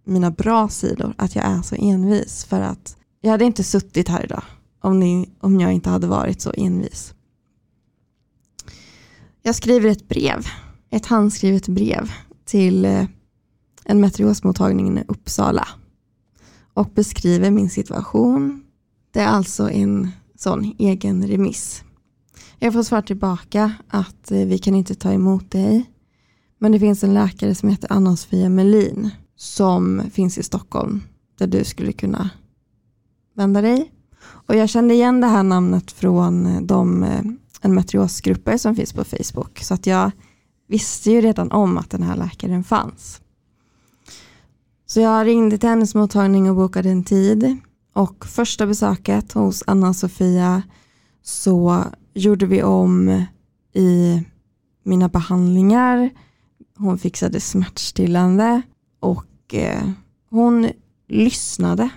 mina 0.03 0.31
bra 0.31 0.69
sidor, 0.69 1.13
att 1.17 1.35
jag 1.35 1.45
är 1.45 1.61
så 1.61 1.75
envis. 1.75 2.45
För 2.45 2.61
att 2.61 2.97
jag 3.21 3.31
hade 3.31 3.45
inte 3.45 3.63
suttit 3.63 4.07
här 4.07 4.23
idag 4.23 4.43
om, 4.81 4.99
ni, 4.99 5.29
om 5.39 5.59
jag 5.59 5.73
inte 5.73 5.89
hade 5.89 6.07
varit 6.07 6.41
så 6.41 6.53
envis. 6.57 7.13
Jag 9.41 9.55
skriver 9.55 9.89
ett 9.89 10.07
brev, 10.07 10.45
ett 10.89 11.05
handskrivet 11.05 11.67
brev 11.67 12.11
till 12.45 12.85
eh, 12.85 13.05
en 13.85 14.01
meteorosmottagning 14.01 14.97
i 14.97 15.03
Uppsala 15.07 15.67
och 16.73 16.89
beskriver 16.95 17.51
min 17.51 17.69
situation. 17.69 18.63
Det 19.11 19.19
är 19.19 19.27
alltså 19.27 19.69
en 19.69 20.11
sån 20.35 20.75
egen 20.77 21.27
remiss. 21.27 21.83
Jag 22.63 22.73
får 22.73 22.83
svar 22.83 23.01
tillbaka 23.01 23.73
att 23.87 24.31
eh, 24.31 24.45
vi 24.45 24.57
kan 24.57 24.75
inte 24.75 24.95
ta 24.95 25.11
emot 25.11 25.51
dig. 25.51 25.91
Men 26.59 26.71
det 26.71 26.79
finns 26.79 27.03
en 27.03 27.13
läkare 27.13 27.55
som 27.55 27.69
heter 27.69 27.91
Anna-Sofia 27.91 28.49
Melin 28.49 29.09
som 29.35 30.01
finns 30.13 30.37
i 30.37 30.43
Stockholm 30.43 31.01
där 31.37 31.47
du 31.47 31.63
skulle 31.63 31.91
kunna 31.91 32.29
vända 33.35 33.61
dig. 33.61 33.91
Och 34.23 34.55
jag 34.55 34.69
kände 34.69 34.93
igen 34.93 35.21
det 35.21 35.27
här 35.27 35.43
namnet 35.43 35.91
från 35.91 36.45
eh, 36.45 36.61
de 36.61 37.03
eh, 37.03 37.21
endometriosgrupper 37.61 38.57
som 38.57 38.75
finns 38.75 38.93
på 38.93 39.03
Facebook. 39.03 39.59
Så 39.59 39.73
att 39.73 39.87
jag 39.87 40.11
visste 40.67 41.11
ju 41.11 41.21
redan 41.21 41.51
om 41.51 41.77
att 41.77 41.89
den 41.89 42.03
här 42.03 42.17
läkaren 42.17 42.63
fanns. 42.63 43.21
Så 44.85 44.99
jag 44.99 45.27
ringde 45.27 45.57
till 45.57 45.69
hennes 45.69 45.95
mottagning 45.95 46.49
och 46.49 46.55
bokade 46.55 46.89
en 46.89 47.03
tid. 47.03 47.57
Och 47.93 48.25
första 48.25 48.67
besöket 48.67 49.31
hos 49.31 49.63
Anna-Sofia 49.67 50.63
så 51.23 51.85
gjorde 52.13 52.45
vi 52.45 52.63
om 52.63 53.25
i 53.73 54.21
mina 54.83 55.09
behandlingar. 55.09 56.09
Hon 56.77 56.97
fixade 56.97 57.39
smärtstillande 57.39 58.61
och 58.99 59.53
eh, 59.53 59.89
hon 60.29 60.69
lyssnade. 61.07 61.89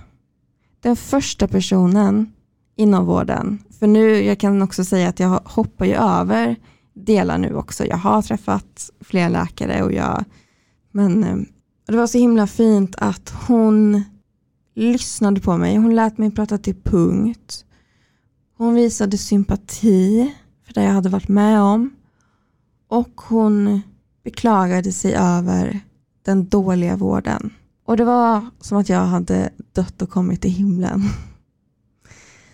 Den 0.81 0.97
första 0.97 1.49
personen 1.49 2.33
inom 2.77 3.07
vården, 3.07 3.59
för 3.79 3.87
nu 3.87 4.25
jag 4.25 4.39
kan 4.39 4.63
också 4.63 4.85
säga 4.85 5.09
att 5.09 5.21
jag 5.21 5.41
hoppar 5.45 5.87
ju 5.87 5.95
över 5.95 6.57
delar 6.95 7.39
nu 7.39 7.55
också. 7.55 7.87
Jag 7.87 7.97
har 7.97 8.23
träffat 8.23 8.91
fler 9.01 9.29
läkare 9.29 9.83
och 9.83 9.93
jag, 9.93 10.25
men 10.91 11.25
eh, 11.25 11.37
det 11.87 11.97
var 11.97 12.07
så 12.07 12.19
himla 12.19 12.47
fint 12.47 12.95
att 12.99 13.35
hon 13.47 14.05
lyssnade 14.75 15.41
på 15.41 15.57
mig. 15.57 15.77
Hon 15.77 15.95
lät 15.95 16.19
mig 16.19 16.31
prata 16.31 16.59
till 16.59 16.75
punkt. 16.75 17.65
Hon 18.57 18.75
visade 18.75 19.19
sympati 19.19 20.35
för 20.67 20.75
det 20.75 20.83
jag 20.83 20.93
hade 20.93 21.09
varit 21.09 21.29
med 21.29 21.61
om. 21.61 21.97
Och 22.89 23.21
hon 23.21 23.81
beklagade 24.25 24.93
sig 24.93 25.15
över 25.15 25.81
den 26.23 26.49
dåliga 26.49 26.97
vården. 26.97 27.55
Och 27.85 27.97
det 27.97 28.05
var 28.05 28.51
som 28.61 28.79
att 28.79 28.89
jag 28.89 29.05
hade 29.05 29.51
dött 29.73 30.03
och 30.03 30.11
kommit 30.11 30.43
till 30.43 30.51
himlen. 30.51 31.03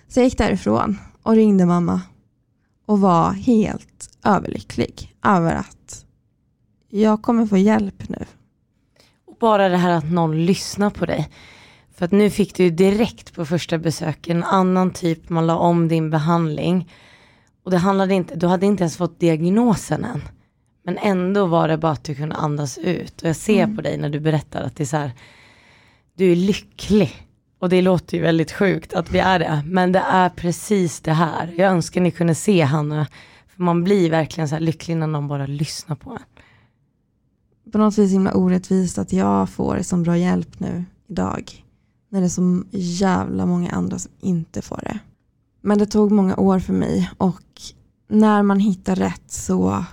Så 0.09 0.21
jag 0.21 0.25
gick 0.25 0.39
därifrån 0.39 0.99
och 1.23 1.35
ringde 1.35 1.67
mamma 1.67 2.01
och 2.87 3.01
var 3.01 3.33
helt 3.33 4.19
överlycklig 4.25 5.17
över 5.25 5.55
att 5.55 6.05
jag 6.89 7.23
kommer 7.23 7.47
få 7.47 7.57
hjälp 7.57 8.09
nu. 8.09 8.25
Och 9.27 9.37
bara 9.41 9.69
det 9.69 9.77
här 9.77 9.91
att 9.91 10.11
någon 10.11 10.45
lyssnar 10.47 10.91
på 10.91 11.07
dig. 11.07 11.31
För 12.01 12.05
att 12.05 12.13
nu 12.13 12.31
fick 12.31 12.55
du 12.55 12.71
direkt 12.71 13.35
på 13.35 13.45
första 13.45 13.79
besöket 13.79 14.35
en 14.37 14.45
annan 14.45 14.91
typ, 14.91 15.29
man 15.29 15.47
la 15.47 15.57
om 15.57 15.89
din 15.89 16.11
behandling. 16.11 16.93
Och 17.65 17.71
det 17.71 17.77
handlade 17.77 18.15
inte, 18.15 18.35
du 18.35 18.47
hade 18.47 18.67
inte 18.67 18.83
ens 18.83 18.97
fått 18.97 19.21
diagnosen 19.21 20.05
än. 20.05 20.23
Men 20.83 20.99
ändå 20.99 21.47
var 21.47 21.69
det 21.69 21.77
bara 21.77 21.93
att 21.93 22.05
du 22.05 22.15
kunde 22.15 22.35
andas 22.35 22.79
ut. 22.79 23.23
Och 23.23 23.29
jag 23.29 23.37
ser 23.37 23.63
mm. 23.63 23.77
på 23.77 23.83
dig 23.83 23.99
när 23.99 24.09
du 24.09 24.21
berättar 24.21 24.63
att 24.63 24.77
det 24.77 24.83
är 24.83 24.87
så 24.87 24.97
här, 24.97 25.13
du 26.15 26.33
är 26.33 26.37
lycklig. 26.37 27.27
Och 27.59 27.69
det 27.69 27.83
låter 27.83 28.17
ju 28.17 28.23
väldigt 28.23 28.53
sjukt 28.53 28.95
att 28.95 29.11
vi 29.11 29.19
är 29.19 29.39
det. 29.39 29.63
Men 29.67 29.93
det 29.93 30.05
är 30.09 30.29
precis 30.29 31.01
det 31.01 31.13
här. 31.13 31.55
Jag 31.57 31.71
önskar 31.71 32.01
ni 32.01 32.11
kunde 32.11 32.35
se 32.35 32.63
Hanna. 32.63 33.07
För 33.49 33.63
man 33.63 33.85
blir 33.85 34.11
verkligen 34.11 34.49
så 34.49 34.55
här 34.55 34.63
lycklig 34.63 34.97
när 34.97 35.07
någon 35.07 35.29
bara 35.29 35.47
lyssnar 35.47 35.97
på 35.97 36.11
en. 36.11 36.43
På 37.73 37.79
något 37.79 37.99
vis 37.99 38.13
himla 38.13 38.35
orättvist 38.35 38.99
att 38.99 39.13
jag 39.13 39.51
får 39.51 39.83
så 39.83 39.97
bra 39.97 40.17
hjälp 40.17 40.61
nu 40.61 40.85
idag. 41.09 41.65
När 42.11 42.21
det 42.21 42.27
är 42.27 42.29
så 42.29 42.63
jävla 42.71 43.47
många 43.47 43.71
andra 43.71 43.99
som 43.99 44.13
inte 44.21 44.63
får 44.63 44.81
det. 44.85 44.99
Men 45.61 45.79
det 45.79 45.87
tog 45.87 46.13
många 46.13 46.37
år 46.37 46.59
för 46.59 46.73
mig 46.73 47.11
och 47.19 47.63
när 48.09 48.43
man 48.43 48.61
hittar 48.61 48.97
rätt 48.97 49.31
så, 49.31 49.85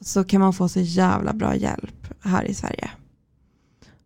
så 0.00 0.24
kan 0.24 0.40
man 0.40 0.52
få 0.52 0.68
så 0.68 0.80
jävla 0.80 1.32
bra 1.32 1.56
hjälp 1.56 2.06
här 2.20 2.44
i 2.44 2.54
Sverige. 2.54 2.90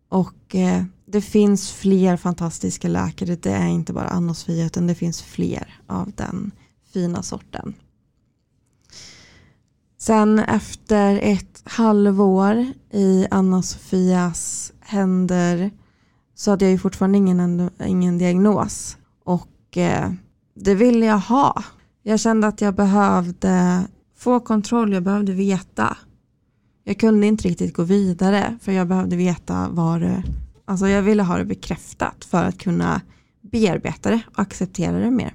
Och 0.09 0.55
eh, 0.55 0.83
det 1.05 1.21
finns 1.21 1.71
fler 1.71 2.17
fantastiska 2.17 2.87
läkare. 2.87 3.35
Det 3.35 3.51
är 3.51 3.67
inte 3.67 3.93
bara 3.93 4.07
Anna-Sofia 4.07 4.65
utan 4.65 4.87
det 4.87 4.95
finns 4.95 5.21
fler 5.21 5.79
av 5.87 6.11
den 6.15 6.51
fina 6.93 7.23
sorten. 7.23 7.73
Sen 9.97 10.39
efter 10.39 11.19
ett 11.21 11.61
halvår 11.63 12.73
i 12.91 13.27
Anna-Sofias 13.31 14.71
händer 14.79 15.71
så 16.35 16.51
hade 16.51 16.65
jag 16.65 16.71
ju 16.71 16.77
fortfarande 16.77 17.17
ingen, 17.17 17.69
ingen 17.85 18.17
diagnos. 18.17 18.97
Och 19.23 19.77
eh, 19.77 20.11
det 20.55 20.75
ville 20.75 21.05
jag 21.05 21.19
ha. 21.19 21.63
Jag 22.03 22.19
kände 22.19 22.47
att 22.47 22.61
jag 22.61 22.75
behövde 22.75 23.83
få 24.17 24.39
kontroll, 24.39 24.93
jag 24.93 25.03
behövde 25.03 25.33
veta. 25.33 25.97
Jag 26.83 26.97
kunde 26.99 27.27
inte 27.27 27.47
riktigt 27.47 27.73
gå 27.73 27.83
vidare 27.83 28.57
för 28.61 28.71
jag 28.71 28.87
behövde 28.87 29.15
veta 29.15 29.69
vad 29.71 30.01
det 30.01 30.23
Alltså 30.65 30.87
jag 30.87 31.01
ville 31.01 31.23
ha 31.23 31.37
det 31.37 31.45
bekräftat 31.45 32.25
för 32.25 32.43
att 32.43 32.57
kunna 32.57 33.01
bearbeta 33.41 34.09
det 34.09 34.21
och 34.27 34.39
acceptera 34.39 34.99
det 34.99 35.11
mer. 35.11 35.33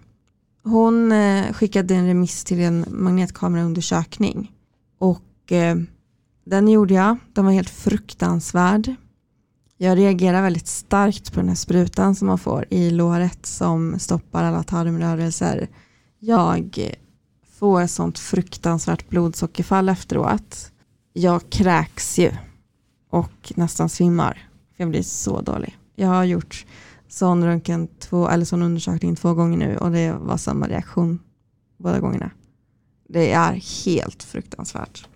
Hon 0.62 1.12
eh, 1.12 1.52
skickade 1.52 1.94
en 1.94 2.06
remiss 2.06 2.44
till 2.44 2.60
en 2.60 2.84
magnetkameraundersökning 2.88 4.52
och 4.98 5.52
eh, 5.52 5.76
den 6.44 6.68
gjorde 6.68 6.94
jag. 6.94 7.16
Den 7.32 7.44
var 7.44 7.52
helt 7.52 7.70
fruktansvärd. 7.70 8.94
Jag 9.82 9.98
reagerar 9.98 10.42
väldigt 10.42 10.66
starkt 10.66 11.32
på 11.32 11.40
den 11.40 11.48
här 11.48 11.56
sprutan 11.56 12.14
som 12.14 12.26
man 12.26 12.38
får 12.38 12.64
i 12.70 12.90
låret 12.90 13.46
som 13.46 13.98
stoppar 13.98 14.44
alla 14.44 14.62
tarmrörelser. 14.62 15.68
Jag 16.18 16.94
får 17.58 17.86
sånt 17.86 18.18
fruktansvärt 18.18 19.08
blodsockerfall 19.08 19.88
efteråt. 19.88 20.72
Jag 21.12 21.50
kräks 21.50 22.18
ju 22.18 22.32
och 23.10 23.52
nästan 23.56 23.88
svimmar. 23.88 24.48
Jag 24.76 24.88
blir 24.88 25.02
så 25.02 25.40
dålig. 25.40 25.78
Jag 25.94 26.08
har 26.08 26.24
gjort 26.24 26.66
sån, 27.08 27.44
röntgen 27.44 27.88
två, 27.98 28.28
eller 28.28 28.44
sån 28.44 28.62
undersökning 28.62 29.16
två 29.16 29.34
gånger 29.34 29.56
nu 29.56 29.76
och 29.76 29.90
det 29.90 30.12
var 30.12 30.36
samma 30.36 30.68
reaktion 30.68 31.18
båda 31.76 32.00
gångerna. 32.00 32.30
Det 33.08 33.32
är 33.32 33.84
helt 33.84 34.22
fruktansvärt. 34.22 35.08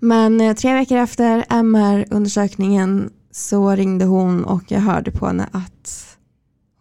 Men 0.00 0.40
eh, 0.40 0.54
tre 0.54 0.74
veckor 0.74 0.98
efter 0.98 1.44
MR-undersökningen 1.48 3.10
så 3.30 3.70
ringde 3.70 4.04
hon 4.04 4.44
och 4.44 4.62
jag 4.68 4.80
hörde 4.80 5.10
på 5.10 5.26
henne 5.26 5.48
att 5.52 6.16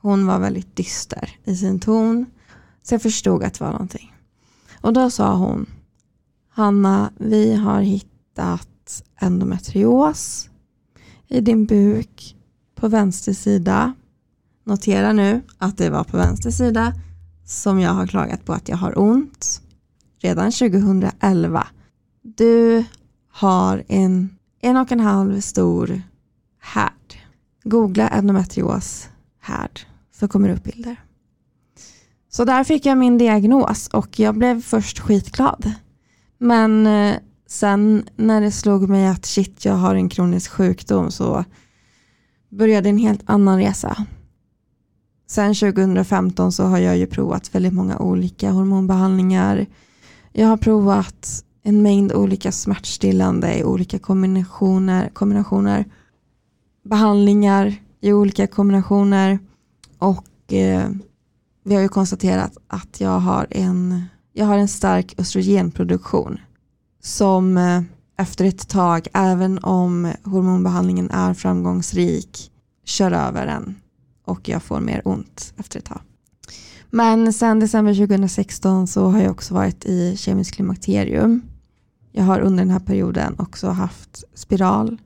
hon 0.01 0.25
var 0.25 0.39
väldigt 0.39 0.75
dyster 0.75 1.29
i 1.43 1.55
sin 1.55 1.79
ton. 1.79 2.25
Så 2.83 2.93
jag 2.93 3.01
förstod 3.01 3.43
att 3.43 3.53
det 3.53 3.63
var 3.63 3.71
någonting. 3.71 4.13
Och 4.81 4.93
då 4.93 5.09
sa 5.09 5.35
hon, 5.35 5.65
Hanna, 6.49 7.11
vi 7.17 7.55
har 7.55 7.81
hittat 7.81 9.03
endometrios 9.19 10.49
i 11.27 11.41
din 11.41 11.65
buk 11.65 12.35
på 12.75 12.87
vänster 12.87 13.33
sida. 13.33 13.93
Notera 14.63 15.13
nu 15.13 15.41
att 15.57 15.77
det 15.77 15.89
var 15.89 16.03
på 16.03 16.17
vänster 16.17 16.51
sida 16.51 16.93
som 17.45 17.79
jag 17.79 17.91
har 17.91 18.07
klagat 18.07 18.45
på 18.45 18.53
att 18.53 18.69
jag 18.69 18.77
har 18.77 18.99
ont 18.99 19.61
redan 20.21 20.51
2011. 20.51 21.67
Du 22.21 22.85
har 23.31 23.83
en 23.87 24.35
en 24.61 24.77
och 24.77 24.91
en 24.91 24.99
halv 24.99 25.41
stor 25.41 26.01
härd. 26.59 26.91
Googla 27.63 28.07
endometrios 28.07 29.09
härd 29.39 29.79
så 30.15 30.27
kommer 30.27 30.47
det 30.47 30.55
upp 30.55 30.63
bilder. 30.63 31.03
Så 32.29 32.45
där 32.45 32.63
fick 32.63 32.85
jag 32.85 32.97
min 32.97 33.17
diagnos 33.17 33.87
och 33.87 34.19
jag 34.19 34.37
blev 34.37 34.61
först 34.61 34.99
skitglad. 34.99 35.71
Men 36.37 36.87
eh, 36.87 37.15
Sen 37.49 38.09
när 38.15 38.41
det 38.41 38.51
slog 38.51 38.89
mig 38.89 39.07
att 39.07 39.25
shit, 39.25 39.65
jag 39.65 39.73
har 39.73 39.95
en 39.95 40.09
kronisk 40.09 40.51
sjukdom 40.51 41.11
så 41.11 41.45
började 42.49 42.89
en 42.89 42.97
helt 42.97 43.21
annan 43.25 43.59
resa. 43.59 44.05
Sen 45.27 45.55
2015 45.55 46.51
så 46.51 46.63
har 46.63 46.77
jag 46.79 46.97
ju 46.97 47.07
provat 47.07 47.55
väldigt 47.55 47.73
många 47.73 47.97
olika 47.97 48.51
hormonbehandlingar. 48.51 49.65
Jag 50.33 50.47
har 50.47 50.57
provat 50.57 51.43
en 51.63 51.81
mängd 51.81 52.13
olika 52.13 52.51
smärtstillande 52.51 53.57
i 53.59 53.63
olika 53.63 53.99
kombinationer, 53.99 55.09
kombinationer. 55.09 55.85
Behandlingar 56.83 57.75
i 58.01 58.13
olika 58.13 58.47
kombinationer. 58.47 59.39
Och 59.97 60.53
eh, 60.53 60.89
vi 61.63 61.75
har 61.75 61.81
ju 61.81 61.89
konstaterat 61.89 62.57
att 62.67 63.01
jag 63.01 63.19
har 63.19 63.47
en, 63.49 64.03
jag 64.33 64.45
har 64.45 64.57
en 64.57 64.67
stark 64.67 65.13
östrogenproduktion. 65.17 66.39
Som 67.01 67.57
eh, 67.57 67.81
efter 68.17 68.45
ett 68.45 68.69
tag, 68.69 69.07
även 69.13 69.59
om 69.63 70.13
hormonbehandlingen 70.23 71.11
är 71.11 71.33
framgångsrik, 71.33 72.51
kör 72.85 73.11
över 73.11 73.45
den 73.45 73.75
och 74.25 74.49
jag 74.49 74.63
får 74.63 74.79
mer 74.79 75.01
ont 75.05 75.53
efter 75.57 75.79
ett 75.79 75.85
tag. 75.85 76.01
Men 76.89 77.33
sen 77.33 77.59
december 77.59 77.93
2016 77.93 78.87
så 78.87 79.07
har 79.07 79.21
jag 79.21 79.31
också 79.31 79.53
varit 79.53 79.85
i 79.85 80.17
kemisk 80.17 80.55
klimakterium. 80.55 81.41
Jag 82.11 82.23
har 82.23 82.39
under 82.39 82.63
den 82.63 82.71
här 82.71 82.79
perioden 82.79 83.35
också 83.39 83.67
haft 83.67 84.23
spiral 84.33 84.97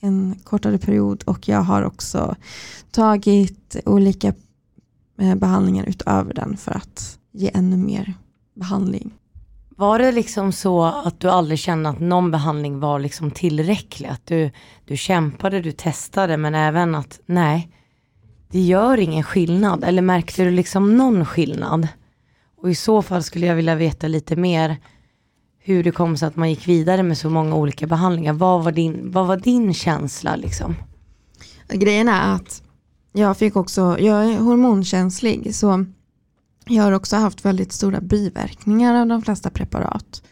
en 0.00 0.36
kortare 0.44 0.78
period 0.78 1.22
och 1.22 1.48
jag 1.48 1.60
har 1.60 1.82
också 1.82 2.36
tagit 2.90 3.76
olika 3.86 4.34
eh, 5.18 5.34
behandlingar 5.34 5.84
utöver 5.84 6.34
den 6.34 6.56
för 6.56 6.72
att 6.72 7.18
ge 7.32 7.50
ännu 7.54 7.76
mer 7.76 8.14
behandling. 8.54 9.14
Var 9.76 9.98
det 9.98 10.12
liksom 10.12 10.52
så 10.52 10.84
att 10.84 11.20
du 11.20 11.30
aldrig 11.30 11.58
kände 11.58 11.88
att 11.88 12.00
någon 12.00 12.30
behandling 12.30 12.80
var 12.80 12.98
liksom 12.98 13.30
tillräcklig? 13.30 14.08
Att 14.08 14.26
du, 14.26 14.50
du 14.84 14.96
kämpade, 14.96 15.60
du 15.60 15.72
testade 15.72 16.36
men 16.36 16.54
även 16.54 16.94
att 16.94 17.20
nej, 17.26 17.72
det 18.52 18.60
gör 18.60 18.98
ingen 18.98 19.22
skillnad. 19.22 19.84
Eller 19.84 20.02
märkte 20.02 20.44
du 20.44 20.50
liksom 20.50 20.96
någon 20.96 21.26
skillnad? 21.26 21.88
Och 22.56 22.70
i 22.70 22.74
så 22.74 23.02
fall 23.02 23.22
skulle 23.22 23.46
jag 23.46 23.54
vilja 23.54 23.74
veta 23.74 24.08
lite 24.08 24.36
mer 24.36 24.76
hur 25.58 25.84
det 25.84 25.90
kom 25.92 26.16
sig 26.16 26.28
att 26.28 26.36
man 26.36 26.50
gick 26.50 26.68
vidare 26.68 27.02
med 27.02 27.18
så 27.18 27.30
många 27.30 27.56
olika 27.56 27.86
behandlingar. 27.86 28.32
Vad 28.32 28.64
var 28.64 28.72
din, 28.72 29.10
vad 29.10 29.26
var 29.26 29.36
din 29.36 29.74
känsla 29.74 30.36
liksom? 30.36 30.74
Grejen 31.68 32.08
är 32.08 32.34
att 32.34 32.62
jag 33.12 33.36
fick 33.36 33.56
också, 33.56 33.98
jag 34.00 34.26
är 34.26 34.38
hormonkänslig 34.38 35.54
så 35.54 35.84
jag 36.66 36.82
har 36.82 36.92
också 36.92 37.16
haft 37.16 37.44
väldigt 37.44 37.72
stora 37.72 38.00
biverkningar 38.00 39.00
av 39.00 39.06
de 39.06 39.22
flesta 39.22 39.50
preparat. 39.50 40.22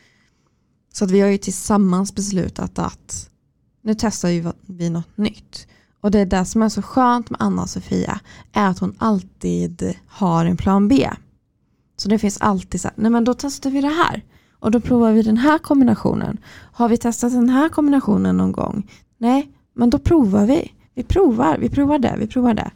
Så 0.92 1.04
att 1.04 1.10
vi 1.10 1.20
har 1.20 1.28
ju 1.28 1.38
tillsammans 1.38 2.14
beslutat 2.14 2.78
att 2.78 3.30
nu 3.82 3.94
testar 3.98 4.52
vi 4.66 4.90
något 4.90 5.16
nytt. 5.16 5.66
Och 6.00 6.10
det 6.10 6.18
är 6.18 6.26
det 6.26 6.44
som 6.44 6.62
är 6.62 6.68
så 6.68 6.82
skönt 6.82 7.30
med 7.30 7.42
Anna 7.42 7.62
och 7.62 7.68
Sofia 7.68 8.20
är 8.52 8.68
att 8.68 8.78
hon 8.78 8.94
alltid 8.98 9.96
har 10.06 10.44
en 10.44 10.56
plan 10.56 10.88
B. 10.88 11.10
Så 11.96 12.08
det 12.08 12.18
finns 12.18 12.40
alltid 12.40 12.80
så 12.80 12.88
här, 12.88 12.94
nej 12.96 13.10
men 13.10 13.24
då 13.24 13.34
testar 13.34 13.70
vi 13.70 13.80
det 13.80 13.88
här. 13.88 14.24
Och 14.58 14.70
då 14.70 14.80
provar 14.80 15.12
vi 15.12 15.22
den 15.22 15.36
här 15.36 15.58
kombinationen. 15.58 16.38
Har 16.72 16.88
vi 16.88 16.96
testat 16.96 17.32
den 17.32 17.48
här 17.48 17.68
kombinationen 17.68 18.36
någon 18.36 18.52
gång? 18.52 18.90
Nej, 19.18 19.50
men 19.74 19.90
då 19.90 19.98
provar 19.98 20.46
vi. 20.46 20.72
Vi 20.94 21.02
provar, 21.02 21.58
vi 21.58 21.68
provar 21.68 21.98
det, 21.98 22.16
vi 22.18 22.26
provar 22.26 22.54
det. 22.54 22.70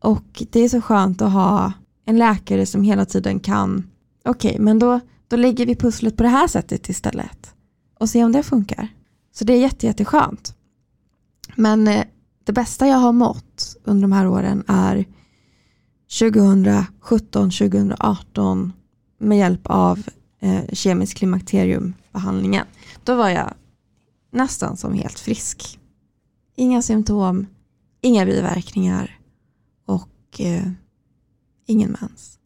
Och 0.00 0.42
det 0.50 0.60
är 0.60 0.68
så 0.68 0.80
skönt 0.80 1.22
att 1.22 1.32
ha 1.32 1.72
en 2.04 2.18
läkare 2.18 2.66
som 2.66 2.82
hela 2.82 3.04
tiden 3.04 3.40
kan, 3.40 3.90
okej, 4.24 4.50
okay, 4.50 4.64
men 4.64 4.78
då, 4.78 5.00
då 5.28 5.36
lägger 5.36 5.66
vi 5.66 5.76
pusslet 5.76 6.16
på 6.16 6.22
det 6.22 6.28
här 6.28 6.48
sättet 6.48 6.88
istället. 6.88 7.54
Och 7.98 8.08
se 8.08 8.24
om 8.24 8.32
det 8.32 8.42
funkar. 8.42 8.88
Så 9.32 9.44
det 9.44 9.52
är 9.52 9.60
jätte, 9.60 9.86
jätteskönt. 9.86 10.54
Men 11.56 11.88
eh, 11.88 12.04
det 12.44 12.52
bästa 12.52 12.86
jag 12.86 12.96
har 12.96 13.12
mått 13.12 13.76
under 13.84 14.02
de 14.02 14.12
här 14.12 14.28
åren 14.28 14.64
är 14.66 15.04
2017, 16.18 17.50
2018 17.50 18.72
med 19.18 19.38
hjälp 19.38 19.60
av 19.64 20.02
eh, 20.40 20.64
kemisk 20.72 21.16
klimakteriumbehandlingen. 21.16 22.66
Då 23.04 23.14
var 23.14 23.28
jag 23.28 23.54
nästan 24.30 24.76
som 24.76 24.94
helt 24.94 25.18
frisk. 25.18 25.78
Inga 26.56 26.82
symptom, 26.82 27.46
inga 28.00 28.26
biverkningar 28.26 29.18
och 29.86 30.40
eh, 30.40 30.70
ingen 31.66 31.96
mens. 32.00 32.38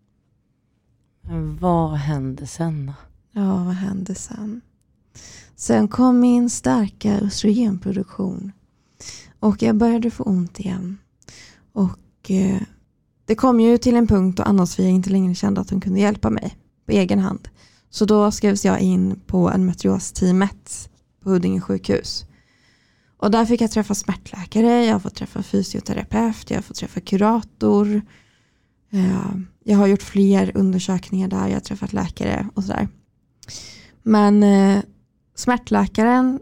vad 1.61 1.91
hände 1.93 2.47
sen 2.47 2.87
då? 2.87 2.93
Ja, 3.41 3.65
vad 3.65 3.75
hände 3.75 4.15
sen? 4.15 4.61
Sen 5.57 5.89
kom 5.89 6.21
min 6.21 6.51
starka 6.51 7.21
östrogenproduktion 7.21 8.53
och 9.41 9.63
jag 9.63 9.77
började 9.77 10.11
få 10.11 10.25
ont 10.25 10.61
igen. 10.61 10.99
Och 11.73 12.31
eh, 12.31 12.63
det 13.25 13.35
kom 13.35 13.61
ju 13.61 13.79
till 13.79 13.97
en 13.97 14.07
punkt 14.07 14.37
då 14.37 14.43
Anna-Sofia 14.43 14.89
inte 14.89 15.11
längre 15.11 15.35
kände 15.35 15.61
att 15.61 15.71
hon 15.71 15.81
kunde 15.81 16.01
hjälpa 16.01 16.31
mig 16.31 16.57
på 16.87 16.93
egen 16.93 17.19
hand. 17.19 17.49
Så 17.91 18.05
då 18.05 18.31
skrevs 18.31 18.65
jag 18.65 18.81
in 18.81 19.21
på 19.27 19.51
en 19.51 19.67
meteorosteamet 19.67 20.91
på 21.23 21.31
Huddinge 21.31 21.61
sjukhus. 21.61 22.25
Och 23.17 23.31
där 23.31 23.45
fick 23.45 23.61
jag 23.61 23.71
träffa 23.71 23.95
smärtläkare, 23.95 24.85
jag 24.85 24.93
har 24.93 25.01
fått 25.01 25.15
träffa 25.15 25.43
fysioterapeut, 25.43 26.51
jag 26.51 26.57
har 26.57 26.63
fått 26.63 26.77
träffa 26.77 27.01
kurator. 27.01 28.03
Eh, 28.91 29.35
jag 29.65 29.79
har 29.79 29.87
gjort 29.87 30.03
fler 30.03 30.53
undersökningar 30.55 31.29
där, 31.29 31.47
jag 31.47 31.55
har 31.55 31.61
träffat 31.61 31.93
läkare 31.93 32.49
och 32.55 32.65
sådär. 32.65 32.89
Men 34.03 34.43
eh, 34.43 34.83
smärtläkaren 35.35 36.41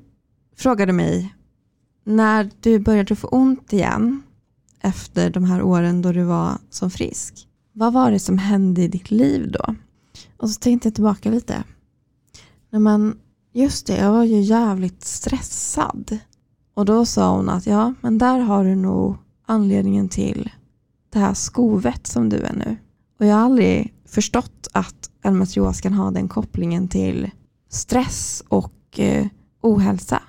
frågade 0.57 0.92
mig 0.92 1.36
när 2.07 2.50
du 2.61 2.78
började 2.78 3.16
få 3.16 3.28
ont 3.28 3.72
igen 3.72 4.22
efter 4.80 5.30
de 5.30 5.44
här 5.44 5.62
åren 5.62 6.02
då 6.02 6.12
du 6.12 6.22
var 6.22 6.59
som 6.70 6.90
frisk. 6.90 7.48
Vad 7.72 7.92
var 7.92 8.11
det 8.11 8.18
som 8.18 8.38
hände 8.38 8.82
i 8.82 8.88
ditt 8.88 9.11
liv 9.11 9.52
då? 9.52 9.74
Och 10.36 10.50
så 10.50 10.61
tänkte 10.61 10.88
jag 10.88 10.94
tillbaka 10.94 11.30
lite. 11.30 11.64
men 12.70 13.18
just 13.52 13.86
det, 13.86 13.96
jag 13.96 14.12
var 14.12 14.24
ju 14.24 14.40
jävligt 14.40 15.04
stressad. 15.04 16.18
Och 16.74 16.84
då 16.84 17.07
sa 17.07 17.36
hon 17.36 17.48
att 17.48 17.66
ja, 17.66 17.94
men 18.00 18.18
där 18.18 18.38
har 18.38 18.64
du 18.64 18.74
nog 18.74 19.16
anledningen 19.46 20.09
till 20.09 20.50
det 21.11 21.18
här 21.18 21.34
skovet 21.34 22.07
som 22.07 22.28
du 22.28 22.36
är 22.36 22.52
nu. 22.52 22.76
Och 23.20 23.26
jag 23.26 23.34
har 23.34 23.44
aldrig 23.44 23.94
förstått 24.04 24.68
att 24.72 25.11
endometrios 25.22 25.80
kan 25.80 25.92
ha 25.92 26.11
den 26.11 26.28
kopplingen 26.28 26.88
till 26.88 27.30
stress 27.68 28.42
och 28.48 29.00
eh, 29.00 29.26
ohälsa. 29.61 30.22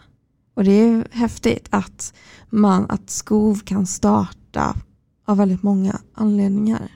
Och 0.57 0.63
det 0.63 0.71
är 0.71 1.07
häftigt 1.11 1.67
att, 1.69 2.13
man, 2.49 2.85
att 2.89 3.09
skov 3.09 3.59
kan 3.65 3.85
starta 3.85 4.75
av 5.25 5.37
väldigt 5.37 5.63
många 5.63 5.99
anledningar. 6.13 6.91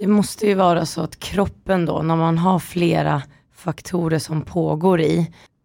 Det 0.00 0.06
måste 0.06 0.46
ju 0.46 0.54
vara 0.54 0.86
så 0.86 1.00
att 1.00 1.18
kroppen 1.18 1.86
då, 1.86 2.02
när 2.02 2.16
man 2.16 2.38
har 2.38 2.58
flera 2.58 3.22
faktorer 3.54 4.18
som 4.18 4.42
pågår 4.42 5.00
i, 5.00 5.18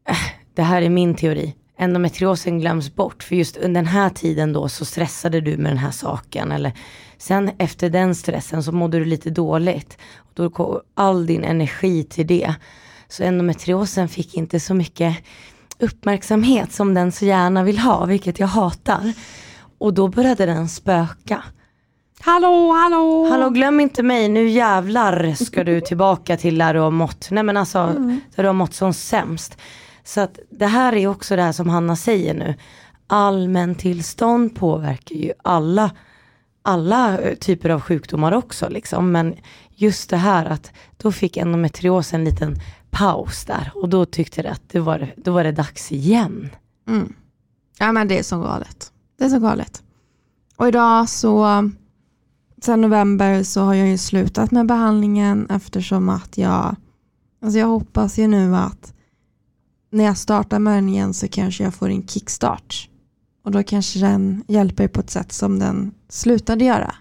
äh, 0.10 0.16
det 0.54 0.62
här 0.62 0.82
är 0.82 0.89
min 0.89 1.16
teori, 1.16 1.56
endometriosen 1.78 2.60
glöms 2.60 2.96
bort. 2.96 3.24
För 3.24 3.36
just 3.36 3.58
under 3.58 3.82
den 3.82 3.92
här 3.92 4.10
tiden 4.10 4.54
då 4.54 4.70
så 4.70 4.86
stressade 4.86 5.42
du 5.42 5.58
med 5.58 5.72
den 5.72 5.78
här 5.78 5.92
saken. 5.92 6.52
Eller 6.52 6.74
sen 7.18 7.52
efter 7.58 7.89
den 7.89 8.16
stressen 8.16 8.64
så 8.64 8.72
mådde 8.72 9.00
du 9.00 9.06
lite 9.06 9.30
dåligt. 9.30 9.98
Och 10.18 10.32
då 10.34 10.50
går 10.50 10.82
all 10.94 11.26
din 11.26 11.44
energi 11.44 12.04
till 12.04 12.28
det. 12.28 12.56
Så 13.08 13.24
endometriosen 13.24 14.10
fick 14.10 14.38
inte 14.38 14.60
så 14.60 14.74
mycket 14.74 15.18
uppmärksamhet 15.82 16.74
som 16.74 16.94
den 16.94 17.12
så 17.12 17.26
gärna 17.26 17.64
vill 17.64 17.80
ha, 17.80 18.06
vilket 18.06 18.40
jag 18.40 18.48
hatar. 18.48 19.14
Och 19.78 19.94
då 19.94 20.08
började 20.08 20.46
den 20.46 20.70
spöka. 20.70 21.44
Hallå, 22.20 22.72
hallå! 22.72 23.30
Hallå, 23.30 23.50
glöm 23.50 23.80
inte 23.80 24.04
mig, 24.04 24.30
nu 24.30 24.50
jävlar 24.50 25.34
ska 25.46 25.64
du 25.64 25.82
tillbaka 25.82 26.38
till 26.38 26.58
där 26.58 26.74
du 26.74 26.80
har 26.80 26.92
mått, 26.92 27.28
nej 27.32 27.44
men 27.44 27.58
alltså, 27.58 27.80
mm. 27.80 28.22
där 28.36 28.44
du 28.44 28.50
har 28.50 28.54
mått 28.54 28.74
som 28.74 28.94
sämst. 28.94 29.58
Så 30.04 30.22
att 30.22 30.40
det 30.50 30.66
här 30.66 30.96
är 30.96 31.08
också 31.08 31.36
det 31.36 31.42
här 31.42 31.52
som 31.52 31.70
Hanna 31.70 31.96
säger 31.96 32.34
nu. 32.34 32.56
Allmäntillstånd 33.08 34.56
påverkar 34.56 35.16
ju 35.16 35.32
alla, 35.44 35.92
alla 36.62 37.18
typer 37.40 37.70
av 37.70 37.82
sjukdomar 37.82 38.32
också 38.32 38.70
liksom. 38.70 39.12
Men 39.12 39.36
just 39.76 40.10
det 40.10 40.18
här 40.18 40.46
att 40.46 40.72
då 40.98 41.12
fick 41.12 41.38
endometrios 41.38 42.14
en 42.14 42.24
liten 42.24 42.56
paus 42.92 43.46
där 43.46 43.72
och 43.76 43.89
då 43.89 44.06
tyckte 44.06 44.42
det 44.42 44.52
att 44.52 44.70
det 44.70 44.80
var, 44.80 45.14
då 45.18 45.32
var 45.32 45.44
det 45.44 45.52
dags 45.52 45.92
igen. 45.92 46.50
Mm. 46.88 47.14
Ja 47.80 47.92
men 47.92 48.08
det 48.08 48.20
är 48.20 48.24
så 48.24 48.39
galet. 48.39 48.92
Det 49.18 49.26
är 49.26 49.30
så 49.30 49.39
galet. 49.39 49.84
Och 50.56 50.68
idag 50.68 51.10
så, 51.10 51.70
sen 52.62 52.82
november 52.82 53.44
så 53.44 53.62
har 53.62 53.74
jag 53.74 53.88
ju 53.88 53.98
slutat 53.98 54.52
med 54.52 54.66
behandlingen 54.66 55.48
eftersom 55.50 56.10
att 56.10 56.38
jag, 56.38 56.76
alltså 57.42 57.60
jag 57.60 57.68
hoppas 57.68 58.20
ju 58.20 58.28
nu 58.28 58.56
att 58.56 58.94
när 59.92 60.04
jag 60.04 60.18
startar 60.18 60.60
med 60.60 60.74
den 60.74 60.89
igen 60.89 61.14
så 61.14 61.28
kanske 61.28 61.64
jag 61.64 61.74
får 61.74 61.89
en 61.89 62.08
kickstart. 62.08 62.89
Och 63.44 63.52
då 63.52 63.64
kanske 63.64 64.00
den 64.00 64.44
hjälper 64.48 64.88
på 64.88 65.00
ett 65.00 65.10
sätt 65.10 65.32
som 65.32 65.60
den 65.60 65.92
slutade 66.10 66.66
göra. 66.66 66.96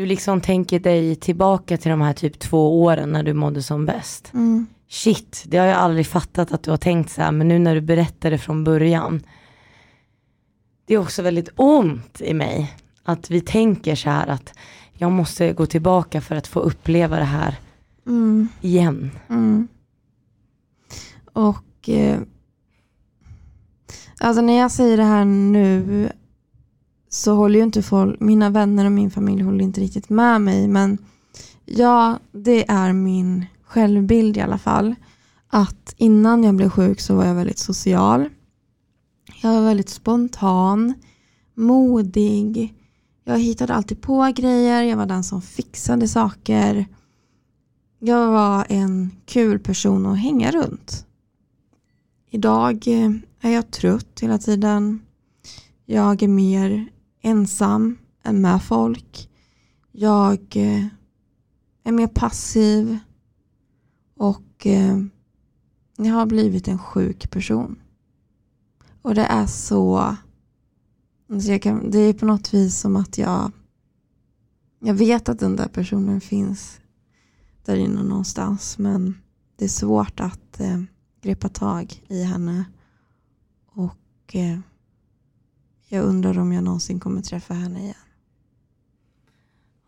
Du 0.00 0.06
liksom 0.06 0.40
tänker 0.40 0.80
dig 0.80 1.16
tillbaka 1.16 1.76
till 1.76 1.90
de 1.90 2.00
här 2.00 2.12
typ 2.12 2.38
två 2.38 2.82
åren 2.82 3.12
när 3.12 3.22
du 3.22 3.32
mådde 3.32 3.62
som 3.62 3.86
bäst. 3.86 4.30
Mm. 4.34 4.66
Shit, 4.88 5.44
det 5.46 5.58
har 5.58 5.66
jag 5.66 5.76
aldrig 5.76 6.06
fattat 6.06 6.52
att 6.52 6.62
du 6.62 6.70
har 6.70 6.78
tänkt 6.78 7.10
så 7.10 7.22
här, 7.22 7.32
men 7.32 7.48
nu 7.48 7.58
när 7.58 7.74
du 7.74 7.80
berättar 7.80 8.30
det 8.30 8.38
från 8.38 8.64
början. 8.64 9.22
Det 10.86 10.94
är 10.94 10.98
också 10.98 11.22
väldigt 11.22 11.48
ont 11.56 12.20
i 12.20 12.34
mig 12.34 12.76
att 13.02 13.30
vi 13.30 13.40
tänker 13.40 13.94
så 13.94 14.10
här 14.10 14.26
att 14.26 14.54
jag 14.92 15.12
måste 15.12 15.52
gå 15.52 15.66
tillbaka 15.66 16.20
för 16.20 16.36
att 16.36 16.46
få 16.46 16.60
uppleva 16.60 17.16
det 17.16 17.24
här 17.24 17.54
mm. 18.06 18.48
igen. 18.60 19.10
Mm. 19.28 19.68
Och 21.32 21.88
eh, 21.88 22.20
alltså 24.20 24.42
när 24.42 24.58
jag 24.58 24.70
säger 24.70 24.96
det 24.96 25.04
här 25.04 25.24
nu 25.24 26.08
så 27.12 27.34
håller 27.34 27.58
ju 27.58 27.64
inte 27.64 27.82
folk, 27.82 28.20
mina 28.20 28.50
vänner 28.50 28.84
och 28.84 28.92
min 28.92 29.10
familj 29.10 29.42
håller 29.42 29.64
inte 29.64 29.80
riktigt 29.80 30.08
med 30.08 30.40
mig 30.40 30.68
men 30.68 30.98
ja, 31.64 32.18
det 32.32 32.70
är 32.70 32.92
min 32.92 33.46
självbild 33.64 34.36
i 34.36 34.40
alla 34.40 34.58
fall. 34.58 34.94
Att 35.48 35.94
innan 35.96 36.44
jag 36.44 36.54
blev 36.54 36.70
sjuk 36.70 37.00
så 37.00 37.14
var 37.16 37.24
jag 37.24 37.34
väldigt 37.34 37.58
social. 37.58 38.28
Jag 39.42 39.54
var 39.54 39.62
väldigt 39.62 39.88
spontan, 39.88 40.94
modig. 41.54 42.74
Jag 43.24 43.38
hittade 43.38 43.74
alltid 43.74 44.00
på 44.00 44.32
grejer, 44.36 44.82
jag 44.82 44.96
var 44.96 45.06
den 45.06 45.24
som 45.24 45.42
fixade 45.42 46.08
saker. 46.08 46.86
Jag 47.98 48.30
var 48.30 48.66
en 48.68 49.10
kul 49.26 49.58
person 49.58 50.06
att 50.06 50.18
hänga 50.18 50.50
runt. 50.50 51.06
Idag 52.30 52.86
är 53.40 53.50
jag 53.50 53.70
trött 53.70 54.20
hela 54.20 54.38
tiden. 54.38 55.00
Jag 55.86 56.22
är 56.22 56.28
mer 56.28 56.88
ensam 57.20 57.98
än 58.22 58.40
med 58.40 58.62
folk. 58.62 59.28
Jag 59.92 60.56
eh, 60.56 60.86
är 61.84 61.92
mer 61.92 62.06
passiv 62.06 62.98
och 64.16 64.66
eh, 64.66 64.98
jag 65.96 66.14
har 66.14 66.26
blivit 66.26 66.68
en 66.68 66.78
sjuk 66.78 67.30
person. 67.30 67.78
Och 69.02 69.14
det 69.14 69.24
är 69.24 69.46
så, 69.46 70.16
alltså 71.30 71.58
kan, 71.58 71.90
det 71.90 71.98
är 71.98 72.12
på 72.12 72.26
något 72.26 72.54
vis 72.54 72.80
som 72.80 72.96
att 72.96 73.18
jag, 73.18 73.52
jag 74.78 74.94
vet 74.94 75.28
att 75.28 75.38
den 75.38 75.56
där 75.56 75.68
personen 75.68 76.20
finns 76.20 76.80
där 77.64 77.76
inne 77.76 78.02
någonstans 78.02 78.78
men 78.78 79.18
det 79.56 79.64
är 79.64 79.68
svårt 79.68 80.20
att 80.20 80.60
eh, 80.60 80.82
greppa 81.22 81.48
tag 81.48 82.04
i 82.08 82.22
henne. 82.22 82.64
Och 83.66 84.34
eh, 84.34 84.58
jag 85.92 86.04
undrar 86.04 86.38
om 86.38 86.52
jag 86.52 86.64
någonsin 86.64 87.00
kommer 87.00 87.22
träffa 87.22 87.54
henne 87.54 87.80
igen. 87.80 87.94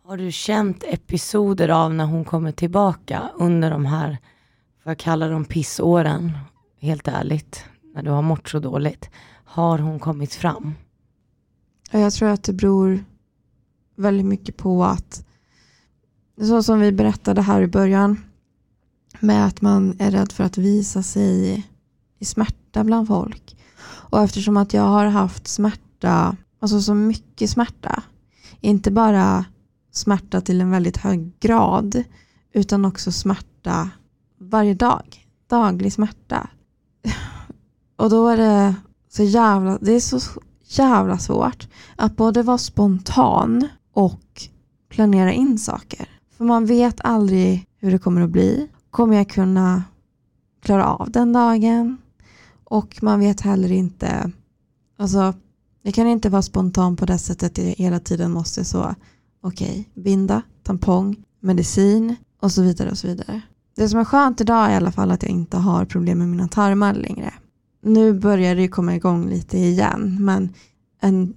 Har 0.05 0.17
du 0.17 0.33
känt 0.33 0.85
episoder 0.85 1.69
av 1.69 1.95
när 1.95 2.05
hon 2.05 2.25
kommer 2.25 2.53
tillbaka 2.53 3.31
under 3.35 3.71
de 3.71 3.87
här, 3.87 4.19
får 4.83 4.91
jag 4.91 4.99
kalla 4.99 5.29
dem 5.29 5.45
pissåren, 5.45 6.33
helt 6.81 7.09
ärligt, 7.09 7.65
när 7.95 8.03
du 8.03 8.11
har 8.11 8.23
mått 8.23 8.49
så 8.49 8.59
dåligt. 8.59 9.11
Har 9.45 9.79
hon 9.79 9.99
kommit 9.99 10.35
fram? 10.35 10.75
Jag 11.91 12.13
tror 12.13 12.29
att 12.29 12.43
det 12.43 12.53
beror 12.53 13.05
väldigt 13.97 14.27
mycket 14.27 14.57
på 14.57 14.85
att, 14.85 15.27
så 16.41 16.63
som 16.63 16.81
vi 16.81 16.93
berättade 16.93 17.43
här 17.43 17.63
i 17.63 17.67
början, 17.67 18.25
med 19.21 19.47
att 19.47 19.61
man 19.61 19.97
är 19.99 20.11
rädd 20.11 20.33
för 20.33 20.45
att 20.45 20.59
visa 20.59 21.03
sig 21.03 21.65
i 22.19 22.25
smärta 22.25 22.85
bland 22.85 23.09
folk. 23.09 23.57
Och 23.85 24.23
eftersom 24.23 24.57
att 24.57 24.75
jag 24.75 24.83
har 24.83 25.07
haft 25.07 25.47
smärta, 25.49 25.92
alltså 26.09 26.81
så 26.81 26.95
mycket 26.95 27.51
smärta, 27.51 28.03
inte 28.61 28.91
bara 28.91 29.45
smärta 29.93 30.41
till 30.41 30.61
en 30.61 30.71
väldigt 30.71 30.97
hög 30.97 31.41
grad, 31.41 32.05
utan 32.53 32.85
också 32.85 33.13
smärta 33.13 33.91
varje 34.39 34.75
dag. 34.75 35.27
Daglig 35.49 35.93
smärta. 35.93 36.49
Och 37.97 38.11
då 38.11 38.29
är 38.29 38.37
det 38.37 38.75
så 39.09 39.23
jävla, 39.23 39.79
det 39.79 39.93
är 39.93 40.01
så 40.01 40.21
jävla 40.65 41.19
svårt 41.19 41.69
att 41.97 42.17
både 42.17 42.43
vara 42.43 42.59
spontan 42.59 43.69
och 43.93 44.49
planera 44.89 45.33
in 45.33 45.59
saker. 45.59 46.09
För 46.37 46.45
man 46.45 46.67
vet 46.67 47.01
aldrig 47.01 47.67
hur 47.79 47.91
det 47.91 47.99
kommer 47.99 48.21
att 48.21 48.31
bli. 48.31 48.69
Kommer 48.91 49.17
jag 49.17 49.29
kunna 49.29 49.85
klara 50.63 50.87
av 50.87 51.11
den 51.11 51.33
dagen? 51.33 51.97
Och 52.65 52.99
man 53.03 53.21
vet 53.21 53.41
heller 53.41 53.73
inte, 53.73 54.31
alltså 54.99 55.35
jag 55.83 55.95
kan 55.95 56.07
inte 56.07 56.29
vara 56.29 56.43
spontan 56.43 56.97
på 56.97 57.07
det 57.07 57.19
sättet 57.19 57.59
att 57.59 57.65
jag 57.65 57.75
hela 57.75 58.01
tiden 58.01 58.31
måste 58.31 58.65
så, 58.65 58.95
okej, 59.41 59.71
okay, 59.71 60.03
binda, 60.03 60.43
tampong, 60.63 61.17
medicin 61.41 62.17
och 62.41 62.53
så 62.53 62.63
vidare 62.63 62.91
och 62.91 62.99
så 62.99 63.07
vidare. 63.07 63.41
Det 63.77 63.89
som 63.89 64.01
är 64.01 64.05
skönt 64.05 64.41
idag 64.41 64.67
är 64.67 64.71
i 64.71 64.77
alla 64.77 64.93
fall 64.93 65.11
att 65.11 65.23
jag 65.23 65.33
inte 65.33 65.57
har 65.57 65.85
problem 65.85 66.19
med 66.19 66.29
mina 66.29 66.49
tarmar 66.49 66.95
längre. 66.95 67.35
Nu 67.83 68.13
börjar 68.13 68.55
det 68.55 68.69
komma 68.69 68.95
igång 68.95 69.29
lite 69.29 69.59
igen, 69.59 70.17
men 70.21 70.55
en 71.01 71.35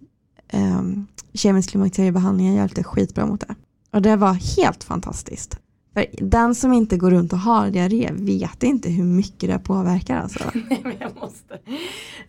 um, 0.53 1.07
kemisk 1.33 1.69
klimakteriebehandling 1.69 2.55
hjälpte 2.55 2.83
skitbra 2.83 3.25
mot 3.25 3.41
det. 3.41 3.55
Och 3.91 4.01
det 4.01 4.15
var 4.15 4.33
helt 4.33 4.83
fantastiskt. 4.83 5.59
För 5.95 6.05
den 6.11 6.55
som 6.55 6.73
inte 6.73 6.97
går 6.97 7.11
runt 7.11 7.33
och 7.33 7.39
har 7.39 7.69
diarré 7.69 8.09
vet 8.11 8.63
inte 8.63 8.89
hur 8.89 9.03
mycket 9.03 9.49
det 9.49 9.59
påverkar 9.59 10.17
alltså. 10.17 10.43
Nej, 10.53 10.81
men 10.83 10.93
jag 10.99 11.15
måste. 11.15 11.59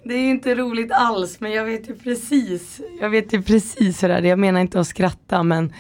Det 0.04 0.14
är 0.14 0.18
ju 0.18 0.30
inte 0.30 0.54
roligt 0.54 0.92
alls 0.92 1.40
men 1.40 1.52
jag 1.52 1.64
vet 1.64 1.88
ju 1.88 1.94
precis. 1.94 2.80
Jag 3.00 3.10
vet 3.10 3.32
ju 3.32 3.42
precis 3.42 4.02
hur 4.02 4.08
det 4.08 4.14
är. 4.14 4.22
Jag 4.22 4.38
menar 4.38 4.60
inte 4.60 4.80
att 4.80 4.86
skratta 4.86 5.42
men 5.42 5.72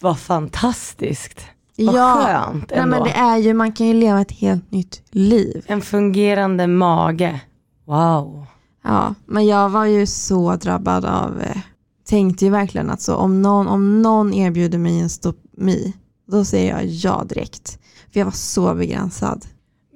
vad 0.00 0.18
fantastiskt. 0.18 1.46
Vad 1.76 1.94
ja, 1.94 2.22
skönt 2.24 2.72
ändå. 2.72 2.90
Nej, 2.90 3.00
men 3.00 3.08
det 3.08 3.14
är 3.14 3.36
ju, 3.36 3.54
man 3.54 3.72
kan 3.72 3.86
ju 3.86 3.94
leva 3.94 4.20
ett 4.20 4.32
helt 4.32 4.70
nytt 4.70 5.02
liv. 5.10 5.64
En 5.66 5.80
fungerande 5.80 6.66
mage. 6.66 7.40
Wow. 7.84 8.46
Ja, 8.84 9.14
men 9.26 9.46
jag 9.46 9.68
var 9.68 9.84
ju 9.84 10.06
så 10.06 10.56
drabbad 10.56 11.04
av, 11.04 11.40
eh, 11.40 11.56
tänkte 12.08 12.44
ju 12.44 12.50
verkligen 12.50 12.90
att 12.90 13.00
så 13.00 13.16
om 13.16 13.42
någon, 13.42 13.68
om 13.68 14.02
någon 14.02 14.34
erbjuder 14.34 14.78
mig 14.78 15.00
en 15.00 15.10
stomi 15.10 15.94
då 16.26 16.44
säger 16.44 16.72
jag 16.72 16.86
ja 16.86 17.24
direkt. 17.28 17.78
För 18.12 18.20
jag 18.20 18.24
var 18.24 18.32
så 18.32 18.74
begränsad. 18.74 19.44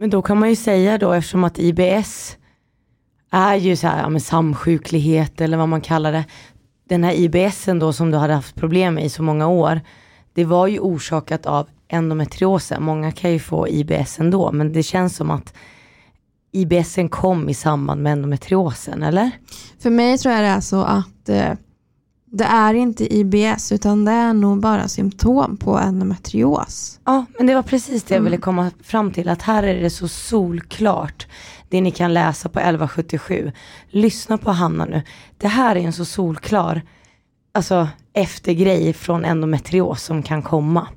Men 0.01 0.11
då 0.11 0.23
kan 0.23 0.39
man 0.39 0.49
ju 0.49 0.57
säga 0.57 0.99
då 0.99 1.13
eftersom 1.13 1.45
att 1.45 1.59
IBS 1.59 2.37
är 3.31 3.55
ju 3.57 3.77
så 3.77 3.87
här, 3.87 4.03
ja, 4.03 4.09
men 4.09 4.21
samsjuklighet 4.21 5.41
eller 5.41 5.57
vad 5.57 5.69
man 5.69 5.81
kallar 5.81 6.13
det. 6.13 6.25
Den 6.89 7.05
här 7.05 7.13
IBSen 7.13 7.79
då 7.79 7.93
som 7.93 8.11
du 8.11 8.19
hade 8.19 8.35
haft 8.35 8.55
problem 8.55 8.95
med 8.95 9.05
i 9.05 9.09
så 9.09 9.23
många 9.23 9.49
år. 9.49 9.81
Det 10.33 10.45
var 10.45 10.67
ju 10.67 10.79
orsakat 10.79 11.47
av 11.47 11.69
endometriosen. 11.89 12.83
Många 12.83 13.13
kan 13.13 13.33
ju 13.33 13.39
få 13.39 13.69
IBS 13.69 14.19
ändå 14.19 14.53
men 14.53 14.73
det 14.73 14.83
känns 14.83 15.17
som 15.17 15.31
att 15.31 15.55
IBSen 16.53 17.09
kom 17.09 17.49
i 17.49 17.55
samband 17.55 18.03
med 18.03 18.13
endometriosen 18.13 19.03
eller? 19.03 19.31
För 19.79 19.91
mig 19.91 20.19
tror 20.19 20.35
jag 20.35 20.45
det 20.45 20.49
är 20.49 20.61
så 20.61 20.83
att 20.83 21.29
eh, 21.29 21.53
det 22.31 22.45
är 22.45 22.75
inte 22.75 23.15
IBS 23.15 23.73
utan 23.73 24.05
det 24.05 24.13
är 24.13 24.33
nog 24.33 24.61
bara 24.61 24.89
symptom 24.89 25.57
på 25.57 25.79
endometrios. 25.79 27.01
Ja, 27.05 27.25
men 27.39 27.47
det 27.47 27.55
var 27.55 27.63
precis 27.63 28.03
det 28.03 28.15
jag 28.15 28.23
ville 28.23 28.37
mm. 28.37 28.43
komma 28.43 28.71
fram 28.83 29.13
till. 29.13 29.29
Att 29.29 29.43
här 29.43 29.63
är 29.63 29.83
det 29.83 29.91
så 29.91 30.09
solklart. 30.09 31.27
Det 31.69 31.81
ni 31.81 31.91
kan 31.91 32.15
läsa 32.15 32.49
på 32.49 32.59
1177. 32.59 33.53
Lyssna 33.91 34.39
på 34.39 34.51
Hanna 34.51 34.85
nu. 34.85 35.03
Det 35.39 35.49
här 35.49 35.77
är 35.77 35.81
en 35.81 35.93
så 35.93 36.05
solklar 36.05 36.83
alltså, 37.53 37.89
eftergrej 38.13 38.93
från 38.93 39.25
endometrios 39.25 40.03
som 40.03 40.23
kan 40.23 40.43
komma. 40.43 40.89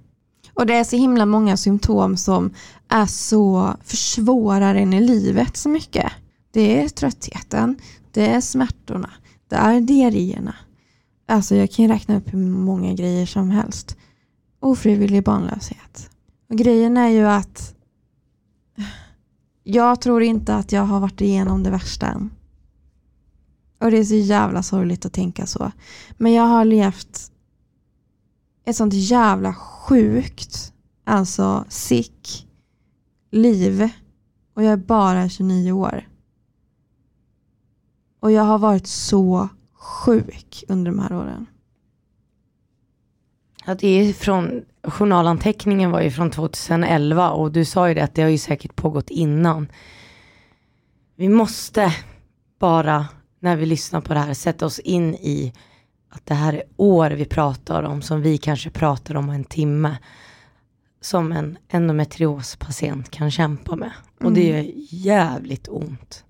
Och 0.53 0.65
det 0.65 0.73
är 0.73 0.83
så 0.83 0.95
himla 0.95 1.25
många 1.25 1.57
symptom 1.57 2.17
som 2.17 2.53
är 2.89 3.05
så 3.05 3.73
försvårar 3.83 4.75
en 4.75 4.93
i 4.93 5.01
livet 5.01 5.57
så 5.57 5.69
mycket. 5.69 6.11
Det 6.51 6.83
är 6.83 6.89
tröttheten, 6.89 7.79
det 8.11 8.27
är 8.27 8.41
smärtorna, 8.41 9.09
det 9.49 9.55
är 9.55 9.81
diarréerna, 9.81 10.55
Alltså 11.31 11.55
jag 11.55 11.71
kan 11.71 11.87
räkna 11.87 12.17
upp 12.17 12.33
hur 12.33 12.39
många 12.47 12.93
grejer 12.93 13.25
som 13.25 13.49
helst. 13.49 13.97
Ofrivillig 14.59 15.23
barnlöshet. 15.23 16.09
Och 16.49 16.57
grejen 16.57 16.97
är 16.97 17.07
ju 17.07 17.27
att 17.27 17.75
jag 19.63 20.01
tror 20.01 20.23
inte 20.23 20.55
att 20.55 20.71
jag 20.71 20.81
har 20.81 20.99
varit 20.99 21.21
igenom 21.21 21.63
det 21.63 21.69
värsta 21.69 22.07
än. 22.07 22.29
Och 23.79 23.91
det 23.91 23.97
är 23.97 24.03
så 24.03 24.15
jävla 24.15 24.63
sorgligt 24.63 25.05
att 25.05 25.13
tänka 25.13 25.45
så. 25.45 25.71
Men 26.17 26.33
jag 26.33 26.43
har 26.43 26.65
levt 26.65 27.31
ett 28.65 28.75
sånt 28.75 28.93
jävla 28.93 29.53
sjukt, 29.53 30.73
alltså 31.03 31.65
sick 31.69 32.47
liv. 33.31 33.89
Och 34.53 34.63
jag 34.63 34.73
är 34.73 34.77
bara 34.77 35.29
29 35.29 35.71
år. 35.71 36.07
Och 38.19 38.31
jag 38.31 38.43
har 38.43 38.59
varit 38.59 38.87
så 38.87 39.49
sjuk 39.81 40.63
under 40.67 40.91
de 40.91 40.99
här 40.99 41.13
åren. 41.13 41.45
Ja, 43.65 43.75
det 43.75 43.87
är 43.87 44.13
från, 44.13 44.65
journalanteckningen 44.83 45.91
var 45.91 46.01
ju 46.01 46.11
från 46.11 46.31
2011 46.31 47.31
och 47.31 47.51
du 47.51 47.65
sa 47.65 47.87
ju 47.87 47.93
det 47.93 48.03
att 48.03 48.15
det 48.15 48.21
har 48.21 48.29
ju 48.29 48.37
säkert 48.37 48.75
pågått 48.75 49.09
innan. 49.09 49.67
Vi 51.15 51.29
måste 51.29 51.95
bara 52.59 53.07
när 53.39 53.55
vi 53.55 53.65
lyssnar 53.65 54.01
på 54.01 54.13
det 54.13 54.19
här 54.19 54.33
sätta 54.33 54.65
oss 54.65 54.79
in 54.79 55.15
i 55.15 55.53
att 56.09 56.25
det 56.25 56.33
här 56.33 56.53
är 56.53 56.63
år 56.77 57.11
vi 57.11 57.25
pratar 57.25 57.83
om 57.83 58.01
som 58.01 58.21
vi 58.21 58.37
kanske 58.37 58.69
pratar 58.69 59.15
om 59.15 59.29
en 59.29 59.43
timme. 59.43 59.97
Som 61.01 61.31
en 61.31 61.57
endometriospatient 61.69 63.11
kan 63.11 63.31
kämpa 63.31 63.75
med. 63.75 63.91
Och 64.19 64.33
det 64.33 64.51
mm. 64.51 64.65
gör 64.65 64.73
jävligt 64.89 65.67
ont. 65.67 66.25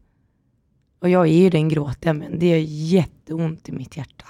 Och 1.01 1.09
jag 1.09 1.27
är 1.27 1.33
ju 1.33 1.49
den 1.49 1.69
gråtiga 1.69 2.13
men 2.13 2.39
det 2.39 2.47
gör 2.47 2.57
jätteont 2.67 3.69
i 3.69 3.71
mitt 3.71 3.97
hjärta. 3.97 4.25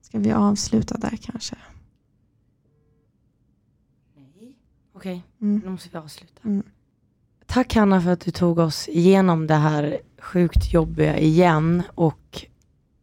Ska 0.00 0.18
vi 0.18 0.32
avsluta 0.32 0.98
där 0.98 1.18
kanske? 1.22 1.56
Nej. 4.16 4.56
Okej, 4.92 5.16
okay. 5.16 5.48
mm. 5.48 5.62
nu 5.64 5.70
måste 5.70 5.88
vi 5.92 5.98
avsluta. 5.98 6.40
Mm. 6.44 6.62
Tack 7.46 7.74
Hanna 7.74 8.00
för 8.00 8.10
att 8.10 8.20
du 8.20 8.30
tog 8.30 8.58
oss 8.58 8.88
igenom 8.88 9.46
det 9.46 9.54
här 9.54 10.00
sjukt 10.18 10.72
jobbiga 10.72 11.18
igen 11.18 11.82
och 11.94 12.46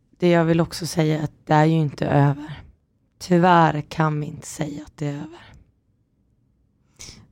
det 0.10 0.30
jag 0.30 0.46
vill 0.46 0.62
också 0.62 0.88
säga 0.88 1.20
är 1.20 1.24
att 1.24 1.46
det 1.46 1.54
är 1.54 1.66
ju 1.66 1.76
inte 1.78 2.08
över. 2.08 2.64
Tyvärr 3.18 3.82
kan 3.82 4.20
vi 4.20 4.26
inte 4.26 4.48
säga 4.48 4.84
att 4.84 4.98
det 4.98 5.08
är 5.08 5.14
över. 5.14 5.51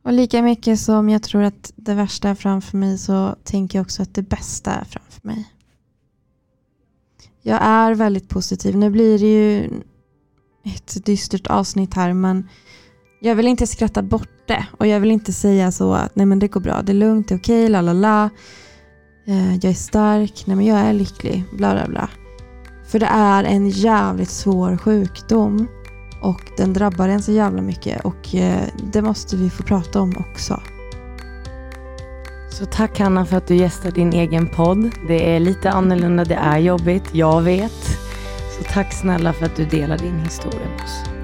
Och 0.04 0.14
lika 0.14 0.41
mycket 0.41 0.80
som 0.80 1.10
jag 1.10 1.24
tror 1.24 1.43
att 1.43 1.74
det 1.76 1.93
värsta 1.93 2.30
är 2.30 2.36
framför 2.36 2.78
mig 2.78 2.97
så 2.97 3.36
tänker 3.43 3.80
jag 3.80 3.84
också 3.84 4.02
att 4.02 4.14
det 4.14 4.22
bästa 4.22 4.72
är 4.72 4.84
framför 4.84 5.28
mig. 5.28 5.47
Jag 7.41 7.60
är 7.62 7.95
väldigt 7.95 8.30
positiv. 8.30 8.78
Nu 8.78 8.89
blir 8.89 9.20
det 9.20 9.26
ju 9.26 9.70
ett 10.76 11.06
dystert 11.06 11.47
avsnitt 11.47 11.93
här 11.93 12.14
men 12.14 12.47
jag 13.22 13.36
vill 13.36 13.47
inte 13.47 13.68
skratta 13.68 14.02
bort 14.02 14.47
det 14.47 14.66
och 14.78 14.88
jag 14.88 15.00
vill 15.00 15.12
inte 15.12 15.34
säga 15.34 15.72
så 15.72 15.93
att 15.93 16.16
nej 16.16 16.26
men 16.26 16.39
det 16.39 16.47
går 16.47 16.62
bra, 16.62 16.82
det 16.82 16.91
är 16.91 16.93
lugnt, 16.93 17.28
det 17.28 17.34
är 17.34 17.39
okej, 17.39 17.64
okay, 17.64 17.70
la 17.70 17.82
la 17.82 17.93
la. 17.93 18.30
Eh, 19.28 19.54
jag 19.54 19.66
är 19.66 19.74
stark, 19.74 20.43
nej 20.47 20.56
men 20.56 20.66
jag 20.66 20.80
är 20.80 20.93
lycklig, 20.93 21.43
bla 21.58 21.74
bla 21.74 21.88
bla. 21.88 22.10
För 22.88 23.00
det 23.00 23.06
är 23.06 23.43
en 23.43 23.70
jävligt 23.70 24.30
svår 24.30 24.78
sjukdom 24.78 25.68
och 26.22 26.41
den 26.57 26.74
drabbar 26.74 27.07
en 27.07 27.22
så 27.22 27.32
jävla 27.32 27.61
mycket 27.61 28.05
och 28.05 28.36
eh, 28.36 28.63
det 28.93 29.01
måste 29.01 29.36
vi 29.36 29.49
få 29.49 29.63
prata 29.63 30.01
om 30.01 30.17
också. 30.17 30.61
Så 32.51 32.65
tack 32.65 32.99
Hanna 32.99 33.26
för 33.26 33.38
att 33.38 33.47
du 33.47 33.55
gästar 33.55 33.91
din 33.91 34.13
egen 34.13 34.47
podd. 34.47 34.91
Det 35.07 35.36
är 35.36 35.39
lite 35.39 35.70
annorlunda, 35.72 36.26
det 36.26 36.36
är 36.36 36.57
jobbigt, 36.57 37.09
jag 37.11 37.41
vet. 37.41 37.86
Så 38.57 38.63
tack 38.74 38.93
snälla 38.93 39.34
för 39.34 39.45
att 39.45 39.55
du 39.55 39.65
delar 39.65 39.97
din 39.97 40.20
historia 40.20 40.67
med 40.76 40.84
oss. 40.84 41.18